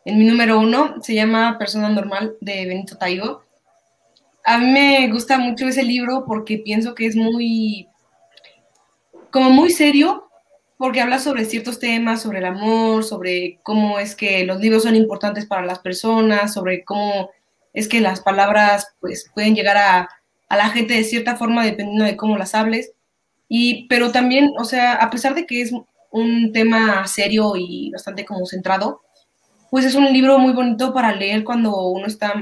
en 0.06 0.20
mi 0.20 0.24
número 0.24 0.60
uno. 0.60 1.02
Se 1.02 1.16
llama 1.16 1.58
Persona 1.58 1.89
Normal 1.89 2.36
de 2.39 2.68
Benito 2.68 2.95
Taigo. 2.95 3.43
A 4.45 4.60
mí 4.60 4.68
me 4.68 5.10
gusta 5.12 5.39
mucho 5.39 5.68
ese 5.68 5.82
libro 5.82 6.26
porque 6.28 6.60
pienso 6.60 6.93
que 6.93 7.08
es 7.08 7.16
muy, 7.16 7.88
como 9.32 9.50
muy 9.50 9.72
serio, 9.72 10.30
porque 10.78 11.02
habla 11.02 11.18
sobre 11.18 11.45
ciertos 11.45 11.80
temas, 11.80 12.22
sobre 12.22 12.38
el 12.38 12.45
amor, 12.45 13.04
sobre 13.04 13.60
cómo 13.64 13.98
es 13.98 14.16
que 14.16 14.45
los 14.45 14.60
libros 14.60 14.84
son 14.84 14.95
importantes 14.95 15.48
para 15.48 15.66
las 15.66 15.80
personas, 15.80 16.54
sobre 16.54 16.86
cómo 16.86 17.32
es 17.74 17.88
que 17.88 18.00
las 18.00 18.22
palabras 18.22 18.95
pues 19.00 19.32
pueden 19.34 19.56
llegar 19.56 19.78
a, 19.78 20.08
a 20.50 20.56
la 20.56 20.70
gente 20.70 20.93
de 20.93 21.04
cierta 21.04 21.36
forma 21.36 21.66
dependiendo 21.66 22.06
de 22.06 22.16
cómo 22.16 22.38
las 22.38 22.54
hables. 22.54 22.91
Y, 23.50 23.88
pero 23.88 24.12
también, 24.12 24.52
o 24.60 24.66
sea, 24.66 24.93
a 24.93 25.10
pesar 25.10 25.36
de 25.36 25.45
que 25.45 25.62
es 25.62 25.72
un 26.12 26.52
tema 26.52 27.08
serio 27.08 27.54
y 27.56 27.91
bastante 27.91 28.26
como 28.26 28.45
centrado, 28.45 29.02
pues 29.70 29.86
es 29.86 29.95
un 29.95 30.12
libro 30.12 30.39
muy 30.39 30.54
bonito 30.54 30.93
para 30.93 31.16
leer 31.16 31.43
cuando 31.43 31.76
uno 31.88 32.08
está 32.08 32.34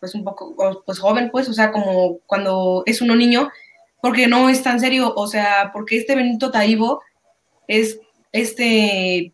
pues 0.00 0.14
un 0.14 0.24
poco 0.24 0.54
pues 0.84 0.98
joven, 0.98 1.30
pues, 1.30 1.48
o 1.48 1.54
sea, 1.54 1.72
como 1.72 2.18
cuando 2.26 2.82
es 2.86 3.00
uno 3.00 3.16
niño, 3.16 3.48
porque 4.02 4.26
no 4.26 4.50
es 4.50 4.62
tan 4.62 4.78
serio, 4.78 5.12
o 5.16 5.26
sea, 5.26 5.70
porque 5.72 5.96
este 5.96 6.14
Benito 6.14 6.50
Taibo 6.50 7.00
es 7.68 7.98
este 8.32 9.32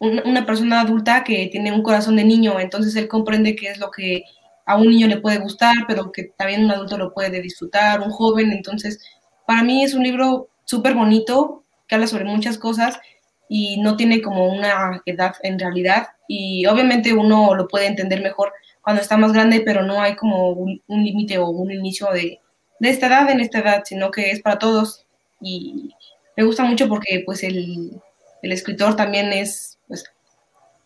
una 0.00 0.44
persona 0.44 0.80
adulta 0.80 1.22
que 1.22 1.46
tiene 1.46 1.70
un 1.72 1.84
corazón 1.84 2.16
de 2.16 2.24
niño, 2.24 2.58
entonces 2.58 2.96
él 2.96 3.06
comprende 3.06 3.54
qué 3.54 3.68
es 3.68 3.78
lo 3.78 3.92
que 3.92 4.24
a 4.66 4.76
un 4.76 4.88
niño 4.88 5.06
le 5.06 5.20
puede 5.20 5.38
gustar, 5.38 5.74
pero 5.86 6.10
que 6.10 6.24
también 6.36 6.64
un 6.64 6.72
adulto 6.72 6.98
lo 6.98 7.14
puede 7.14 7.40
disfrutar, 7.40 8.00
un 8.00 8.10
joven, 8.10 8.50
entonces 8.50 8.98
para 9.46 9.62
mí 9.62 9.84
es 9.84 9.94
un 9.94 10.02
libro 10.02 10.48
súper 10.64 10.94
bonito, 10.94 11.62
que 11.86 11.94
habla 11.94 12.06
sobre 12.06 12.24
muchas 12.24 12.58
cosas 12.58 13.00
y 13.48 13.78
no 13.80 13.96
tiene 13.96 14.22
como 14.22 14.46
una 14.48 15.02
edad 15.04 15.34
en 15.42 15.58
realidad. 15.58 16.08
Y 16.28 16.66
obviamente 16.66 17.12
uno 17.12 17.54
lo 17.54 17.68
puede 17.68 17.86
entender 17.86 18.22
mejor 18.22 18.52
cuando 18.80 19.02
está 19.02 19.16
más 19.16 19.32
grande, 19.32 19.60
pero 19.60 19.82
no 19.82 20.00
hay 20.00 20.16
como 20.16 20.50
un, 20.50 20.80
límite 20.88 21.38
o 21.38 21.48
un 21.48 21.70
inicio 21.70 22.10
de, 22.12 22.40
de, 22.80 22.88
esta 22.88 23.06
edad 23.08 23.30
en 23.30 23.40
esta 23.40 23.58
edad, 23.58 23.82
sino 23.84 24.10
que 24.10 24.30
es 24.30 24.40
para 24.40 24.58
todos. 24.58 25.04
Y 25.40 25.94
me 26.36 26.44
gusta 26.44 26.64
mucho 26.64 26.88
porque 26.88 27.22
pues 27.24 27.42
el, 27.42 28.00
el 28.42 28.52
escritor 28.52 28.96
también 28.96 29.32
es, 29.32 29.78
pues, 29.88 30.04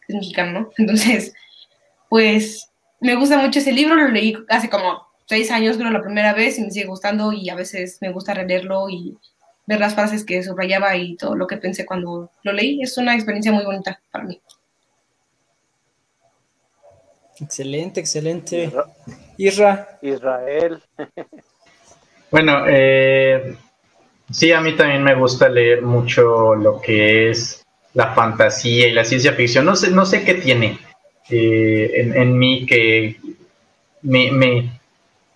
es 0.09 0.15
mexicano, 0.15 0.61
¿no? 0.61 0.71
Entonces, 0.79 1.33
pues 2.09 2.71
me 3.01 3.15
gusta 3.15 3.39
mucho 3.39 3.59
ese 3.59 3.73
libro, 3.73 3.95
lo 3.95 4.09
leí 4.09 4.37
hace 4.49 4.69
como 4.69 5.06
seis 5.27 5.51
años 5.51 5.77
creo 5.77 5.91
la 5.91 6.03
primera 6.03 6.33
vez 6.33 6.59
y 6.59 6.63
me 6.63 6.71
sigue 6.71 6.87
gustando 6.87 7.33
y 7.33 7.51
a 7.51 7.55
veces 7.55 7.99
me 8.01 8.13
gusta 8.13 8.35
releerlo 8.35 8.89
y 8.89 9.17
ver 9.67 9.81
las 9.81 9.95
frases 9.95 10.25
que 10.25 10.43
subrayaba 10.43 10.97
y 10.97 11.17
todo 11.17 11.35
lo 11.35 11.47
que 11.47 11.57
pensé 11.57 11.85
cuando 11.85 12.31
lo 12.43 12.53
leí. 12.53 12.81
Es 12.83 12.97
una 12.97 13.15
experiencia 13.15 13.53
muy 13.53 13.65
bonita 13.65 14.01
para 14.11 14.25
mí. 14.25 14.41
Excelente, 17.41 18.01
excelente. 18.01 18.73
Isra. 19.37 19.99
Israel. 20.01 20.83
bueno, 22.31 22.65
eh, 22.67 23.57
sí, 24.31 24.53
a 24.53 24.61
mí 24.61 24.75
también 24.75 25.03
me 25.03 25.15
gusta 25.15 25.49
leer 25.49 25.83
mucho 25.83 26.55
lo 26.55 26.81
que 26.81 27.31
es 27.31 27.63
la 27.93 28.15
fantasía 28.15 28.87
y 28.87 28.93
la 28.93 29.05
ciencia 29.05 29.33
ficción. 29.33 29.67
No 29.67 29.77
sé, 29.77 29.91
no 29.91 30.07
sé 30.07 30.25
qué 30.25 30.35
tiene 30.35 30.79
eh, 31.29 31.91
en, 31.95 32.17
en, 32.17 32.39
mí 32.39 32.65
que 32.65 33.17
me, 34.03 34.31
me, 34.31 34.76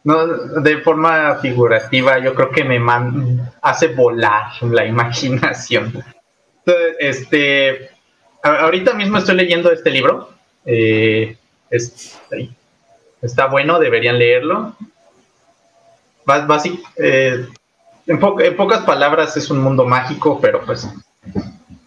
no, 0.03 0.27
de 0.63 0.79
forma 0.79 1.37
figurativa, 1.37 2.19
yo 2.19 2.35
creo 2.35 2.51
que 2.51 2.65
me 2.65 2.81
hace 3.61 3.89
volar 3.89 4.51
la 4.63 4.87
imaginación. 4.87 6.03
este, 6.99 7.91
ahorita 8.43 8.95
mismo 8.95 9.19
estoy 9.19 9.37
leyendo 9.37 9.71
este 9.71 9.91
libro. 9.91 10.31
Eh, 10.65 11.37
está 13.21 13.47
bueno, 13.47 13.79
deberían 13.79 14.19
leerlo. 14.19 14.75
Eh, 16.97 17.47
en, 18.07 18.19
pocas 18.19 18.81
palabras 18.85 19.37
es 19.37 19.51
un 19.51 19.59
mundo 19.59 19.85
mágico, 19.85 20.41
pero 20.41 20.65
pues... 20.65 20.89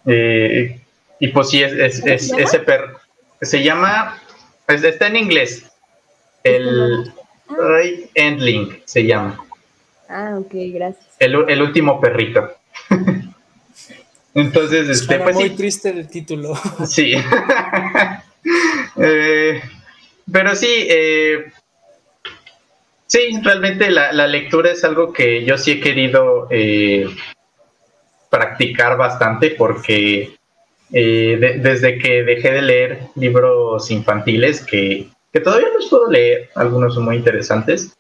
Eh, 0.05 0.80
y 1.20 1.28
pues 1.30 1.49
sí, 1.49 1.64
es, 1.64 2.03
ese 2.05 2.59
perro. 2.59 2.99
Se 3.41 3.64
llama... 3.64 4.20
Está 4.68 5.07
en 5.07 5.16
inglés. 5.16 5.72
El... 6.43 7.11
Ray 7.58 8.10
Endling 8.16 8.82
se 8.86 9.06
llama. 9.06 9.38
Ah, 10.10 10.36
ok, 10.38 10.51
gracias. 10.74 11.06
El, 11.20 11.62
último 11.62 11.99
perrito. 11.99 12.51
Entonces, 14.36 14.89
este, 14.89 15.20
pues 15.20 15.36
muy 15.36 15.49
triste 15.51 15.89
el 15.89 16.08
título. 16.08 16.56
Sí. 16.86 17.16
Eh, 18.97 19.62
pero 20.32 20.56
sí, 20.56 20.68
eh, 20.89 21.45
sí, 23.08 23.39
realmente 23.41 23.89
la, 23.89 24.28
lectura 24.28 24.72
es 24.72 24.84
algo 24.84 25.14
que 25.14 25.45
yo 25.45 25.58
sí 25.58 25.72
he 25.72 25.80
querido 25.80 26.47
eh, 26.49 27.08
practicar 28.30 28.97
bastante 28.97 29.51
porque 29.51 30.36
eh, 30.91 31.60
desde 31.60 31.97
que 31.97 32.24
dejé 32.24 32.51
de 32.51 32.62
leer 32.62 32.99
libros 33.16 33.89
infantiles, 33.91 34.66
que, 34.66 35.08
que, 35.34 35.40
todavía 35.40 35.68
los 35.74 35.90
puedo 35.90 36.10
leer, 36.10 36.50
algunos 36.56 36.94
son 36.94 37.06
muy 37.06 37.18
interesantes, 37.18 37.98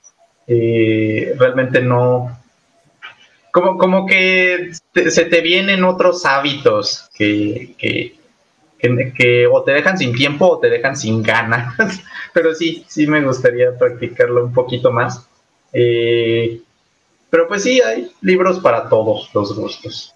realmente 0.47 1.81
no, 1.81 2.37
como, 3.53 3.77
como 3.77 4.05
que 4.07 4.71
se 4.93 5.25
te 5.25 5.41
vienen 5.41 5.83
otros 5.83 6.25
hábitos 6.25 7.09
que, 7.13 7.75
que, 7.77 8.15
que, 9.15 9.47
o 9.47 9.61
te 9.63 9.73
dejan 9.73 9.97
sin 9.97 10.13
tiempo 10.15 10.47
o 10.47 10.59
te 10.59 10.71
dejan 10.71 10.97
sin 10.97 11.21
ganas. 11.21 11.75
pero 12.33 12.55
sí, 12.55 12.83
sí 12.87 13.05
me 13.05 13.23
gustaría 13.23 13.77
practicarlo 13.77 14.43
un 14.45 14.53
poquito 14.53 14.91
más. 14.91 15.27
Eh, 15.71 16.61
pero 17.29 17.47
pues 17.47 17.61
sí, 17.61 17.79
hay 17.79 18.11
libros 18.21 18.59
para 18.59 18.89
todos 18.89 19.29
los 19.35 19.55
gustos. 19.55 20.15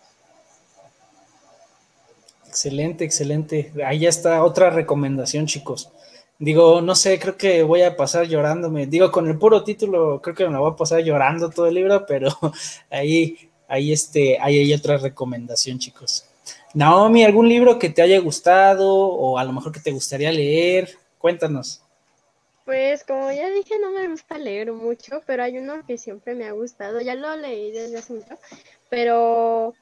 Excelente, 2.48 3.06
excelente. 3.06 3.72
Ahí 3.86 4.00
ya 4.00 4.10
está 4.10 4.44
otra 4.44 4.72
recomendación, 4.72 5.46
chicos. 5.46 5.92
Digo, 6.40 6.82
no 6.82 6.94
sé, 6.94 7.20
creo 7.20 7.36
que 7.36 7.64
voy 7.64 7.82
a 7.82 7.96
pasar 7.96 8.28
llorándome. 8.28 8.86
Digo, 8.86 9.12
con 9.12 9.28
el 9.28 9.40
puro 9.40 9.64
título, 9.64 10.22
creo 10.22 10.36
que 10.36 10.48
me 10.48 10.60
voy 10.60 10.72
a 10.72 10.76
pasar 10.76 11.02
llorando 11.02 11.50
todo 11.50 11.66
el 11.68 11.74
libro, 11.74 12.06
pero 12.06 12.30
ahí, 12.92 13.50
ahí, 13.68 13.92
este, 13.92 14.38
ahí 14.40 14.60
hay 14.60 14.74
otra 14.74 14.98
recomendación, 14.98 15.80
chicos. 15.80 16.26
Naomi, 16.74 17.24
¿algún 17.24 17.50
libro 17.50 17.80
que 17.80 17.90
te 17.90 18.04
haya 18.04 18.20
gustado 18.20 18.88
o 18.88 19.38
a 19.40 19.44
lo 19.44 19.52
mejor 19.52 19.72
que 19.72 19.80
te 19.80 19.92
gustaría 19.92 20.32
leer? 20.32 20.96
Cuéntanos. 21.18 21.82
Pues 22.66 23.04
como 23.04 23.32
ya 23.32 23.50
dije, 23.50 23.80
no 23.80 23.92
me 23.92 24.08
gusta 24.10 24.38
leer 24.38 24.74
mucho, 24.74 25.22
pero 25.26 25.42
hay 25.42 25.58
uno 25.58 25.86
que 25.88 25.98
siempre 25.98 26.36
me 26.36 26.46
ha 26.46 26.52
gustado. 26.52 27.02
Ya 27.02 27.16
lo 27.16 27.36
leí 27.36 27.72
desde 27.72 27.98
hace 27.98 28.14
mucho, 28.14 28.38
pero 28.90 29.74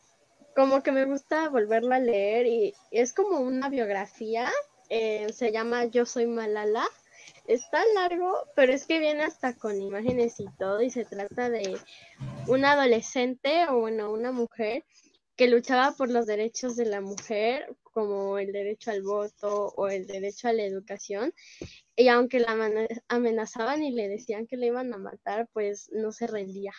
como 0.56 0.84
que 0.84 0.92
me 0.92 1.06
gusta 1.06 1.50
volverlo 1.50 1.94
a 1.94 2.00
leer 2.00 2.46
y 2.46 2.74
es 2.92 3.12
como 3.12 3.40
una 3.40 3.70
biografía 3.70 4.50
eh, 4.90 5.28
se 5.34 5.52
llama 5.52 5.86
Yo 5.86 6.06
soy 6.06 6.26
Malala. 6.28 6.86
Está 7.48 7.84
largo, 7.94 8.34
pero 8.56 8.74
es 8.74 8.86
que 8.88 9.00
viene 9.00 9.24
hasta 9.24 9.56
con 9.56 9.80
imágenes 9.80 10.40
y 10.40 10.46
todo 10.58 10.82
y 10.82 10.90
se 10.90 11.06
trata 11.06 11.50
de 11.50 11.78
una 12.48 12.72
adolescente 12.72 13.68
o 13.70 13.80
bueno, 13.82 14.12
una 14.12 14.32
mujer 14.32 14.84
que 15.36 15.48
luchaba 15.48 15.92
por 15.92 16.10
los 16.10 16.26
derechos 16.26 16.76
de 16.76 16.86
la 16.86 17.02
mujer, 17.02 17.76
como 17.84 18.38
el 18.40 18.52
derecho 18.52 18.92
al 18.92 19.04
voto 19.04 19.74
o 19.76 19.88
el 19.90 20.08
derecho 20.08 20.48
a 20.48 20.54
la 20.54 20.64
educación. 20.64 21.34
Y 21.96 22.08
aunque 22.08 22.40
la 22.40 22.58
amenazaban 23.10 23.84
y 23.84 23.92
le 23.92 24.08
decían 24.08 24.48
que 24.48 24.58
le 24.58 24.68
iban 24.68 24.94
a 24.94 24.98
matar, 24.98 25.48
pues 25.54 25.90
no 25.92 26.12
se 26.12 26.28
rendía. 26.28 26.74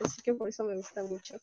Así 0.00 0.20
que 0.22 0.34
por 0.34 0.48
eso 0.48 0.64
me 0.64 0.76
gusta 0.76 1.02
mucho. 1.02 1.36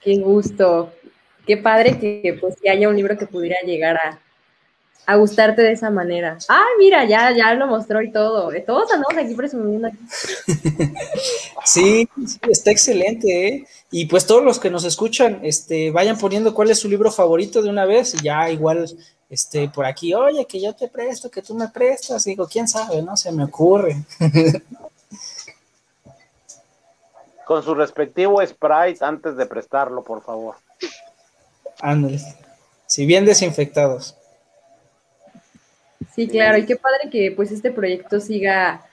Qué 0.00 0.18
gusto. 0.18 0.92
Qué 1.46 1.56
padre 1.56 1.98
que 1.98 2.38
pues 2.40 2.56
que 2.60 2.70
haya 2.70 2.88
un 2.88 2.96
libro 2.96 3.18
que 3.18 3.26
pudiera 3.26 3.56
llegar 3.64 3.96
a, 3.96 4.18
a 5.06 5.16
gustarte 5.16 5.62
de 5.62 5.72
esa 5.72 5.90
manera. 5.90 6.38
Ah, 6.48 6.64
mira, 6.78 7.04
ya, 7.04 7.30
ya 7.32 7.54
lo 7.54 7.66
mostró 7.66 8.00
y 8.02 8.10
todo. 8.10 8.50
Todos 8.66 8.92
andamos 8.92 9.16
aquí 9.24 9.34
presumiendo. 9.34 9.88
Sí, 11.66 12.06
está 12.46 12.70
excelente, 12.70 13.48
¿eh? 13.48 13.66
Y 13.90 14.04
pues 14.04 14.26
todos 14.26 14.44
los 14.44 14.58
que 14.58 14.68
nos 14.68 14.84
escuchan, 14.84 15.40
este, 15.42 15.90
vayan 15.90 16.18
poniendo 16.18 16.52
cuál 16.52 16.70
es 16.70 16.78
su 16.78 16.90
libro 16.90 17.10
favorito 17.10 17.62
de 17.62 17.70
una 17.70 17.86
vez 17.86 18.14
y 18.14 18.18
ya 18.22 18.50
igual, 18.50 18.86
este, 19.30 19.70
por 19.70 19.86
aquí, 19.86 20.12
oye, 20.12 20.44
que 20.46 20.60
yo 20.60 20.74
te 20.74 20.88
presto, 20.88 21.30
que 21.30 21.40
tú 21.40 21.54
me 21.54 21.68
prestas. 21.68 22.24
digo, 22.24 22.46
quién 22.46 22.68
sabe, 22.68 23.00
¿no? 23.00 23.16
Se 23.16 23.32
me 23.32 23.44
ocurre. 23.44 23.96
Con 27.46 27.62
su 27.62 27.74
respectivo 27.74 28.44
Sprite 28.46 29.02
antes 29.02 29.36
de 29.38 29.46
prestarlo, 29.46 30.04
por 30.04 30.22
favor. 30.22 30.56
Ándale. 31.80 32.20
Si 32.86 33.06
bien 33.06 33.24
desinfectados. 33.24 34.16
Sí, 36.14 36.28
claro, 36.28 36.58
y 36.58 36.66
qué 36.66 36.76
padre 36.76 37.10
que 37.10 37.32
pues 37.32 37.50
este 37.50 37.72
proyecto 37.72 38.20
siga, 38.20 38.86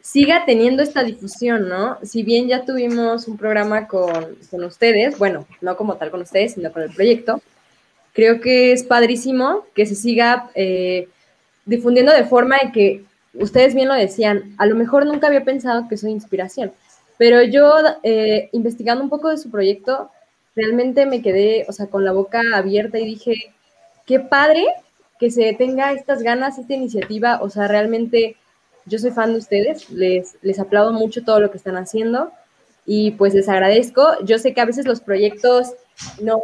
siga 0.00 0.44
teniendo 0.46 0.82
esta 0.82 1.02
difusión, 1.02 1.68
¿no? 1.68 1.98
Si 2.04 2.22
bien 2.22 2.46
ya 2.46 2.64
tuvimos 2.64 3.26
un 3.26 3.36
programa 3.36 3.88
con, 3.88 4.36
con 4.50 4.64
ustedes, 4.64 5.18
bueno, 5.18 5.46
no 5.60 5.76
como 5.76 5.96
tal 5.96 6.10
con 6.10 6.20
ustedes, 6.22 6.54
sino 6.54 6.72
con 6.72 6.82
el 6.82 6.94
proyecto, 6.94 7.42
creo 8.12 8.40
que 8.40 8.72
es 8.72 8.84
padrísimo 8.84 9.64
que 9.74 9.86
se 9.86 9.94
siga 9.94 10.50
eh, 10.54 11.08
difundiendo 11.64 12.12
de 12.12 12.24
forma 12.24 12.58
en 12.58 12.72
que 12.72 13.04
ustedes 13.34 13.74
bien 13.74 13.88
lo 13.88 13.94
decían, 13.94 14.54
a 14.58 14.66
lo 14.66 14.74
mejor 14.74 15.06
nunca 15.06 15.26
había 15.26 15.44
pensado 15.44 15.88
que 15.88 15.96
soy 15.96 16.10
inspiración, 16.10 16.72
pero 17.16 17.42
yo 17.42 17.74
eh, 18.02 18.48
investigando 18.52 19.02
un 19.02 19.10
poco 19.10 19.28
de 19.28 19.38
su 19.38 19.50
proyecto, 19.50 20.10
realmente 20.58 21.06
me 21.06 21.22
quedé, 21.22 21.64
o 21.68 21.72
sea, 21.72 21.86
con 21.86 22.04
la 22.04 22.12
boca 22.12 22.42
abierta 22.54 22.98
y 22.98 23.06
dije, 23.06 23.54
qué 24.06 24.18
padre 24.18 24.66
que 25.18 25.30
se 25.30 25.52
tenga 25.54 25.92
estas 25.92 26.22
ganas, 26.22 26.58
esta 26.58 26.74
iniciativa, 26.74 27.40
o 27.40 27.48
sea, 27.48 27.68
realmente 27.68 28.36
yo 28.86 28.98
soy 28.98 29.12
fan 29.12 29.32
de 29.32 29.38
ustedes, 29.38 29.88
les, 29.90 30.36
les 30.42 30.58
aplaudo 30.58 30.92
mucho 30.92 31.22
todo 31.24 31.40
lo 31.40 31.50
que 31.50 31.58
están 31.58 31.76
haciendo 31.76 32.32
y 32.86 33.12
pues 33.12 33.34
les 33.34 33.48
agradezco. 33.48 34.02
Yo 34.24 34.38
sé 34.38 34.54
que 34.54 34.60
a 34.60 34.64
veces 34.64 34.86
los 34.86 35.00
proyectos 35.00 35.74
no, 36.20 36.40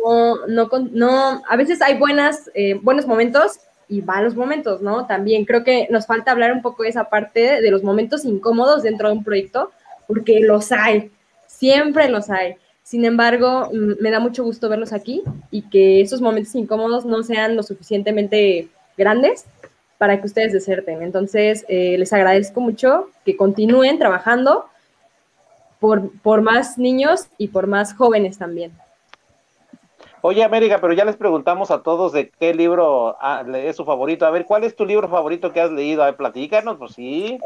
no, 0.47 0.69
no 0.93 1.43
a 1.49 1.57
veces 1.57 1.81
hay 1.83 1.99
buenas, 1.99 2.51
eh, 2.55 2.75
buenos 2.75 3.07
momentos 3.07 3.61
y 3.89 4.03
malos 4.03 4.35
momentos, 4.35 4.83
¿no? 4.83 5.07
También 5.07 5.45
creo 5.45 5.65
que 5.65 5.89
nos 5.91 6.07
falta 6.07 6.33
hablar 6.33 6.53
un 6.53 6.63
poco 6.63 6.83
de 6.83 6.91
esa 6.91 7.09
parte 7.09 7.61
de 7.61 7.71
los 7.71 7.83
momentos 7.83 8.25
incómodos 8.25 8.83
dentro 8.83 9.09
de 9.09 9.15
un 9.15 9.25
proyecto, 9.25 9.71
porque 10.07 10.41
los 10.41 10.71
hay, 10.71 11.11
siempre 11.47 12.09
los 12.09 12.31
hay. 12.31 12.57
Sin 12.85 13.07
embargo, 13.07 13.71
me 13.73 14.11
da 14.11 14.21
mucho 14.21 14.45
gusto 14.45 14.69
verlos 14.69 14.93
aquí 14.93 15.23
y 15.51 15.63
que 15.63 16.03
esos 16.03 16.21
momentos 16.21 16.55
incómodos 16.55 17.07
no 17.07 17.23
sean 17.23 17.57
lo 17.57 17.63
suficientemente 17.63 18.69
grandes 18.97 19.47
para 19.97 20.21
que 20.21 20.27
ustedes 20.27 20.53
deserten. 20.53 21.03
Entonces, 21.03 21.65
eh, 21.69 21.97
les 21.99 22.13
agradezco 22.13 22.61
mucho 22.61 23.09
que 23.25 23.39
continúen 23.39 23.99
trabajando 23.99 24.67
por, 25.81 26.11
por 26.21 26.43
más 26.43 26.77
niños 26.77 27.27
y 27.39 27.49
por 27.49 27.67
más 27.67 27.95
jóvenes 27.95 28.37
también. 28.37 28.73
Oye, 30.21 30.45
América, 30.45 30.79
pero 30.79 30.93
ya 30.93 31.07
les 31.07 31.17
preguntamos 31.17 31.71
a 31.71 31.83
todos 31.83 32.13
de 32.13 32.31
qué 32.39 32.53
libro 32.53 33.17
ah, 33.21 33.45
es 33.57 33.77
su 33.77 33.85
favorito. 33.87 34.27
A 34.27 34.31
ver, 34.31 34.45
¿cuál 34.45 34.65
es 34.65 34.77
tu 34.77 34.85
libro 34.85 35.09
favorito 35.09 35.53
que 35.55 35.61
has 35.61 35.71
leído? 35.71 36.03
A 36.03 36.07
ver, 36.07 36.17
platícanos, 36.17 36.77
pues 36.77 36.93
sí. 36.93 37.39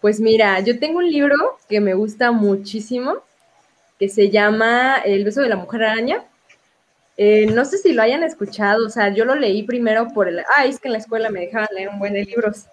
Pues 0.00 0.18
mira, 0.18 0.58
yo 0.60 0.80
tengo 0.80 0.98
un 0.98 1.08
libro 1.08 1.36
que 1.68 1.80
me 1.80 1.94
gusta 1.94 2.32
muchísimo, 2.32 3.18
que 4.04 4.10
se 4.10 4.28
llama 4.28 4.98
El 5.02 5.24
beso 5.24 5.40
de 5.40 5.48
la 5.48 5.56
mujer 5.56 5.84
araña. 5.84 6.24
Eh, 7.16 7.46
no 7.46 7.64
sé 7.64 7.78
si 7.78 7.94
lo 7.94 8.02
hayan 8.02 8.22
escuchado, 8.22 8.86
o 8.86 8.90
sea, 8.90 9.08
yo 9.14 9.24
lo 9.24 9.34
leí 9.34 9.62
primero 9.62 10.08
por 10.08 10.28
el, 10.28 10.40
ah, 10.40 10.66
es 10.66 10.78
que 10.78 10.88
en 10.88 10.92
la 10.92 10.98
escuela 10.98 11.30
me 11.30 11.40
dejaban 11.40 11.68
leer 11.74 11.88
un 11.88 11.98
buen 11.98 12.12
de 12.12 12.24
libros. 12.24 12.66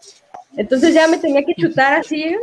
Entonces 0.58 0.94
ya 0.94 1.08
me 1.08 1.20
tenía 1.20 1.44
que 1.46 1.56
chutar 1.56 1.94
así 1.94 2.36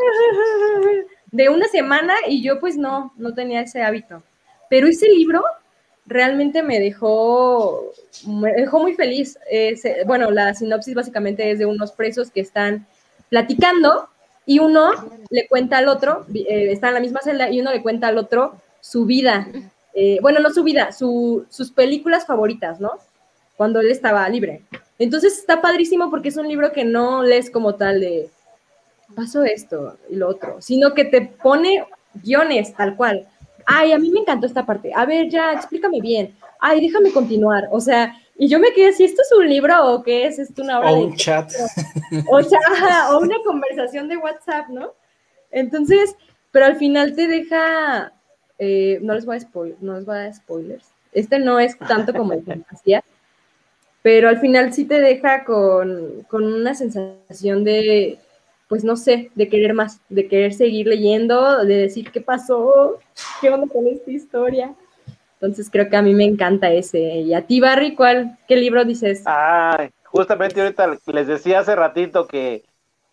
de 1.33 1.49
una 1.51 1.69
semana 1.69 2.15
y 2.27 2.43
yo 2.43 2.59
pues 2.61 2.79
no, 2.79 3.13
no 3.19 3.35
tenía 3.35 3.61
ese 3.61 3.83
hábito. 3.83 4.23
Pero 4.71 4.87
ese 4.87 5.07
libro 5.09 5.45
realmente 6.07 6.63
me 6.63 6.81
dejó, 6.81 7.93
me 8.27 8.53
dejó 8.55 8.81
muy 8.81 8.95
feliz. 8.95 9.39
bueno, 10.07 10.31
la 10.31 10.55
sinopsis 10.55 10.95
básicamente 10.95 11.51
es 11.51 11.59
de 11.59 11.67
unos 11.67 11.93
presos 11.93 12.31
que 12.31 12.41
están 12.41 12.87
platicando 13.29 14.09
y 14.47 14.61
uno 14.61 14.93
le 15.29 15.47
cuenta 15.47 15.77
al 15.77 15.89
otro, 15.89 16.25
eh, 16.35 16.73
está 16.73 16.89
en 16.89 16.95
la 16.95 17.01
misma 17.01 17.21
celda 17.21 17.51
y 17.51 17.61
uno 17.61 17.71
le 17.71 17.83
cuenta 17.83 18.09
al 18.09 18.17
otro 18.17 18.63
su 18.81 19.05
vida, 19.05 19.49
eh, 19.95 20.19
bueno, 20.23 20.41
no 20.41 20.51
su 20.51 20.63
vida, 20.63 20.93
sus 20.93 21.73
películas 21.75 22.27
favoritas, 22.27 22.81
¿no? 22.81 22.93
Cuando 23.57 23.81
él 23.81 23.91
estaba 23.91 24.29
libre. 24.29 24.63
Entonces 24.99 25.39
está 25.39 25.61
padrísimo 25.61 26.11
porque 26.11 26.29
es 26.29 26.37
un 26.37 26.49
libro 26.49 26.73
que 26.73 26.85
no 26.85 27.23
lees 27.23 27.51
como 27.51 27.75
tal 27.75 28.01
de 28.01 28.31
pasó 29.15 29.43
esto 29.45 29.97
y 30.11 30.17
lo 30.17 30.29
otro, 30.29 30.61
sino 30.61 30.95
que 30.95 31.05
te 31.05 31.23
pone 31.23 31.85
guiones 32.15 32.75
tal 32.75 32.97
cual. 32.97 33.27
Ay, 33.65 33.93
a 33.93 33.99
mí 33.99 34.11
me 34.11 34.21
encantó 34.21 34.47
esta 34.47 34.65
parte. 34.65 34.93
A 34.95 35.05
ver, 35.05 35.29
ya, 35.29 35.53
explícame 35.53 36.01
bien. 36.01 36.35
Ay, 36.61 36.81
déjame 36.81 37.13
continuar. 37.13 37.69
O 37.71 37.81
sea, 37.81 38.15
y 38.37 38.49
yo 38.49 38.59
me 38.59 38.73
quedé 38.73 38.93
si 38.93 39.05
¿esto 39.05 39.23
es 39.23 39.33
un 39.37 39.49
libro 39.49 39.95
o 39.95 40.03
qué 40.03 40.27
es? 40.27 40.39
¿Esto 40.39 40.63
una 40.63 40.79
hora 40.79 40.93
o 40.93 41.05
un 41.05 41.17
chat. 41.17 41.51
O 42.31 42.43
sea, 42.43 42.61
o 43.11 43.19
una 43.21 43.37
conversación 43.45 44.09
de 44.09 44.17
WhatsApp, 44.17 44.69
¿no? 44.69 44.93
Entonces, 45.51 46.15
pero 46.51 46.67
al 46.67 46.77
final 46.77 47.15
te 47.15 47.27
deja 47.27 48.13
eh, 48.59 48.99
no 49.03 49.15
les 49.15 49.25
voy 49.25 49.37
a 49.37 49.41
spoil, 49.41 49.77
no 49.81 49.95
les 49.95 50.05
voy 50.05 50.17
a 50.17 50.23
dar 50.25 50.35
spoilers. 50.35 50.91
Este 51.13 51.39
no 51.39 51.59
es 51.59 51.79
tanto 51.79 52.13
como 52.13 52.33
el 52.33 52.43
fantasía, 52.43 53.03
pero 54.03 54.29
al 54.29 54.41
final 54.41 54.73
sí 54.73 54.85
te 54.85 55.01
deja 55.01 55.45
con, 55.45 56.27
una 56.31 56.75
sensación 56.75 57.65
de, 57.65 58.19
pues 58.69 58.85
no 58.85 58.97
sé, 58.97 59.31
de 59.35 59.49
querer 59.49 59.75
más, 59.75 60.01
de 60.09 60.29
querer 60.29 60.53
seguir 60.53 60.87
leyendo, 60.87 61.65
de 61.65 61.77
decir 61.77 62.11
qué 62.11 62.21
pasó, 62.21 62.99
qué 63.41 63.51
onda 63.51 63.73
con 63.73 63.87
esta 63.87 64.11
historia. 64.11 64.75
Entonces 65.35 65.71
creo 65.71 65.89
que 65.89 65.97
a 65.97 66.03
mí 66.03 66.15
me 66.15 66.25
encanta 66.25 66.73
ese. 66.73 66.99
Y 66.99 67.33
a 67.33 67.43
ti, 67.43 67.61
Barry, 67.61 67.95
¿cuál, 67.95 68.37
qué 68.49 68.57
libro 68.57 68.85
dices? 68.85 69.23
Ay, 69.25 69.91
justamente 70.05 70.61
ahorita 70.61 70.99
les 71.07 71.27
decía 71.29 71.61
hace 71.61 71.77
ratito 71.77 72.27
que 72.27 72.65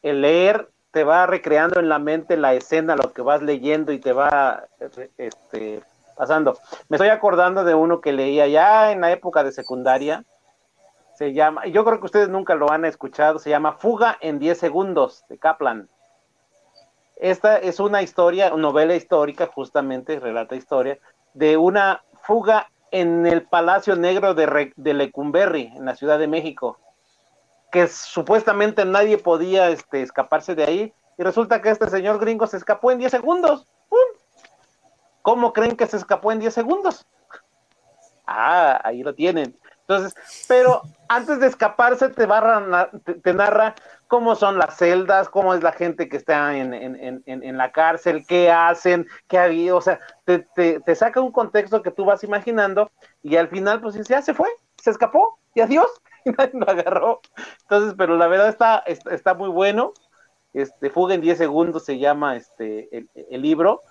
el 0.01 0.21
leer 0.21 0.67
te 0.95 1.03
va 1.03 1.25
recreando 1.25 1.81
en 1.81 1.89
la 1.89 1.99
mente 1.99 2.37
la 2.37 2.53
escena, 2.53 2.95
lo 2.95 3.11
que 3.11 3.21
vas 3.21 3.41
leyendo 3.41 3.91
y 3.91 3.99
te 3.99 4.13
va 4.13 4.63
este, 5.17 5.83
pasando. 6.15 6.57
Me 6.87 6.95
estoy 6.95 7.09
acordando 7.09 7.65
de 7.65 7.75
uno 7.75 7.99
que 7.99 8.13
leía 8.13 8.47
ya 8.47 8.93
en 8.93 9.01
la 9.01 9.11
época 9.11 9.43
de 9.43 9.51
secundaria. 9.51 10.23
Se 11.15 11.33
llama, 11.33 11.65
yo 11.65 11.83
creo 11.83 11.99
que 11.99 12.05
ustedes 12.05 12.29
nunca 12.29 12.55
lo 12.55 12.71
han 12.71 12.85
escuchado, 12.85 13.39
se 13.39 13.49
llama 13.49 13.73
Fuga 13.73 14.17
en 14.21 14.39
10 14.39 14.57
segundos 14.57 15.25
de 15.27 15.37
Kaplan. 15.37 15.89
Esta 17.17 17.57
es 17.57 17.81
una 17.81 18.01
historia, 18.01 18.51
novela 18.51 18.95
histórica, 18.95 19.47
justamente 19.47 20.17
relata 20.17 20.55
historia, 20.55 20.97
de 21.33 21.57
una 21.57 22.05
fuga 22.21 22.69
en 22.91 23.25
el 23.25 23.41
Palacio 23.41 23.97
Negro 23.97 24.33
de, 24.33 24.71
de 24.77 24.93
Lecumberri, 24.93 25.73
en 25.75 25.83
la 25.83 25.97
Ciudad 25.97 26.19
de 26.19 26.29
México, 26.29 26.79
que 27.76 27.89
supuestamente 27.89 28.86
nadie 28.86 29.17
podía 29.17 29.67
este, 29.67 30.01
escaparse 30.01 30.55
de 30.55 30.63
ahí, 30.63 30.93
y 31.17 31.23
resulta 31.23 31.61
que 31.61 31.71
este 31.71 31.89
señor 31.89 32.19
gringo 32.19 32.47
se 32.47 32.55
escapó 32.55 32.89
en 32.89 32.99
10 32.99 33.11
segundos. 33.11 33.67
¿Cómo 35.21 35.51
creen 35.51 35.76
que 35.76 35.86
se 35.86 35.97
escapó 35.97 36.32
en 36.32 36.39
10 36.39 36.53
segundos? 36.53 37.05
Ah, 38.26 38.80
ahí 38.82 39.03
lo 39.03 39.13
tienen. 39.13 39.59
Entonces, 39.82 40.15
pero 40.47 40.84
antes 41.09 41.41
de 41.41 41.47
escaparse 41.47 42.07
te, 42.07 42.26
barra, 42.26 42.91
te, 43.21 43.34
narra 43.34 43.76
cómo 44.07 44.36
son 44.36 44.57
las 44.57 44.78
celdas, 44.78 45.28
cómo 45.28 45.53
es 45.53 45.61
la 45.61 45.73
gente 45.73 46.07
que 46.07 46.15
está 46.15 46.55
en, 46.55 46.73
en, 46.73 47.23
en, 47.26 47.57
la 47.57 47.73
cárcel, 47.73 48.26
qué 48.26 48.49
hacen, 48.49 49.05
qué 49.28 49.38
ha 49.38 49.43
habido, 49.43 49.76
o 49.76 49.82
sea, 49.82 49.99
te, 50.23 50.47
te, 50.55 50.95
saca 50.95 51.19
un 51.19 51.34
contexto 51.34 51.82
que 51.82 51.91
tú 51.91 52.05
vas 52.05 52.23
imaginando 52.23 52.89
y 53.21 53.36
al 53.36 53.49
final 53.49 53.82
pues 53.82 53.95
ya 54.07 54.21
se 54.21 54.34
fue, 54.34 54.47
se 54.82 54.91
escapó 54.91 55.39
y 55.53 55.59
adiós, 55.59 55.88
y 56.26 56.30
nadie 56.38 56.51
lo 56.53 56.69
agarró. 56.69 57.21
Entonces, 57.61 57.95
pero 57.97 58.17
la 58.17 58.28
verdad 58.28 58.49
está, 58.49 58.80
está, 58.80 59.34
muy 59.34 59.49
bueno. 59.49 59.93
Este, 60.53 60.89
Fuga 60.89 61.15
en 61.15 61.21
10 61.21 61.38
segundos 61.38 61.86
se 61.86 61.97
llama 61.99 62.36
este, 62.36 62.89
el, 62.95 63.09
el 63.30 63.41
libro 63.41 63.82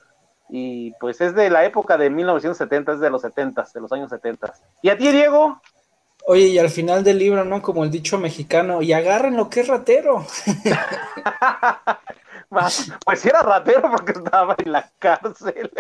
y 0.49 0.93
pues 1.01 1.21
es 1.21 1.35
de 1.35 1.51
la 1.51 1.65
época 1.65 1.97
de 1.97 2.11
1970, 2.11 2.93
es 2.93 3.01
de 3.01 3.11
los 3.11 3.23
70, 3.23 3.67
de 3.75 3.81
los 3.81 3.93
años 3.93 4.11
70. 4.11 4.53
¿Y 4.83 4.91
a 4.91 4.97
ti, 4.97 5.11
Diego? 5.11 5.61
Oye, 6.27 6.47
y 6.47 6.59
al 6.59 6.71
final 6.71 7.05
del 7.05 7.19
libro, 7.19 7.45
¿no? 7.45 7.61
Como 7.61 7.85
el 7.85 7.91
dicho 7.91 8.19
mexicano, 8.19 8.81
y 8.81 8.93
agarren 8.93 9.37
lo 9.37 9.51
que 9.51 9.61
es 9.61 9.69
ratero. 9.69 10.25
pues 13.05 13.27
era 13.27 13.43
ratero 13.43 13.91
porque 13.91 14.13
estaba 14.13 14.57
en 14.65 14.73
la 14.73 14.91
cárcel. 14.99 15.71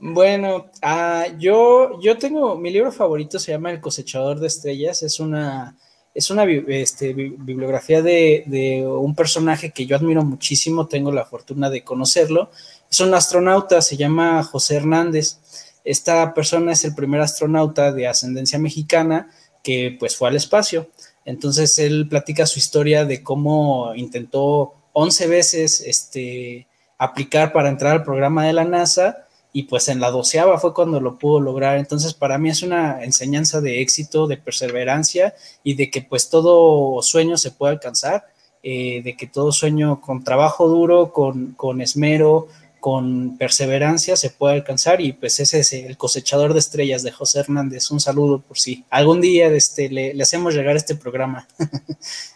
Bueno, 0.00 0.70
uh, 0.82 1.38
yo, 1.38 2.00
yo 2.00 2.18
tengo, 2.18 2.56
mi 2.56 2.70
libro 2.70 2.92
favorito 2.92 3.38
se 3.38 3.52
llama 3.52 3.70
El 3.70 3.80
cosechador 3.80 4.40
de 4.40 4.46
estrellas, 4.46 5.02
es 5.02 5.20
una, 5.20 5.76
es 6.14 6.30
una 6.30 6.44
este, 6.44 7.12
bibliografía 7.12 8.02
de, 8.02 8.44
de, 8.46 8.86
un 8.86 9.14
personaje 9.14 9.70
que 9.70 9.86
yo 9.86 9.96
admiro 9.96 10.24
muchísimo, 10.24 10.86
tengo 10.86 11.12
la 11.12 11.24
fortuna 11.24 11.70
de 11.70 11.84
conocerlo, 11.84 12.50
es 12.90 13.00
un 13.00 13.12
astronauta, 13.12 13.82
se 13.82 13.96
llama 13.96 14.42
José 14.44 14.76
Hernández. 14.76 15.38
Esta 15.84 16.32
persona 16.32 16.72
es 16.72 16.84
el 16.84 16.94
primer 16.94 17.20
astronauta 17.20 17.92
de 17.92 18.06
ascendencia 18.06 18.58
mexicana 18.58 19.30
que 19.64 19.96
pues 19.98 20.16
fue 20.16 20.28
al 20.28 20.36
espacio. 20.36 20.90
Entonces 21.24 21.78
él 21.78 22.06
platica 22.08 22.46
su 22.46 22.58
historia 22.58 23.04
de 23.04 23.22
cómo 23.22 23.94
intentó 23.96 24.74
11 24.92 25.26
veces 25.26 25.80
este, 25.80 26.68
aplicar 27.04 27.52
para 27.52 27.68
entrar 27.68 27.92
al 27.92 28.04
programa 28.04 28.44
de 28.46 28.52
la 28.52 28.64
NASA 28.64 29.26
y 29.52 29.64
pues 29.64 29.88
en 29.88 30.00
la 30.00 30.10
doceava 30.10 30.58
fue 30.58 30.74
cuando 30.74 31.00
lo 31.00 31.18
pudo 31.18 31.40
lograr. 31.40 31.78
Entonces 31.78 32.12
para 32.12 32.38
mí 32.38 32.50
es 32.50 32.62
una 32.62 33.04
enseñanza 33.04 33.60
de 33.60 33.80
éxito, 33.80 34.26
de 34.26 34.36
perseverancia 34.36 35.34
y 35.62 35.74
de 35.74 35.90
que 35.90 36.02
pues 36.02 36.28
todo 36.28 37.00
sueño 37.02 37.36
se 37.36 37.52
puede 37.52 37.74
alcanzar, 37.74 38.26
eh, 38.62 39.02
de 39.02 39.16
que 39.16 39.26
todo 39.26 39.52
sueño 39.52 40.00
con 40.00 40.24
trabajo 40.24 40.66
duro, 40.66 41.12
con, 41.12 41.52
con 41.52 41.80
esmero, 41.80 42.48
con 42.84 43.38
perseverancia 43.38 44.14
se 44.14 44.28
puede 44.28 44.56
alcanzar 44.56 45.00
y 45.00 45.14
pues 45.14 45.40
ese 45.40 45.60
es 45.60 45.72
el 45.72 45.96
cosechador 45.96 46.52
de 46.52 46.58
estrellas 46.58 47.02
de 47.02 47.12
José 47.12 47.40
Hernández. 47.40 47.90
Un 47.90 47.98
saludo 47.98 48.40
por 48.40 48.58
si 48.58 48.84
algún 48.90 49.22
día 49.22 49.46
este, 49.46 49.88
le, 49.88 50.14
hacemos 50.20 50.54
llegar 50.54 50.76
este 50.76 50.94
programa. 50.94 51.48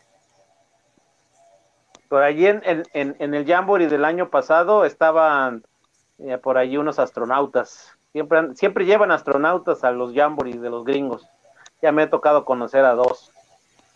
por 2.09 2.23
allí 2.23 2.47
en, 2.47 2.63
en, 2.65 3.35
el 3.35 3.47
Jamboree 3.47 3.89
del 3.89 4.05
año 4.05 4.31
pasado 4.31 4.85
estaban 4.85 5.65
eh, 6.19 6.39
por 6.39 6.59
allí 6.59 6.77
unos 6.77 6.99
astronautas. 6.99 7.93
Siempre, 8.13 8.55
siempre 8.55 8.87
llevan 8.87 9.11
astronautas 9.11 9.85
a 9.85 9.91
los 9.91 10.15
Jamboree 10.15 10.59
de 10.59 10.71
los 10.71 10.85
gringos. 10.85 11.27
Ya 11.83 11.93
me 11.93 12.05
he 12.05 12.07
tocado 12.07 12.45
conocer 12.45 12.85
a 12.85 12.95
dos 12.95 13.31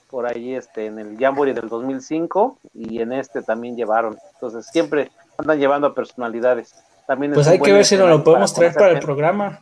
por 0.08 0.26
allí 0.26 0.54
este, 0.54 0.86
en 0.86 0.98
el 0.98 1.18
Jamboree 1.18 1.54
del 1.54 1.68
2005 1.70 2.58
y 2.74 3.00
en 3.00 3.12
este 3.14 3.42
también 3.42 3.76
llevaron. 3.76 4.18
Entonces 4.34 4.66
siempre 4.66 5.10
andan 5.38 5.58
llevando 5.58 5.94
personalidades. 5.94 6.74
También 7.06 7.32
pues 7.32 7.48
hay 7.48 7.58
que 7.58 7.72
ver 7.72 7.84
si 7.84 7.96
nos 7.96 8.08
lo 8.08 8.22
podemos 8.22 8.52
traer 8.52 8.74
para 8.74 8.90
el 8.90 9.00
programa. 9.00 9.60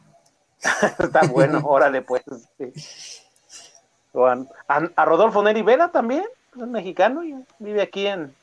Está 0.98 1.26
bueno, 1.28 1.61
órale 1.64 2.03
pues. 2.03 2.22
A, 4.68 5.05
Rodolfo 5.05 5.42
Neri 5.42 5.62
Vela 5.62 5.92
también, 5.92 6.24
es 6.57 6.66
mexicano 6.66 7.22
y 7.22 7.34
vive 7.61 7.80
aquí 7.80 8.09
en, 8.09 8.34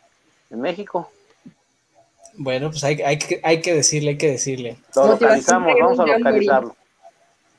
México. 0.56 1.10
Bueno, 2.36 2.70
pues 2.70 2.84
hay, 2.84 3.02
hay, 3.02 3.18
que, 3.18 3.42
hay 3.44 3.62
que 3.62 3.74
decirle, 3.74 4.12
hay 4.12 4.18
que 4.18 4.32
decirle. 4.32 4.78
Lo 4.96 5.08
localizamos, 5.08 5.74
vamos 5.80 6.00
a 6.00 6.06
localizarlo. 6.06 6.76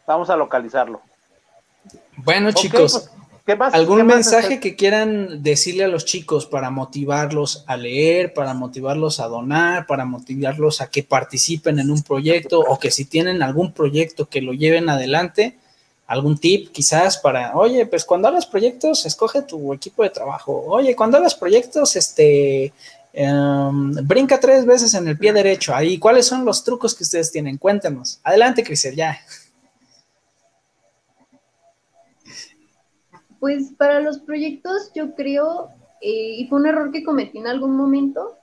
Vamos 0.07 0.31
a 0.31 0.37
localizarlo. 0.37 1.03
Bueno, 2.17 2.53
chicos, 2.53 3.11
pues, 3.11 3.19
¿Algún 3.73 4.05
mensaje 4.05 4.61
que 4.61 4.77
quieran 4.77 5.43
decirle 5.43 5.85
a 5.85 5.89
los 5.89 6.05
chicos 6.05 6.45
para 6.45 6.71
motivarlos 6.71 7.65
a 7.67 7.79
leer, 7.79 8.35
para 8.35 8.53
motivarlos 8.53 9.21
a 9.21 9.29
donar, 9.29 9.87
para 9.87 10.05
motivarlos 10.05 10.83
a 10.83 10.91
que 10.91 11.03
participen 11.03 11.79
en 11.79 11.91
un 11.91 12.03
proyecto 12.03 12.61
o 12.61 12.79
que 12.79 12.91
si 12.91 13.07
tienen 13.07 13.43
algún 13.43 13.73
proyecto 13.73 14.29
que 14.29 14.43
lo 14.43 14.53
lleven 14.53 14.91
adelante? 14.91 15.57
¿Algún 16.09 16.39
tip 16.39 16.73
quizás 16.73 17.19
para, 17.19 17.55
oye, 17.55 17.85
pues 17.85 18.07
cuando 18.07 18.29
hagas 18.29 18.47
proyectos, 18.47 19.05
escoge 19.05 19.43
tu 19.43 19.75
equipo 19.75 20.03
de 20.03 20.09
trabajo? 20.09 20.65
Oye, 20.67 20.97
cuando 20.97 21.19
hagas 21.19 21.35
proyectos, 21.35 21.95
este, 21.97 22.73
em, 23.13 23.93
brinca 24.07 24.41
tres 24.41 24.65
veces 24.65 24.95
en 24.95 25.07
el 25.07 25.19
pie 25.19 25.35
derecho. 25.35 25.75
Ahí, 25.75 25.99
¿cuáles 25.99 26.27
son 26.27 26.47
los 26.47 26.65
trucos 26.65 26.95
que 26.95 27.05
ustedes 27.05 27.31
tienen? 27.31 27.59
Cuéntanos. 27.59 28.21
Adelante, 28.25 28.65
Crisel, 28.65 28.97
ya. 28.97 29.19
Pues 33.39 33.73
para 33.77 34.01
los 34.01 34.19
proyectos 34.19 34.91
yo 34.95 35.15
creo, 35.15 35.69
eh, 36.01 36.37
y 36.39 36.47
fue 36.49 36.59
un 36.59 36.67
error 36.67 36.91
que 36.91 37.05
cometí 37.05 37.37
en 37.37 37.49
algún 37.49 37.77
momento, 37.77 38.39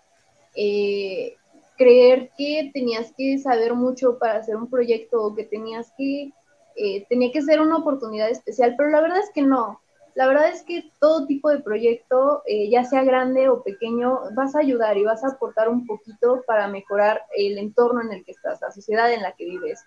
eh, 0.56 1.36
creer 1.78 2.30
que 2.38 2.70
tenías 2.74 3.12
que 3.18 3.40
saber 3.40 3.74
mucho 3.74 4.20
para 4.20 4.38
hacer 4.38 4.56
un 4.56 4.70
proyecto 4.70 5.22
o 5.24 5.36
que 5.36 5.44
tenías 5.44 5.92
que, 5.98 6.32
eh, 6.76 7.06
tenía 7.10 7.32
que 7.32 7.42
ser 7.42 7.62
una 7.62 7.78
oportunidad 7.78 8.30
especial, 8.30 8.76
pero 8.78 8.90
la 8.90 9.02
verdad 9.02 9.20
es 9.20 9.32
que 9.34 9.42
no. 9.42 9.82
La 10.16 10.28
verdad 10.28 10.50
es 10.50 10.64
que 10.64 10.92
todo 11.02 11.26
tipo 11.26 11.50
de 11.50 11.60
proyecto, 11.60 12.42
ya 12.70 12.86
sea 12.86 13.04
grande 13.04 13.50
o 13.50 13.64
pequeño, 13.64 14.20
vas 14.34 14.56
a 14.56 14.60
ayudar 14.60 14.98
y 14.98 15.04
vas 15.04 15.26
a 15.26 15.32
aportar 15.32 15.68
un 15.68 15.86
poquito 15.86 16.42
para 16.48 16.70
mejorar 16.70 17.24
el 17.36 17.58
entorno 17.58 18.02
en 18.02 18.14
el 18.14 18.24
que 18.24 18.32
estás, 18.32 18.62
la 18.62 18.72
sociedad 18.72 19.12
en 19.12 19.24
la 19.24 19.34
que 19.34 19.44
vives. 19.44 19.84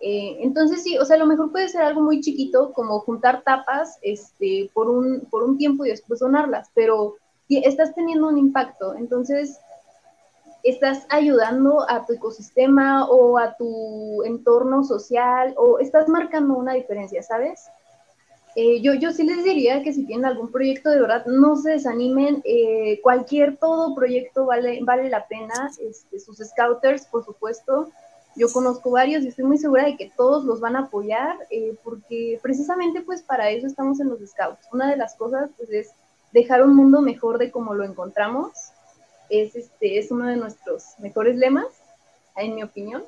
Eh, 0.00 0.38
entonces 0.40 0.82
sí, 0.82 0.96
o 0.98 1.04
sea, 1.04 1.16
a 1.16 1.18
lo 1.18 1.26
mejor 1.26 1.52
puede 1.52 1.68
ser 1.68 1.82
algo 1.82 2.00
muy 2.00 2.20
chiquito, 2.20 2.72
como 2.72 3.00
juntar 3.00 3.42
tapas 3.42 3.98
este, 4.00 4.70
por, 4.72 4.88
un, 4.88 5.26
por 5.30 5.42
un 5.42 5.58
tiempo 5.58 5.84
y 5.84 5.90
después 5.90 6.20
donarlas, 6.20 6.70
pero 6.74 7.16
estás 7.48 7.94
teniendo 7.94 8.28
un 8.28 8.38
impacto, 8.38 8.94
entonces 8.94 9.58
estás 10.62 11.06
ayudando 11.08 11.88
a 11.88 12.06
tu 12.06 12.14
ecosistema 12.14 13.08
o 13.08 13.38
a 13.38 13.56
tu 13.56 14.22
entorno 14.24 14.84
social 14.84 15.54
o 15.56 15.78
estás 15.78 16.08
marcando 16.08 16.54
una 16.54 16.74
diferencia, 16.74 17.22
¿sabes? 17.22 17.68
Eh, 18.56 18.80
yo, 18.82 18.94
yo 18.94 19.12
sí 19.12 19.22
les 19.22 19.44
diría 19.44 19.82
que 19.82 19.92
si 19.92 20.04
tienen 20.04 20.26
algún 20.26 20.50
proyecto 20.50 20.90
de 20.90 21.00
verdad, 21.00 21.24
no 21.26 21.56
se 21.56 21.70
desanimen, 21.70 22.42
eh, 22.44 23.00
cualquier 23.02 23.56
todo 23.56 23.94
proyecto 23.94 24.44
vale, 24.44 24.80
vale 24.82 25.08
la 25.08 25.26
pena, 25.28 25.70
este, 25.80 26.18
sus 26.18 26.38
scouters, 26.38 27.06
por 27.06 27.24
supuesto, 27.24 27.90
yo 28.36 28.48
conozco 28.52 28.90
varios 28.90 29.22
y 29.22 29.28
estoy 29.28 29.44
muy 29.44 29.58
segura 29.58 29.84
de 29.84 29.96
que 29.96 30.10
todos 30.16 30.44
los 30.44 30.60
van 30.60 30.76
a 30.76 30.80
apoyar 30.80 31.36
eh, 31.50 31.74
porque 31.82 32.38
precisamente 32.42 33.02
pues 33.02 33.22
para 33.22 33.50
eso 33.50 33.66
estamos 33.66 34.00
en 34.00 34.08
los 34.08 34.20
scouts. 34.20 34.66
Una 34.72 34.90
de 34.90 34.96
las 34.96 35.14
cosas 35.14 35.50
pues 35.56 35.70
es 35.70 35.90
dejar 36.32 36.62
un 36.62 36.74
mundo 36.74 37.00
mejor 37.00 37.38
de 37.38 37.50
como 37.50 37.74
lo 37.74 37.84
encontramos. 37.84 38.69
Es, 39.30 39.56
este, 39.56 39.98
es 39.98 40.10
uno 40.10 40.26
de 40.26 40.36
nuestros 40.36 40.84
mejores 40.98 41.36
lemas, 41.36 41.68
en 42.36 42.54
mi 42.54 42.62
opinión. 42.62 43.04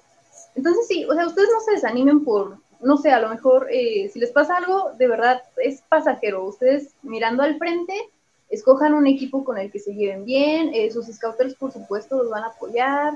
Entonces 0.55 0.87
sí, 0.87 1.05
o 1.05 1.15
sea, 1.15 1.27
ustedes 1.27 1.49
no 1.53 1.61
se 1.61 1.73
desanimen 1.73 2.25
por, 2.25 2.59
no 2.81 2.97
sé, 2.97 3.11
a 3.11 3.21
lo 3.21 3.29
mejor 3.29 3.69
eh, 3.71 4.11
si 4.13 4.19
les 4.21 4.31
pasa 4.31 4.57
algo, 4.57 4.93
de 4.99 5.09
verdad 5.09 5.43
es 5.57 5.83
pasajero. 5.89 6.45
Ustedes 6.45 6.91
mirando 7.03 7.43
al 7.43 7.59
frente, 7.59 7.95
escojan 8.51 8.95
un 8.95 9.07
equipo 9.07 9.45
con 9.45 9.59
el 9.59 9.71
que 9.71 9.79
se 9.79 9.95
lleven 9.95 10.25
bien, 10.25 10.71
eh, 10.75 10.91
sus 10.91 11.07
scouters 11.07 11.55
por 11.55 11.73
supuesto 11.73 12.17
los 12.19 12.31
van 12.31 12.45
a 12.45 12.49
apoyar, 12.49 13.15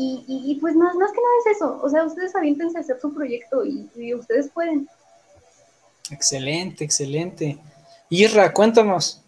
Y, 0.00 0.24
y, 0.28 0.54
pues 0.60 0.76
más, 0.76 0.94
más 0.94 1.10
que 1.10 1.18
nada 1.20 1.34
es 1.44 1.56
eso, 1.56 1.80
o 1.82 1.88
sea, 1.90 2.04
ustedes 2.04 2.34
aviéntense 2.36 2.78
a 2.78 2.82
hacer 2.82 3.00
su 3.00 3.12
proyecto 3.12 3.64
y, 3.64 3.90
y 3.96 4.14
ustedes 4.14 4.48
pueden. 4.48 4.88
Excelente, 6.10 6.84
excelente. 6.84 7.58
Irra, 8.08 8.52
cuéntanos. 8.52 9.20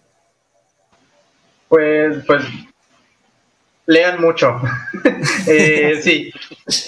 Pues, 1.68 2.24
pues, 2.24 2.45
lean 3.91 4.20
mucho. 4.20 4.61
eh, 5.49 5.99
sí, 6.01 6.32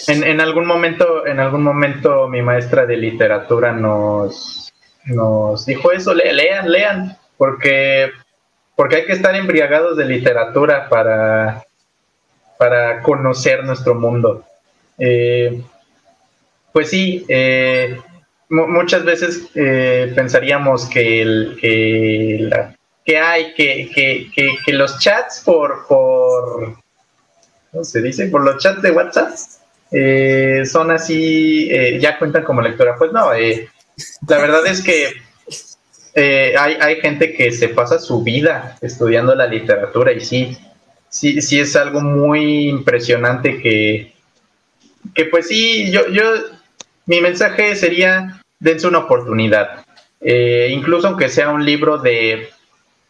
en, 0.06 0.22
en, 0.22 0.40
algún 0.40 0.66
momento, 0.66 1.26
en 1.26 1.40
algún 1.40 1.64
momento 1.64 2.28
mi 2.28 2.42
maestra 2.42 2.86
de 2.86 2.96
literatura 2.96 3.72
nos, 3.72 4.72
nos 5.06 5.66
dijo 5.66 5.90
eso, 5.90 6.14
lean, 6.14 6.70
lean, 6.70 7.18
porque, 7.36 8.12
porque 8.76 8.96
hay 8.96 9.06
que 9.06 9.14
estar 9.14 9.34
embriagados 9.34 9.96
de 9.96 10.04
literatura 10.04 10.88
para, 10.88 11.64
para 12.56 13.02
conocer 13.02 13.64
nuestro 13.64 13.96
mundo. 13.96 14.44
Eh, 14.96 15.60
pues 16.72 16.88
sí, 16.90 17.26
eh, 17.28 17.98
muchas 18.48 19.04
veces 19.04 19.48
pensaríamos 20.14 20.86
que, 20.88 21.20
el, 21.20 21.58
que, 21.60 22.36
la, 22.42 22.76
que 23.04 23.18
hay 23.18 23.54
que, 23.54 23.90
que, 23.92 24.56
que, 24.64 24.72
los 24.72 25.00
chats 25.00 25.42
por, 25.44 25.86
por 25.88 26.82
¿cómo 27.72 27.84
se 27.84 28.00
dice? 28.00 28.26
Por 28.26 28.44
los 28.44 28.62
chats 28.62 28.82
de 28.82 28.92
WhatsApp 28.92 29.34
son 30.64 30.90
así, 30.90 31.68
ya 31.98 32.18
cuentan 32.18 32.44
como 32.44 32.62
lectura. 32.62 32.94
Pues 32.96 33.12
no, 33.12 33.32
la 33.32 34.38
verdad 34.38 34.66
es 34.66 34.82
que 34.82 35.12
hay, 36.56 36.76
hay 36.80 37.00
gente 37.00 37.34
que 37.34 37.50
se 37.50 37.68
pasa 37.68 37.98
su 37.98 38.22
vida 38.22 38.78
estudiando 38.80 39.34
la 39.34 39.46
literatura 39.46 40.12
y 40.12 40.20
sí, 40.20 40.56
sí, 41.08 41.42
sí 41.42 41.60
es 41.60 41.76
algo 41.76 42.00
muy 42.00 42.68
impresionante 42.68 43.60
que, 43.60 44.12
que 45.14 45.26
pues 45.26 45.48
sí, 45.48 45.90
yo, 45.90 46.08
yo, 46.08 46.22
mi 47.06 47.20
mensaje 47.20 47.76
sería, 47.76 48.42
dense 48.58 48.86
una 48.86 49.00
oportunidad. 49.00 49.84
Eh, 50.20 50.70
incluso 50.72 51.08
aunque 51.08 51.28
sea 51.28 51.50
un 51.50 51.64
libro 51.64 51.98
de 51.98 52.48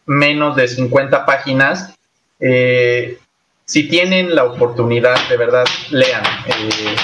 menos 0.05 0.55
de 0.55 0.67
50 0.67 1.25
páginas, 1.25 1.95
eh, 2.39 3.17
si 3.65 3.87
tienen 3.87 4.35
la 4.35 4.45
oportunidad, 4.45 5.15
de 5.29 5.37
verdad, 5.37 5.65
lean. 5.91 6.23
Eh, 6.47 6.95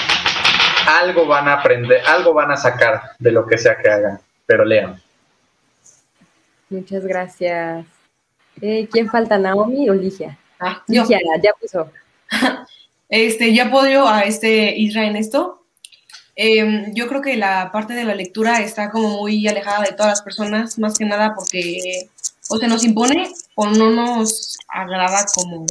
algo 0.86 1.26
van 1.26 1.48
a 1.48 1.54
aprender, 1.54 2.00
algo 2.06 2.34
van 2.34 2.50
a 2.50 2.56
sacar 2.56 3.12
de 3.18 3.32
lo 3.32 3.46
que 3.46 3.58
sea 3.58 3.78
que 3.78 3.88
hagan, 3.88 4.20
pero 4.46 4.64
lean. 4.64 5.00
Muchas 6.68 7.04
gracias. 7.04 7.86
¿Quién 8.60 9.08
falta, 9.10 9.38
Naomi 9.38 9.88
o 9.88 9.94
Ligia? 9.94 10.38
Ah, 10.58 10.82
yo. 10.86 11.04
Ya, 11.08 11.52
puso. 11.60 11.90
Este, 13.12 13.52
ya 13.52 13.64
apoyo 13.64 14.06
a 14.06 14.20
este 14.20 14.76
Israel 14.76 15.08
en 15.08 15.16
esto. 15.16 15.64
Em, 16.36 16.94
yo 16.94 17.08
creo 17.08 17.20
que 17.20 17.36
la 17.36 17.72
parte 17.72 17.92
de 17.92 18.04
la 18.04 18.14
lectura 18.14 18.60
está 18.60 18.88
como 18.88 19.18
muy 19.18 19.48
alejada 19.48 19.82
de 19.82 19.92
todas 19.92 20.12
las 20.12 20.22
personas, 20.22 20.78
más 20.78 20.96
que 20.96 21.04
nada 21.04 21.34
porque 21.34 22.08
o 22.48 22.56
se 22.56 22.68
nos 22.68 22.84
impone 22.84 23.32
o 23.56 23.66
no 23.66 23.90
nos 23.90 24.56
agrada 24.68 25.26
como 25.34 25.66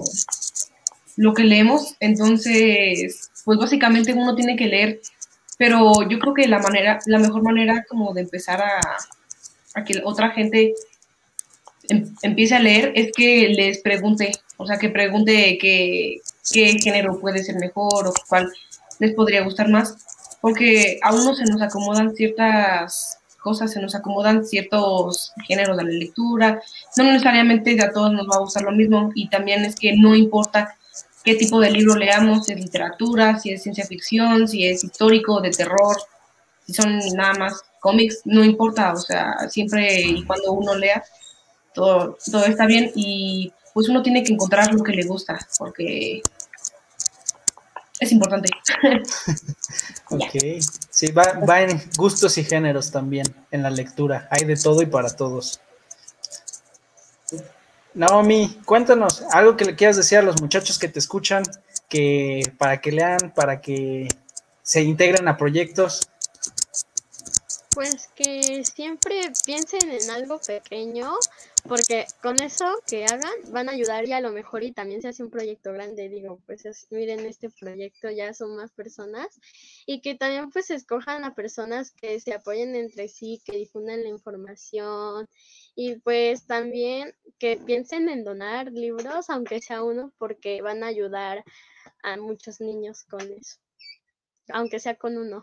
lo 1.20 1.34
que 1.34 1.44
leemos. 1.44 1.96
Entonces, 2.00 3.30
pues 3.44 3.60
básicamente 3.60 4.14
uno 4.14 4.36
tiene 4.36 4.56
que 4.56 4.68
leer, 4.68 5.02
pero 5.58 6.08
yo 6.10 6.18
creo 6.18 6.34
que 6.34 6.48
la 6.48 6.60
manera, 6.60 7.00
la 7.06 7.20
mejor 7.20 7.44
manera 7.44 7.86
como 7.90 8.14
de 8.14 8.22
empezar 8.22 8.62
a, 8.62 9.84
que 9.86 10.02
otra 10.04 10.32
gente 10.32 10.74
em, 11.90 12.14
empiece 12.22 12.56
a 12.56 12.60
leer 12.60 12.94
es 12.96 13.12
que 13.16 13.50
les 13.50 13.80
pregunte 13.80 14.32
o 14.62 14.66
sea, 14.66 14.78
que 14.78 14.90
pregunte 14.90 15.58
qué, 15.58 16.18
qué 16.52 16.78
género 16.82 17.18
puede 17.18 17.44
ser 17.44 17.56
mejor 17.56 18.08
o 18.08 18.14
cuál 18.28 18.52
les 19.00 19.14
podría 19.14 19.44
gustar 19.44 19.70
más, 19.70 19.96
porque 20.42 21.00
a 21.02 21.14
uno 21.14 21.34
se 21.34 21.46
nos 21.46 21.62
acomodan 21.62 22.14
ciertas 22.14 23.20
cosas, 23.42 23.72
se 23.72 23.82
nos 23.82 23.96
acomodan 23.96 24.46
ciertos 24.46 25.32
géneros 25.48 25.78
de 25.78 25.84
la 25.86 25.92
lectura, 25.92 26.62
no 26.98 27.04
necesariamente 27.06 27.82
a 27.82 27.94
todos 27.94 28.12
nos 28.12 28.28
va 28.28 28.36
a 28.36 28.42
gustar 28.42 28.64
lo 28.64 28.74
mismo 28.74 29.12
y 29.16 29.30
también 29.30 29.64
es 29.64 29.76
que 29.76 29.96
no 29.96 30.14
importa 30.14 30.76
qué 31.30 31.36
tipo 31.36 31.60
de 31.60 31.70
libro 31.70 31.96
leamos, 31.96 32.48
si 32.48 32.54
es 32.54 32.60
literatura, 32.60 33.38
si 33.38 33.52
es 33.52 33.62
ciencia 33.62 33.86
ficción, 33.86 34.48
si 34.48 34.66
es 34.66 34.84
histórico, 34.84 35.40
de 35.40 35.52
terror, 35.52 35.96
si 36.66 36.74
son 36.74 36.98
nada 37.14 37.34
más 37.36 37.62
cómics, 37.80 38.22
no 38.26 38.44
importa, 38.44 38.94
o 38.94 38.98
sea, 38.98 39.48
siempre 39.48 40.02
y 40.02 40.24
cuando 40.26 40.54
uno 40.54 40.74
lea, 40.74 41.04
todo, 41.72 42.18
todo 42.32 42.46
está 42.46 42.66
bien 42.66 42.92
y 42.96 43.54
pues 43.76 43.88
uno 43.90 44.02
tiene 44.02 44.24
que 44.24 44.34
encontrar 44.34 44.74
lo 44.74 44.84
que 44.84 44.92
le 44.92 45.06
gusta, 45.06 45.38
porque 45.60 46.24
es 48.00 48.12
importante. 48.12 48.50
ok, 50.10 50.64
sí, 50.90 51.12
va, 51.12 51.62
en 51.62 51.80
gustos 51.96 52.40
y 52.40 52.44
géneros 52.44 52.90
también 52.90 53.28
en 53.52 53.62
la 53.62 53.70
lectura, 53.70 54.28
hay 54.32 54.46
de 54.46 54.56
todo 54.56 54.82
y 54.82 54.88
para 54.88 55.16
todos. 55.16 55.62
Naomi, 57.94 58.60
cuéntanos 58.66 59.24
algo 59.32 59.58
que 59.58 59.66
le 59.66 59.76
quieras 59.76 59.98
decir 59.98 60.20
a 60.20 60.22
los 60.22 60.42
muchachos 60.42 60.78
que 60.78 60.88
te 60.88 61.00
escuchan, 61.00 61.44
que 61.90 62.42
para 62.58 62.80
que 62.80 62.92
lean, 62.92 63.34
para 63.36 63.62
que 63.62 64.08
se 64.62 64.82
integren 64.82 65.28
a 65.28 65.38
proyectos. 65.38 66.10
Pues 67.74 68.10
que 68.16 68.64
siempre 68.66 69.32
piensen 69.46 69.90
en 69.92 70.10
algo 70.12 70.40
pequeño 70.40 71.14
porque 71.68 72.06
con 72.22 72.42
eso 72.42 72.66
que 72.88 73.06
hagan 73.06 73.34
van 73.52 73.70
a 73.70 73.74
ayudar 73.74 74.08
y 74.08 74.14
a 74.14 74.22
lo 74.22 74.32
mejor 74.32 74.64
y 74.64 74.72
también 74.72 75.02
se 75.02 75.10
hace 75.10 75.24
un 75.24 75.30
proyecto 75.30 75.74
grande, 75.74 76.10
digo, 76.10 76.40
pues 76.46 76.64
miren 76.90 77.26
este 77.26 77.50
proyecto 77.50 78.10
ya 78.10 78.34
son 78.34 78.56
más 78.56 78.72
personas 78.72 79.28
y 79.86 80.02
que 80.02 80.16
también 80.16 80.50
pues 80.52 80.72
escojan 80.72 81.24
a 81.24 81.36
personas 81.36 81.92
que 81.92 82.20
se 82.20 82.34
apoyen 82.34 82.76
entre 82.76 83.08
sí, 83.08 83.42
que 83.46 83.58
difundan 83.58 84.04
la 84.04 84.10
información 84.10 85.28
y 85.76 85.96
pues 85.96 86.46
también 86.46 87.14
que 87.40 87.58
piensen 87.58 88.10
en 88.10 88.24
donar 88.24 88.72
libros, 88.72 89.30
aunque 89.30 89.62
sea 89.62 89.82
uno, 89.84 90.12
porque 90.18 90.62
van 90.62 90.84
a 90.84 90.88
ayudar 90.88 91.44
a 92.04 92.18
muchos 92.18 92.62
niños 92.62 93.04
con 93.04 93.22
eso, 93.22 93.58
aunque 94.50 94.80
sea 94.80 94.96
con 94.96 95.18
uno. 95.18 95.42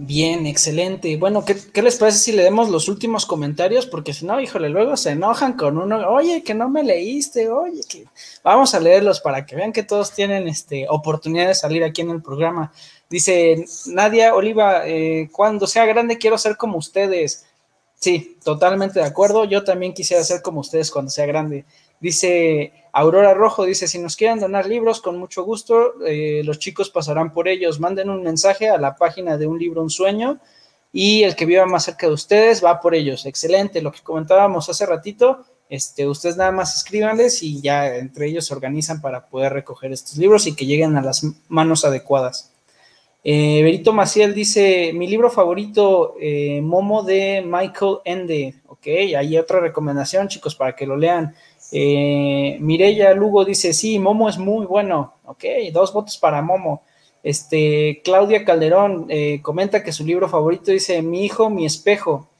Bien, 0.00 0.46
excelente. 0.46 1.16
Bueno, 1.16 1.44
¿qué, 1.44 1.82
les 1.82 1.96
parece 1.96 2.18
si 2.18 2.32
le 2.32 2.44
demos 2.44 2.68
los 2.68 2.88
últimos 2.88 3.26
comentarios? 3.26 3.84
Porque 3.86 4.12
si 4.12 4.26
no, 4.26 4.40
híjole, 4.40 4.68
luego 4.68 4.96
se 4.96 5.10
enojan 5.10 5.54
con 5.54 5.76
uno, 5.76 6.08
oye, 6.10 6.44
que 6.44 6.54
no 6.54 6.68
me 6.68 6.84
leíste, 6.84 7.50
oye, 7.50 7.80
que 7.88 8.04
vamos 8.44 8.74
a 8.74 8.80
leerlos 8.80 9.20
para 9.20 9.44
que 9.44 9.56
vean 9.56 9.72
que 9.72 9.82
todos 9.82 10.12
tienen 10.12 10.46
este, 10.46 10.86
oportunidad 10.88 11.48
de 11.48 11.54
salir 11.54 11.82
aquí 11.82 12.02
en 12.02 12.10
el 12.10 12.22
programa. 12.22 12.70
Dice 13.10 13.64
Nadia 13.86 14.34
Oliva, 14.34 14.86
eh, 14.86 15.30
cuando 15.32 15.66
sea 15.66 15.86
grande 15.86 16.18
quiero 16.18 16.38
ser 16.38 16.56
como 16.56 16.78
ustedes. 16.78 17.46
Sí, 17.98 18.38
totalmente 18.44 19.00
de 19.00 19.06
acuerdo. 19.06 19.44
Yo 19.44 19.64
también 19.64 19.92
quisiera 19.92 20.22
ser 20.22 20.40
como 20.40 20.60
ustedes 20.60 20.90
cuando 20.90 21.10
sea 21.10 21.26
grande. 21.26 21.64
Dice 22.00 22.72
Aurora 22.92 23.34
Rojo, 23.34 23.64
dice, 23.64 23.88
si 23.88 23.98
nos 23.98 24.14
quieren 24.14 24.38
donar 24.38 24.66
libros, 24.66 25.00
con 25.00 25.18
mucho 25.18 25.42
gusto, 25.42 25.94
eh, 26.06 26.42
los 26.44 26.60
chicos 26.60 26.90
pasarán 26.90 27.32
por 27.32 27.48
ellos. 27.48 27.80
Manden 27.80 28.08
un 28.10 28.22
mensaje 28.22 28.68
a 28.68 28.78
la 28.78 28.96
página 28.96 29.36
de 29.36 29.46
Un 29.46 29.58
Libro, 29.58 29.82
Un 29.82 29.90
Sueño 29.90 30.38
y 30.92 31.24
el 31.24 31.34
que 31.34 31.44
viva 31.44 31.66
más 31.66 31.84
cerca 31.84 32.06
de 32.06 32.12
ustedes 32.12 32.64
va 32.64 32.80
por 32.80 32.94
ellos. 32.94 33.26
Excelente, 33.26 33.82
lo 33.82 33.90
que 33.90 34.00
comentábamos 34.02 34.68
hace 34.68 34.86
ratito, 34.86 35.44
este, 35.68 36.06
ustedes 36.06 36.36
nada 36.36 36.52
más 36.52 36.76
escríbanles 36.76 37.42
y 37.42 37.60
ya 37.60 37.96
entre 37.96 38.28
ellos 38.28 38.46
se 38.46 38.54
organizan 38.54 39.00
para 39.00 39.26
poder 39.26 39.52
recoger 39.52 39.92
estos 39.92 40.16
libros 40.16 40.46
y 40.46 40.54
que 40.54 40.66
lleguen 40.66 40.96
a 40.96 41.02
las 41.02 41.26
manos 41.48 41.84
adecuadas. 41.84 42.52
Eh, 43.30 43.62
Berito 43.62 43.92
Maciel 43.92 44.32
dice, 44.32 44.90
mi 44.94 45.06
libro 45.06 45.28
favorito, 45.28 46.14
eh, 46.18 46.62
Momo 46.62 47.02
de 47.02 47.44
Michael 47.46 47.98
Ende. 48.06 48.54
Ok, 48.68 48.86
hay 48.86 49.36
otra 49.36 49.60
recomendación, 49.60 50.28
chicos, 50.28 50.54
para 50.54 50.74
que 50.74 50.86
lo 50.86 50.96
lean. 50.96 51.34
Eh, 51.70 52.56
Mireya 52.58 53.12
Lugo 53.12 53.44
dice, 53.44 53.74
sí, 53.74 53.98
Momo 53.98 54.30
es 54.30 54.38
muy 54.38 54.64
bueno. 54.64 55.12
Ok, 55.26 55.44
dos 55.74 55.92
votos 55.92 56.16
para 56.16 56.40
Momo. 56.40 56.80
Este, 57.22 58.00
Claudia 58.02 58.46
Calderón 58.46 59.04
eh, 59.10 59.40
comenta 59.42 59.84
que 59.84 59.92
su 59.92 60.06
libro 60.06 60.26
favorito 60.26 60.72
dice 60.72 61.02
Mi 61.02 61.26
hijo, 61.26 61.50
mi 61.50 61.66
espejo. 61.66 62.30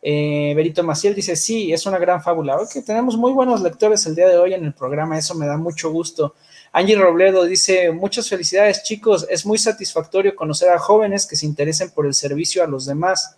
Eh, 0.00 0.54
Berito 0.56 0.82
Maciel 0.82 1.14
dice, 1.14 1.36
sí, 1.36 1.74
es 1.74 1.84
una 1.84 1.98
gran 1.98 2.22
fábula. 2.22 2.56
Ok, 2.56 2.70
tenemos 2.86 3.18
muy 3.18 3.32
buenos 3.32 3.60
lectores 3.60 4.06
el 4.06 4.14
día 4.14 4.28
de 4.28 4.38
hoy 4.38 4.54
en 4.54 4.64
el 4.64 4.72
programa, 4.72 5.18
eso 5.18 5.34
me 5.34 5.46
da 5.46 5.58
mucho 5.58 5.90
gusto. 5.90 6.34
Angie 6.72 6.96
Robledo 6.96 7.44
dice, 7.44 7.90
muchas 7.92 8.28
felicidades 8.28 8.82
chicos, 8.82 9.26
es 9.30 9.46
muy 9.46 9.58
satisfactorio 9.58 10.36
conocer 10.36 10.70
a 10.70 10.78
jóvenes 10.78 11.26
que 11.26 11.36
se 11.36 11.46
interesen 11.46 11.90
por 11.90 12.06
el 12.06 12.14
servicio 12.14 12.62
a 12.62 12.66
los 12.66 12.86
demás. 12.86 13.36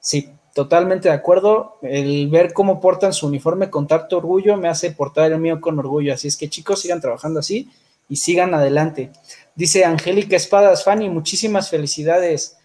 Sí, 0.00 0.30
totalmente 0.54 1.08
de 1.08 1.14
acuerdo. 1.14 1.78
El 1.82 2.28
ver 2.28 2.52
cómo 2.52 2.80
portan 2.80 3.12
su 3.12 3.26
uniforme 3.26 3.70
con 3.70 3.86
tanto 3.86 4.18
orgullo 4.18 4.56
me 4.56 4.68
hace 4.68 4.90
portar 4.90 5.32
el 5.32 5.38
mío 5.38 5.60
con 5.60 5.78
orgullo. 5.78 6.14
Así 6.14 6.28
es 6.28 6.36
que 6.36 6.48
chicos, 6.48 6.80
sigan 6.80 7.00
trabajando 7.00 7.40
así 7.40 7.70
y 8.08 8.16
sigan 8.16 8.52
adelante. 8.54 9.10
Dice 9.54 9.84
Angélica 9.84 10.36
Espadas, 10.36 10.84
Fanny, 10.84 11.08
muchísimas 11.08 11.70
felicidades. 11.70 12.56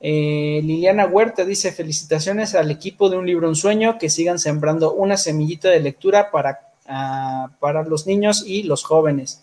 Eh, 0.00 0.60
Liliana 0.64 1.06
Huerta 1.06 1.44
dice, 1.44 1.70
felicitaciones 1.70 2.56
al 2.56 2.70
equipo 2.70 3.08
de 3.08 3.16
Un 3.16 3.26
Libro, 3.26 3.48
Un 3.48 3.56
Sueño, 3.56 3.98
que 3.98 4.10
sigan 4.10 4.38
sembrando 4.38 4.92
una 4.92 5.16
semillita 5.16 5.70
de 5.70 5.78
lectura 5.78 6.32
para, 6.32 6.72
ah, 6.86 7.50
para 7.60 7.84
los 7.84 8.06
niños 8.06 8.44
y 8.44 8.64
los 8.64 8.82
jóvenes. 8.82 9.42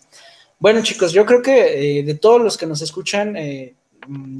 Bueno, 0.60 0.82
chicos, 0.82 1.12
yo 1.12 1.24
creo 1.24 1.40
que 1.40 2.00
eh, 2.00 2.02
de 2.02 2.14
todos 2.14 2.38
los 2.38 2.58
que 2.58 2.66
nos 2.66 2.82
escuchan 2.82 3.34
eh, 3.34 3.76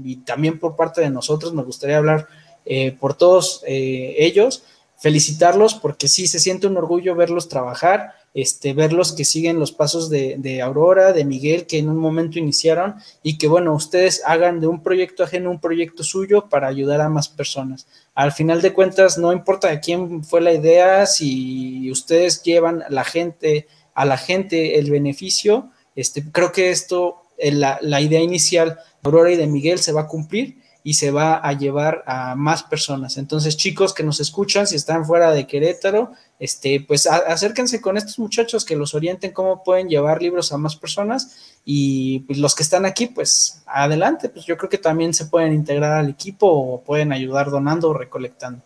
y 0.04 0.16
también 0.16 0.58
por 0.58 0.76
parte 0.76 1.00
de 1.00 1.08
nosotros, 1.08 1.54
me 1.54 1.62
gustaría 1.62 1.96
hablar 1.96 2.28
eh, 2.66 2.92
por 2.92 3.14
todos 3.14 3.62
ellos, 3.66 4.64
felicitarlos 4.98 5.72
porque 5.72 6.08
sí 6.08 6.26
se 6.26 6.38
siente 6.38 6.66
un 6.66 6.76
orgullo 6.76 7.14
verlos 7.14 7.48
trabajar, 7.48 8.12
este, 8.34 8.74
verlos 8.74 9.14
que 9.14 9.24
siguen 9.24 9.58
los 9.58 9.72
pasos 9.72 10.10
de, 10.10 10.36
de, 10.38 10.60
Aurora, 10.60 11.14
de 11.14 11.24
Miguel, 11.24 11.66
que 11.66 11.78
en 11.78 11.88
un 11.88 11.96
momento 11.96 12.38
iniciaron 12.38 12.96
y 13.22 13.38
que 13.38 13.48
bueno, 13.48 13.72
ustedes 13.72 14.20
hagan 14.26 14.60
de 14.60 14.66
un 14.66 14.82
proyecto 14.82 15.24
ajeno 15.24 15.50
un 15.50 15.58
proyecto 15.58 16.04
suyo 16.04 16.50
para 16.50 16.68
ayudar 16.68 17.00
a 17.00 17.08
más 17.08 17.30
personas. 17.30 17.86
Al 18.14 18.32
final 18.32 18.60
de 18.60 18.74
cuentas, 18.74 19.16
no 19.16 19.32
importa 19.32 19.68
de 19.68 19.80
quién 19.80 20.22
fue 20.22 20.42
la 20.42 20.52
idea, 20.52 21.06
si 21.06 21.90
ustedes 21.90 22.42
llevan 22.42 22.84
la 22.90 23.04
gente, 23.04 23.68
a 23.94 24.04
la 24.04 24.18
gente 24.18 24.78
el 24.78 24.90
beneficio, 24.90 25.70
este, 26.00 26.30
creo 26.30 26.52
que 26.52 26.70
esto, 26.70 27.22
eh, 27.38 27.52
la, 27.52 27.78
la 27.82 28.00
idea 28.00 28.20
inicial 28.20 28.78
de 29.02 29.08
Aurora 29.08 29.30
y 29.30 29.36
de 29.36 29.46
Miguel 29.46 29.78
se 29.78 29.92
va 29.92 30.02
a 30.02 30.06
cumplir 30.08 30.60
y 30.82 30.94
se 30.94 31.10
va 31.10 31.34
a 31.36 31.52
llevar 31.52 32.02
a 32.06 32.34
más 32.34 32.62
personas. 32.62 33.18
Entonces, 33.18 33.56
chicos 33.56 33.92
que 33.92 34.02
nos 34.02 34.20
escuchan, 34.20 34.66
si 34.66 34.76
están 34.76 35.04
fuera 35.04 35.30
de 35.32 35.46
Querétaro, 35.46 36.12
este, 36.38 36.80
pues 36.86 37.06
acérquense 37.06 37.80
con 37.80 37.96
estos 37.96 38.18
muchachos 38.18 38.64
que 38.64 38.76
los 38.76 38.94
orienten 38.94 39.32
cómo 39.32 39.62
pueden 39.62 39.88
llevar 39.88 40.22
libros 40.22 40.52
a 40.52 40.58
más 40.58 40.76
personas 40.76 41.54
y 41.64 42.20
pues, 42.20 42.38
los 42.38 42.54
que 42.54 42.62
están 42.62 42.86
aquí, 42.86 43.06
pues 43.06 43.62
adelante, 43.66 44.30
pues 44.30 44.46
yo 44.46 44.56
creo 44.56 44.70
que 44.70 44.78
también 44.78 45.12
se 45.12 45.26
pueden 45.26 45.52
integrar 45.52 45.92
al 45.92 46.08
equipo 46.08 46.46
o 46.48 46.80
pueden 46.80 47.12
ayudar 47.12 47.50
donando 47.50 47.90
o 47.90 47.94
recolectando. 47.94 48.62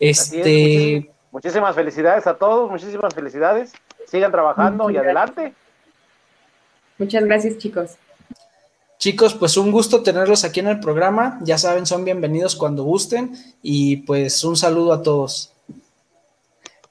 Este, 0.00 1.10
muchísimas, 1.30 1.74
felicidades 1.76 2.26
a 2.26 2.34
todos, 2.34 2.70
muchísimas 2.70 3.14
felicidades. 3.14 3.72
Sigan 4.06 4.30
trabajando 4.30 4.90
y 4.90 4.96
adelante. 4.96 5.54
Muchas 6.98 7.24
gracias, 7.24 7.58
chicos. 7.58 7.92
Chicos, 8.98 9.34
pues 9.34 9.56
un 9.56 9.70
gusto 9.70 10.02
tenerlos 10.02 10.44
aquí 10.44 10.60
en 10.60 10.68
el 10.68 10.80
programa. 10.80 11.38
Ya 11.42 11.58
saben, 11.58 11.84
son 11.84 12.04
bienvenidos 12.04 12.56
cuando 12.56 12.82
gusten 12.82 13.36
y 13.62 13.98
pues 13.98 14.42
un 14.44 14.56
saludo 14.56 14.92
a 14.94 15.02
todos. 15.02 15.52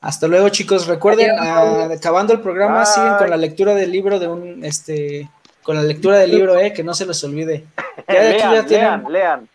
Hasta 0.01 0.27
luego, 0.27 0.49
chicos. 0.49 0.85
Recuerden, 0.85 1.31
ah, 1.39 1.89
acabando 1.91 2.31
el 2.33 2.41
programa, 2.41 2.85
siguen 2.85 3.15
con 3.17 3.29
la 3.29 3.37
lectura 3.37 3.73
del 3.73 3.91
libro 3.91 4.19
de 4.19 4.27
un, 4.27 4.63
este, 4.63 5.31
con 5.63 5.75
la 5.75 5.81
lectura 5.81 6.17
del 6.17 6.29
libro, 6.29 6.59
eh, 6.59 6.73
que 6.73 6.83
no 6.83 6.93
se 6.93 7.07
les 7.07 7.23
olvide. 7.23 7.65
Ya 8.07 8.13
lean, 8.21 8.53
ya 8.53 8.65
tienen, 8.65 9.03
lean, 9.11 9.49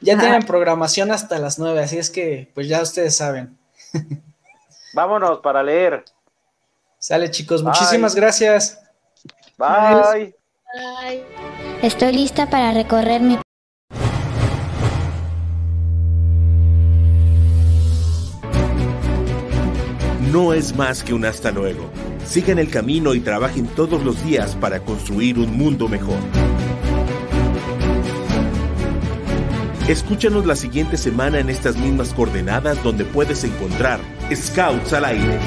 Ya 0.00 0.18
tienen 0.18 0.42
programación 0.44 1.10
hasta 1.10 1.38
las 1.38 1.58
nueve, 1.58 1.80
así 1.80 1.98
es 1.98 2.08
que, 2.08 2.50
pues 2.54 2.68
ya 2.68 2.80
ustedes 2.80 3.16
saben. 3.16 3.58
Vámonos 4.94 5.40
para 5.40 5.62
leer. 5.62 6.04
Sale, 6.98 7.30
chicos. 7.30 7.62
Muchísimas 7.62 8.14
gracias. 8.14 8.80
Bye. 9.58 10.34
Bye. 10.74 11.24
Estoy 11.82 12.12
lista 12.12 12.50
para 12.50 12.72
recorrer 12.72 13.22
mi... 13.22 13.38
No 20.30 20.52
es 20.52 20.76
más 20.76 21.02
que 21.02 21.14
un 21.14 21.24
hasta 21.24 21.50
luego. 21.50 21.90
Sigan 22.26 22.58
el 22.58 22.68
camino 22.68 23.14
y 23.14 23.20
trabajen 23.20 23.66
todos 23.68 24.02
los 24.02 24.22
días 24.24 24.54
para 24.56 24.80
construir 24.80 25.38
un 25.38 25.56
mundo 25.56 25.88
mejor. 25.88 26.18
Escúchanos 29.88 30.44
la 30.44 30.56
siguiente 30.56 30.98
semana 30.98 31.38
en 31.38 31.48
estas 31.48 31.76
mismas 31.76 32.12
coordenadas 32.12 32.82
donde 32.82 33.04
puedes 33.04 33.44
encontrar 33.44 34.00
Scouts 34.34 34.92
al 34.92 35.04
aire. 35.06 35.38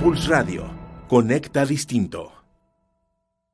Pulse 0.00 0.28
Radio. 0.30 0.64
Conecta 1.06 1.66
distinto. 1.66 2.39